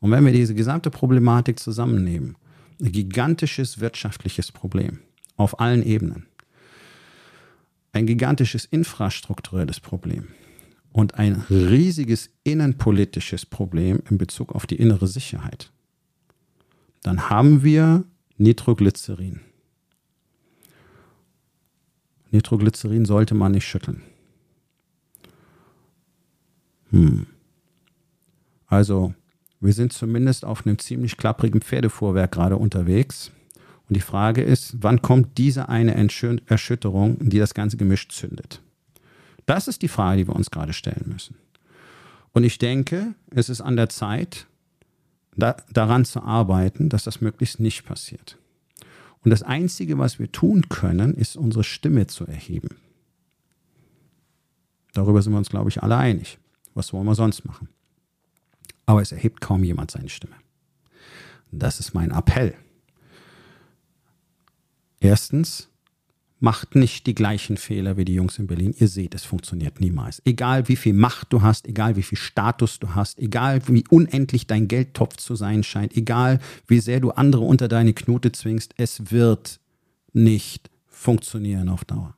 Und 0.00 0.10
wenn 0.10 0.24
wir 0.24 0.32
diese 0.32 0.54
gesamte 0.54 0.90
Problematik 0.90 1.58
zusammennehmen, 1.58 2.36
ein 2.78 2.92
gigantisches 2.92 3.80
wirtschaftliches 3.80 4.52
Problem 4.52 4.98
auf 5.36 5.60
allen 5.60 5.82
Ebenen, 5.82 6.26
ein 7.92 8.04
gigantisches 8.06 8.66
infrastrukturelles 8.66 9.80
Problem, 9.80 10.28
und 10.92 11.14
ein 11.14 11.44
riesiges 11.50 12.30
innenpolitisches 12.44 13.46
Problem 13.46 14.00
in 14.08 14.18
Bezug 14.18 14.54
auf 14.54 14.66
die 14.66 14.76
innere 14.76 15.06
Sicherheit. 15.06 15.70
Dann 17.02 17.30
haben 17.30 17.62
wir 17.62 18.04
Nitroglycerin. 18.36 19.40
Nitroglycerin 22.30 23.04
sollte 23.04 23.34
man 23.34 23.52
nicht 23.52 23.66
schütteln. 23.66 24.02
Hm. 26.90 27.26
Also, 28.66 29.14
wir 29.60 29.72
sind 29.72 29.92
zumindest 29.92 30.44
auf 30.44 30.66
einem 30.66 30.78
ziemlich 30.78 31.16
klapprigen 31.16 31.60
Pferdefuhrwerk 31.60 32.32
gerade 32.32 32.56
unterwegs. 32.56 33.30
Und 33.88 33.96
die 33.96 34.00
Frage 34.00 34.42
ist, 34.42 34.76
wann 34.80 35.02
kommt 35.02 35.36
diese 35.36 35.68
eine 35.68 35.94
Erschütterung, 36.46 37.18
die 37.20 37.38
das 37.38 37.52
ganze 37.52 37.76
Gemisch 37.76 38.08
zündet? 38.08 38.61
Das 39.46 39.68
ist 39.68 39.82
die 39.82 39.88
Frage, 39.88 40.22
die 40.22 40.28
wir 40.28 40.36
uns 40.36 40.50
gerade 40.50 40.72
stellen 40.72 41.06
müssen. 41.06 41.36
Und 42.32 42.44
ich 42.44 42.58
denke, 42.58 43.14
es 43.30 43.48
ist 43.48 43.60
an 43.60 43.76
der 43.76 43.88
Zeit, 43.88 44.46
da, 45.36 45.56
daran 45.72 46.04
zu 46.04 46.22
arbeiten, 46.22 46.88
dass 46.88 47.04
das 47.04 47.20
möglichst 47.20 47.60
nicht 47.60 47.84
passiert. 47.84 48.38
Und 49.24 49.30
das 49.30 49.42
Einzige, 49.42 49.98
was 49.98 50.18
wir 50.18 50.30
tun 50.32 50.68
können, 50.68 51.14
ist 51.14 51.36
unsere 51.36 51.64
Stimme 51.64 52.06
zu 52.06 52.26
erheben. 52.26 52.76
Darüber 54.94 55.22
sind 55.22 55.32
wir 55.32 55.38
uns, 55.38 55.48
glaube 55.48 55.70
ich, 55.70 55.82
alle 55.82 55.96
einig. 55.96 56.38
Was 56.74 56.92
wollen 56.92 57.06
wir 57.06 57.14
sonst 57.14 57.44
machen? 57.44 57.68
Aber 58.84 59.00
es 59.00 59.12
erhebt 59.12 59.40
kaum 59.40 59.64
jemand 59.64 59.90
seine 59.90 60.08
Stimme. 60.08 60.34
Das 61.50 61.80
ist 61.80 61.94
mein 61.94 62.10
Appell. 62.10 62.54
Erstens, 65.00 65.68
macht 66.42 66.74
nicht 66.74 67.06
die 67.06 67.14
gleichen 67.14 67.56
Fehler 67.56 67.96
wie 67.96 68.04
die 68.04 68.14
Jungs 68.14 68.36
in 68.36 68.48
Berlin. 68.48 68.74
Ihr 68.76 68.88
seht, 68.88 69.14
es 69.14 69.24
funktioniert 69.24 69.80
niemals. 69.80 70.20
Egal 70.24 70.66
wie 70.66 70.74
viel 70.74 70.92
Macht 70.92 71.32
du 71.32 71.40
hast, 71.40 71.68
egal 71.68 71.94
wie 71.94 72.02
viel 72.02 72.18
Status 72.18 72.80
du 72.80 72.96
hast, 72.96 73.20
egal 73.20 73.62
wie 73.68 73.84
unendlich 73.88 74.48
dein 74.48 74.66
Geldtopf 74.66 75.18
zu 75.18 75.36
sein 75.36 75.62
scheint, 75.62 75.96
egal 75.96 76.40
wie 76.66 76.80
sehr 76.80 76.98
du 76.98 77.12
andere 77.12 77.44
unter 77.44 77.68
deine 77.68 77.92
Knute 77.92 78.32
zwingst, 78.32 78.74
es 78.76 79.12
wird 79.12 79.60
nicht 80.12 80.68
funktionieren 80.88 81.68
auf 81.68 81.84
Dauer. 81.84 82.16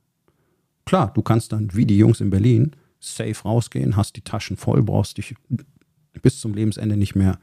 Klar, 0.86 1.12
du 1.12 1.20
kannst 1.20 1.52
dann 1.52 1.74
wie 1.74 1.84
die 1.84 1.98
Jungs 1.98 2.22
in 2.22 2.30
Berlin 2.30 2.72
safe 3.00 3.42
rausgehen, 3.42 3.94
hast 3.94 4.16
die 4.16 4.22
Taschen 4.22 4.56
voll, 4.56 4.82
brauchst 4.82 5.18
dich 5.18 5.34
bis 6.22 6.40
zum 6.40 6.54
Lebensende 6.54 6.96
nicht 6.96 7.14
mehr, 7.14 7.38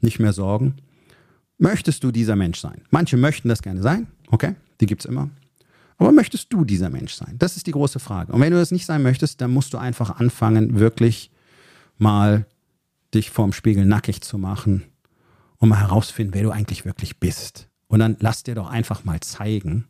nicht 0.00 0.18
mehr 0.18 0.32
sorgen. 0.32 0.74
Möchtest 1.58 2.02
du 2.02 2.10
dieser 2.10 2.34
Mensch 2.34 2.58
sein? 2.58 2.82
Manche 2.90 3.16
möchten 3.16 3.48
das 3.48 3.62
gerne 3.62 3.82
sein, 3.82 4.08
okay, 4.28 4.56
die 4.80 4.86
gibt 4.86 5.02
es 5.02 5.06
immer. 5.06 5.30
Aber 6.00 6.12
möchtest 6.12 6.52
du 6.52 6.64
dieser 6.64 6.90
Mensch 6.90 7.14
sein? 7.14 7.36
Das 7.38 7.56
ist 7.56 7.66
die 7.66 7.72
große 7.72 8.00
Frage. 8.00 8.32
Und 8.32 8.40
wenn 8.40 8.52
du 8.52 8.58
das 8.58 8.70
nicht 8.70 8.86
sein 8.86 9.02
möchtest, 9.02 9.40
dann 9.40 9.52
musst 9.52 9.72
du 9.72 9.78
einfach 9.78 10.18
anfangen, 10.18 10.80
wirklich 10.80 11.30
mal 11.98 12.46
dich 13.14 13.30
vorm 13.30 13.52
Spiegel 13.52 13.84
nackig 13.86 14.22
zu 14.22 14.38
machen 14.38 14.82
und 15.58 15.68
mal 15.68 15.80
herausfinden, 15.80 16.34
wer 16.34 16.42
du 16.42 16.50
eigentlich 16.50 16.84
wirklich 16.84 17.20
bist. 17.20 17.68
Und 17.86 18.00
dann 18.00 18.16
lass 18.18 18.42
dir 18.42 18.54
doch 18.54 18.68
einfach 18.68 19.04
mal 19.04 19.20
zeigen, 19.20 19.88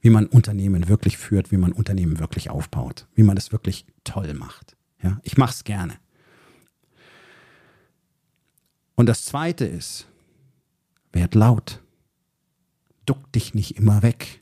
wie 0.00 0.10
man 0.10 0.26
Unternehmen 0.26 0.88
wirklich 0.88 1.18
führt, 1.18 1.52
wie 1.52 1.58
man 1.58 1.72
Unternehmen 1.72 2.18
wirklich 2.18 2.50
aufbaut, 2.50 3.06
wie 3.14 3.22
man 3.22 3.36
das 3.36 3.52
wirklich 3.52 3.86
toll 4.04 4.34
macht. 4.34 4.76
Ja, 5.02 5.20
ich 5.22 5.36
mache 5.36 5.52
es 5.52 5.64
gerne. 5.64 5.94
Und 8.94 9.06
das 9.06 9.24
Zweite 9.24 9.64
ist, 9.64 10.06
Werd 11.12 11.34
laut. 11.34 11.82
Duck 13.04 13.30
dich 13.32 13.54
nicht 13.54 13.76
immer 13.76 14.02
weg. 14.02 14.41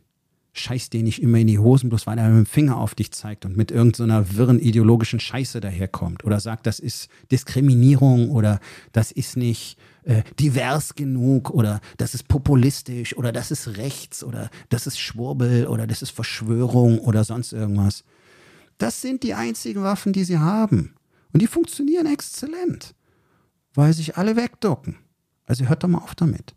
Scheiß 0.61 0.91
dir 0.91 1.03
nicht 1.03 1.23
immer 1.23 1.39
in 1.39 1.47
die 1.47 1.59
Hosen, 1.59 1.89
bloß 1.89 2.07
weil 2.07 2.19
er 2.19 2.29
mit 2.29 2.47
dem 2.47 2.47
Finger 2.47 2.77
auf 2.77 2.95
dich 2.95 3.13
zeigt 3.13 3.45
und 3.45 3.57
mit 3.57 3.71
irgendeiner 3.71 4.25
so 4.25 4.37
wirren 4.37 4.61
ideologischen 4.61 5.21
Scheiße 5.21 5.61
daherkommt. 5.61 6.25
Oder 6.25 6.39
sagt, 6.41 6.67
das 6.67 6.79
ist 6.79 7.09
Diskriminierung 7.33 8.31
oder 8.31 8.61
das 8.93 9.11
ist 9.11 9.37
nicht 9.37 9.79
äh, 10.05 10.23
divers 10.39 10.95
genug 10.95 11.51
oder 11.51 11.81
das 11.97 12.15
ist 12.15 12.29
populistisch 12.29 13.17
oder 13.17 13.33
das 13.33 13.51
ist 13.51 13.77
rechts 13.77 14.23
oder 14.23 14.51
das 14.69 14.87
ist 14.87 14.99
Schwurbel 14.99 15.67
oder 15.67 15.87
das 15.87 16.03
ist 16.03 16.11
Verschwörung 16.11 16.99
oder 16.99 17.25
sonst 17.25 17.53
irgendwas. 17.53 18.05
Das 18.79 19.01
sind 19.01 19.23
die 19.23 19.35
einzigen 19.35 19.83
Waffen, 19.83 20.13
die 20.13 20.25
sie 20.25 20.39
haben. 20.39 20.95
Und 21.33 21.43
die 21.43 21.47
funktionieren 21.47 22.07
exzellent, 22.07 22.95
weil 23.75 23.93
sich 23.93 24.17
alle 24.17 24.37
wegducken. 24.37 24.97
Also 25.45 25.67
hört 25.67 25.83
doch 25.83 25.89
mal 25.89 25.99
auf 25.99 26.15
damit. 26.15 26.55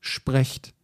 Sprecht 0.00 0.74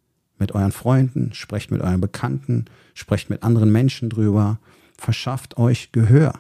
mit 0.43 0.53
euren 0.53 0.73
Freunden, 0.73 1.33
sprecht 1.35 1.71
mit 1.71 1.81
euren 1.81 2.01
Bekannten, 2.01 2.65
sprecht 2.95 3.31
mit 3.31 3.45
anderen 3.45 3.71
Menschen 3.71 4.11
drüber, 4.11 4.59
verschafft 4.99 5.57
euch 5.57 5.93
Gehör. 5.93 6.35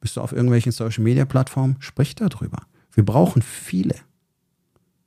Bist 0.00 0.16
du 0.16 0.20
auf 0.20 0.30
irgendwelchen 0.32 0.70
Social 0.70 1.02
Media 1.02 1.24
Plattformen? 1.24 1.76
Sprecht 1.80 2.20
darüber. 2.20 2.62
Wir 2.92 3.04
brauchen 3.04 3.42
viele. 3.42 3.96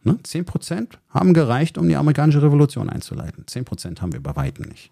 Ne? 0.03 0.19
10% 0.23 0.87
haben 1.09 1.33
gereicht, 1.33 1.77
um 1.77 1.87
die 1.87 1.95
amerikanische 1.95 2.41
Revolution 2.41 2.89
einzuleiten. 2.89 3.45
10% 3.45 4.01
haben 4.01 4.11
wir 4.11 4.21
bei 4.21 4.35
weitem 4.35 4.65
nicht. 4.65 4.91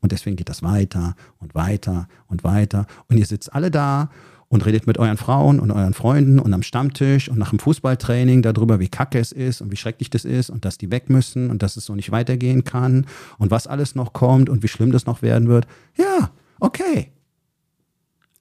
Und 0.00 0.12
deswegen 0.12 0.36
geht 0.36 0.48
das 0.48 0.62
weiter 0.62 1.16
und 1.38 1.56
weiter 1.56 2.06
und 2.28 2.44
weiter. 2.44 2.86
Und 3.08 3.18
ihr 3.18 3.26
sitzt 3.26 3.52
alle 3.52 3.72
da 3.72 4.10
und 4.48 4.64
redet 4.64 4.86
mit 4.86 4.98
euren 4.98 5.16
Frauen 5.16 5.58
und 5.58 5.70
euren 5.70 5.94
Freunden 5.94 6.38
und 6.38 6.54
am 6.54 6.62
Stammtisch 6.62 7.28
und 7.28 7.38
nach 7.38 7.50
dem 7.50 7.58
Fußballtraining 7.58 8.42
darüber, 8.42 8.78
wie 8.78 8.88
kacke 8.88 9.18
es 9.18 9.32
ist 9.32 9.60
und 9.60 9.72
wie 9.72 9.76
schrecklich 9.76 10.10
das 10.10 10.24
ist 10.24 10.50
und 10.50 10.64
dass 10.64 10.78
die 10.78 10.90
weg 10.90 11.10
müssen 11.10 11.50
und 11.50 11.62
dass 11.62 11.76
es 11.76 11.84
so 11.84 11.94
nicht 11.94 12.12
weitergehen 12.12 12.64
kann 12.64 13.06
und 13.38 13.50
was 13.50 13.66
alles 13.66 13.94
noch 13.94 14.12
kommt 14.12 14.48
und 14.48 14.62
wie 14.62 14.68
schlimm 14.68 14.92
das 14.92 15.06
noch 15.06 15.22
werden 15.22 15.48
wird. 15.48 15.66
Ja, 15.96 16.30
okay. 16.60 17.10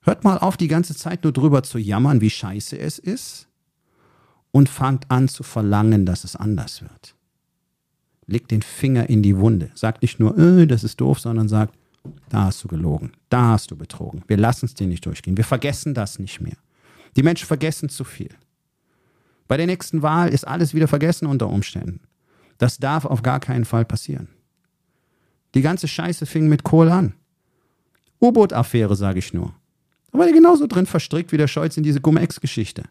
Hört 0.01 0.23
mal 0.23 0.37
auf, 0.37 0.55
die 0.55 0.67
ganze 0.67 0.95
Zeit 0.95 1.23
nur 1.23 1.33
drüber 1.33 1.63
zu 1.63 1.79
jammern, 1.79 2.21
wie 2.21 2.29
scheiße 2.29 2.77
es 2.77 2.99
ist 2.99 3.47
und 4.51 4.69
fangt 4.69 5.09
an 5.09 5.27
zu 5.27 5.41
verlangen, 5.41 6.05
dass 6.05 6.23
es 6.23 6.35
anders 6.35 6.83
wird. 6.83 7.15
Legt 8.27 8.51
den 8.51 8.61
Finger 8.61 9.09
in 9.09 9.23
die 9.23 9.37
Wunde. 9.37 9.71
Sagt 9.73 10.03
nicht 10.03 10.19
nur, 10.19 10.37
äh, 10.37 10.67
das 10.67 10.83
ist 10.83 11.01
doof, 11.01 11.19
sondern 11.19 11.47
sagt, 11.47 11.75
da 12.29 12.45
hast 12.45 12.63
du 12.63 12.67
gelogen, 12.67 13.11
da 13.29 13.49
hast 13.49 13.71
du 13.71 13.75
betrogen. 13.75 14.23
Wir 14.27 14.37
lassen 14.37 14.65
es 14.65 14.73
dir 14.73 14.87
nicht 14.87 15.05
durchgehen. 15.05 15.37
Wir 15.37 15.43
vergessen 15.43 15.93
das 15.93 16.19
nicht 16.19 16.41
mehr. 16.41 16.57
Die 17.15 17.23
Menschen 17.23 17.47
vergessen 17.47 17.89
zu 17.89 18.03
viel. 18.03 18.29
Bei 19.47 19.57
der 19.57 19.67
nächsten 19.67 20.01
Wahl 20.01 20.29
ist 20.29 20.47
alles 20.47 20.73
wieder 20.73 20.87
vergessen 20.87 21.27
unter 21.27 21.49
Umständen. 21.49 22.01
Das 22.57 22.77
darf 22.77 23.05
auf 23.05 23.21
gar 23.21 23.39
keinen 23.39 23.65
Fall 23.65 23.85
passieren. 23.85 24.29
Die 25.53 25.61
ganze 25.61 25.87
Scheiße 25.87 26.25
fing 26.25 26.47
mit 26.47 26.63
Kohl 26.63 26.89
an. 26.89 27.13
U-Boot-Affäre, 28.21 28.95
sage 28.95 29.19
ich 29.19 29.33
nur. 29.33 29.53
Da 30.11 30.19
war 30.19 30.25
der 30.25 30.33
genauso 30.33 30.67
drin 30.67 30.85
verstrickt 30.85 31.31
wie 31.31 31.37
der 31.37 31.47
Scholz 31.47 31.77
in 31.77 31.83
diese 31.83 32.01
Cum-Ex-Geschichte. 32.01 32.83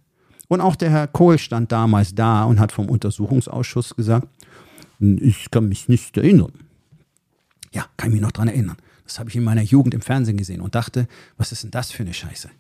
Und 0.49 0.61
auch 0.61 0.77
der 0.77 0.91
Herr 0.91 1.07
Kohl 1.07 1.39
stand 1.39 1.73
damals 1.73 2.15
da 2.15 2.45
und 2.45 2.61
hat 2.61 2.73
vom 2.73 2.89
Untersuchungsausschuss 2.89 3.97
gesagt, 3.97 4.29
ich 4.99 5.51
kann 5.51 5.69
mich 5.69 5.89
nicht 5.89 6.17
erinnern. 6.17 6.53
Ja, 7.73 7.87
kann 7.97 8.11
ich 8.11 8.15
mich 8.15 8.23
noch 8.23 8.33
dran 8.33 8.49
erinnern. 8.49 8.77
Das 9.05 9.19
habe 9.19 9.31
ich 9.31 9.37
in 9.37 9.45
meiner 9.45 9.63
Jugend 9.63 9.95
im 9.95 10.01
Fernsehen 10.01 10.37
gesehen 10.37 10.61
und 10.61 10.75
dachte, 10.75 11.07
was 11.37 11.53
ist 11.53 11.63
denn 11.63 11.71
das 11.71 11.93
für 11.93 12.03
eine 12.03 12.15
Scheiße? 12.15 12.51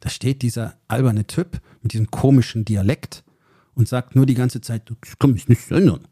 Da 0.00 0.08
steht 0.08 0.42
dieser 0.42 0.76
alberne 0.88 1.26
Typ 1.26 1.60
mit 1.82 1.92
diesem 1.92 2.10
komischen 2.10 2.64
Dialekt 2.64 3.24
und 3.74 3.88
sagt 3.88 4.14
nur 4.14 4.26
die 4.26 4.34
ganze 4.34 4.60
Zeit, 4.60 4.90
ich 5.04 5.18
kann 5.18 5.32
mich 5.32 5.48
nicht 5.48 5.70
erinnern. 5.70 6.06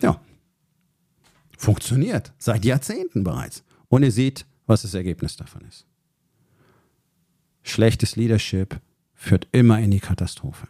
Ja, 0.00 0.20
funktioniert 1.56 2.32
seit 2.38 2.64
Jahrzehnten 2.64 3.24
bereits. 3.24 3.64
Und 3.88 4.02
ihr 4.02 4.12
seht, 4.12 4.46
was 4.66 4.82
das 4.82 4.94
Ergebnis 4.94 5.36
davon 5.36 5.62
ist. 5.62 5.86
Schlechtes 7.62 8.16
Leadership 8.16 8.80
führt 9.14 9.48
immer 9.52 9.80
in 9.80 9.90
die 9.90 10.00
Katastrophe. 10.00 10.68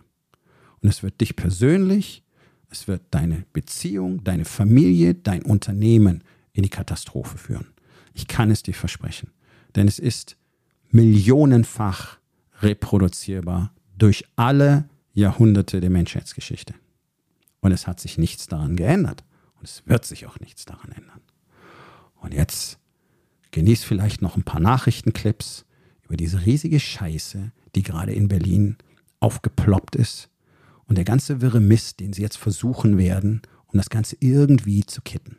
Und 0.81 0.89
es 0.89 1.03
wird 1.03 1.21
dich 1.21 1.37
persönlich, 1.37 2.23
es 2.71 2.89
wird 2.89 3.03
deine 3.11 3.45
Beziehung, 3.53 4.25
deine 4.25 4.45
Familie, 4.45 5.15
dein 5.15 5.43
Unternehmen 5.43 6.25
in 6.59 6.65
die 6.65 6.71
Katastrophe 6.71 7.39
führen. 7.39 7.69
Ich 8.15 8.27
kann 8.27 8.51
es 8.51 8.65
dir 8.65 8.75
versprechen. 8.75 9.31
Denn 9.77 9.87
es 9.87 10.01
ist 10.01 10.37
millionenfach 10.91 12.19
reproduzierbar 12.61 13.73
durch 13.97 14.25
alle 14.35 14.89
Jahrhunderte 15.13 15.81
der 15.81 15.91
Menschheitsgeschichte. 15.91 16.75
Und 17.61 17.71
es 17.71 17.87
hat 17.87 18.01
sich 18.01 18.19
nichts 18.19 18.49
daran 18.49 18.75
geändert. 18.75 19.23
Und 19.61 19.69
es 19.69 19.85
wird 19.87 20.05
sich 20.05 20.27
auch 20.27 20.41
nichts 20.41 20.65
daran 20.65 20.91
ändern. 20.91 21.21
Und 22.17 22.35
jetzt 22.35 22.81
genieß 23.53 23.85
vielleicht 23.85 24.21
noch 24.21 24.37
ein 24.37 24.43
paar 24.43 24.61
Nachrichtenclips 24.61 25.65
über 26.03 26.17
diese 26.17 26.45
riesige 26.45 26.81
Scheiße, 26.81 27.53
die 27.77 27.83
gerade 27.85 28.13
in 28.13 28.27
Berlin 28.27 28.79
aufgeploppt 29.21 29.95
ist. 29.95 30.29
Und 30.87 30.99
der 30.99 31.05
ganze 31.05 31.41
wirre 31.41 31.61
Mist, 31.61 32.01
den 32.01 32.13
sie 32.13 32.23
jetzt 32.23 32.39
versuchen 32.39 32.99
werden, 32.99 33.43
um 33.69 33.79
das 33.79 33.91
Ganze 33.91 34.17
irgendwie 34.19 34.85
zu 34.85 35.03
kitten. 35.03 35.37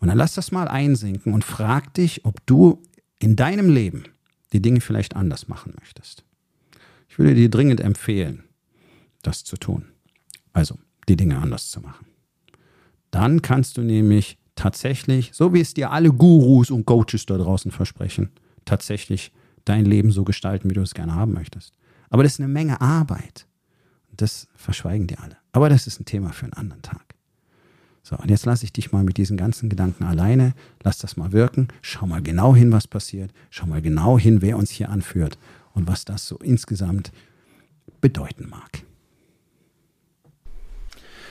Und 0.00 0.08
dann 0.08 0.18
lass 0.18 0.34
das 0.34 0.50
mal 0.50 0.66
einsinken 0.66 1.32
und 1.32 1.44
frag 1.44 1.94
dich, 1.94 2.24
ob 2.24 2.44
du 2.46 2.82
in 3.18 3.36
deinem 3.36 3.68
Leben 3.68 4.04
die 4.52 4.62
Dinge 4.62 4.80
vielleicht 4.80 5.14
anders 5.14 5.46
machen 5.46 5.74
möchtest. 5.78 6.24
Ich 7.08 7.18
würde 7.18 7.34
dir 7.34 7.50
dringend 7.50 7.80
empfehlen, 7.80 8.44
das 9.22 9.44
zu 9.44 9.56
tun. 9.56 9.84
Also, 10.52 10.78
die 11.08 11.16
Dinge 11.16 11.38
anders 11.38 11.70
zu 11.70 11.80
machen. 11.80 12.06
Dann 13.10 13.42
kannst 13.42 13.76
du 13.76 13.82
nämlich 13.82 14.38
tatsächlich, 14.54 15.30
so 15.34 15.52
wie 15.52 15.60
es 15.60 15.74
dir 15.74 15.90
alle 15.90 16.12
Gurus 16.12 16.70
und 16.70 16.86
Coaches 16.86 17.26
da 17.26 17.36
draußen 17.36 17.70
versprechen, 17.70 18.30
tatsächlich 18.64 19.32
dein 19.64 19.84
Leben 19.84 20.10
so 20.10 20.24
gestalten, 20.24 20.70
wie 20.70 20.74
du 20.74 20.80
es 20.80 20.94
gerne 20.94 21.14
haben 21.14 21.32
möchtest. 21.32 21.74
Aber 22.08 22.22
das 22.22 22.32
ist 22.32 22.40
eine 22.40 22.48
Menge 22.48 22.80
Arbeit. 22.80 23.46
Das 24.16 24.48
verschweigen 24.54 25.06
dir 25.06 25.20
alle. 25.20 25.36
Aber 25.52 25.68
das 25.68 25.86
ist 25.86 26.00
ein 26.00 26.04
Thema 26.04 26.32
für 26.32 26.44
einen 26.44 26.54
anderen 26.54 26.82
Tag. 26.82 27.14
So, 28.02 28.16
und 28.16 28.30
jetzt 28.30 28.46
lasse 28.46 28.64
ich 28.64 28.72
dich 28.72 28.92
mal 28.92 29.04
mit 29.04 29.16
diesen 29.18 29.36
ganzen 29.36 29.68
Gedanken 29.68 30.04
alleine. 30.04 30.54
Lass 30.82 30.98
das 30.98 31.16
mal 31.16 31.32
wirken. 31.32 31.68
Schau 31.82 32.06
mal 32.06 32.22
genau 32.22 32.54
hin, 32.56 32.72
was 32.72 32.88
passiert. 32.88 33.32
Schau 33.50 33.66
mal 33.66 33.82
genau 33.82 34.18
hin, 34.18 34.42
wer 34.42 34.56
uns 34.56 34.70
hier 34.70 34.88
anführt 34.88 35.38
und 35.74 35.86
was 35.86 36.04
das 36.04 36.26
so 36.26 36.36
insgesamt 36.38 37.12
bedeuten 38.00 38.48
mag. 38.48 38.82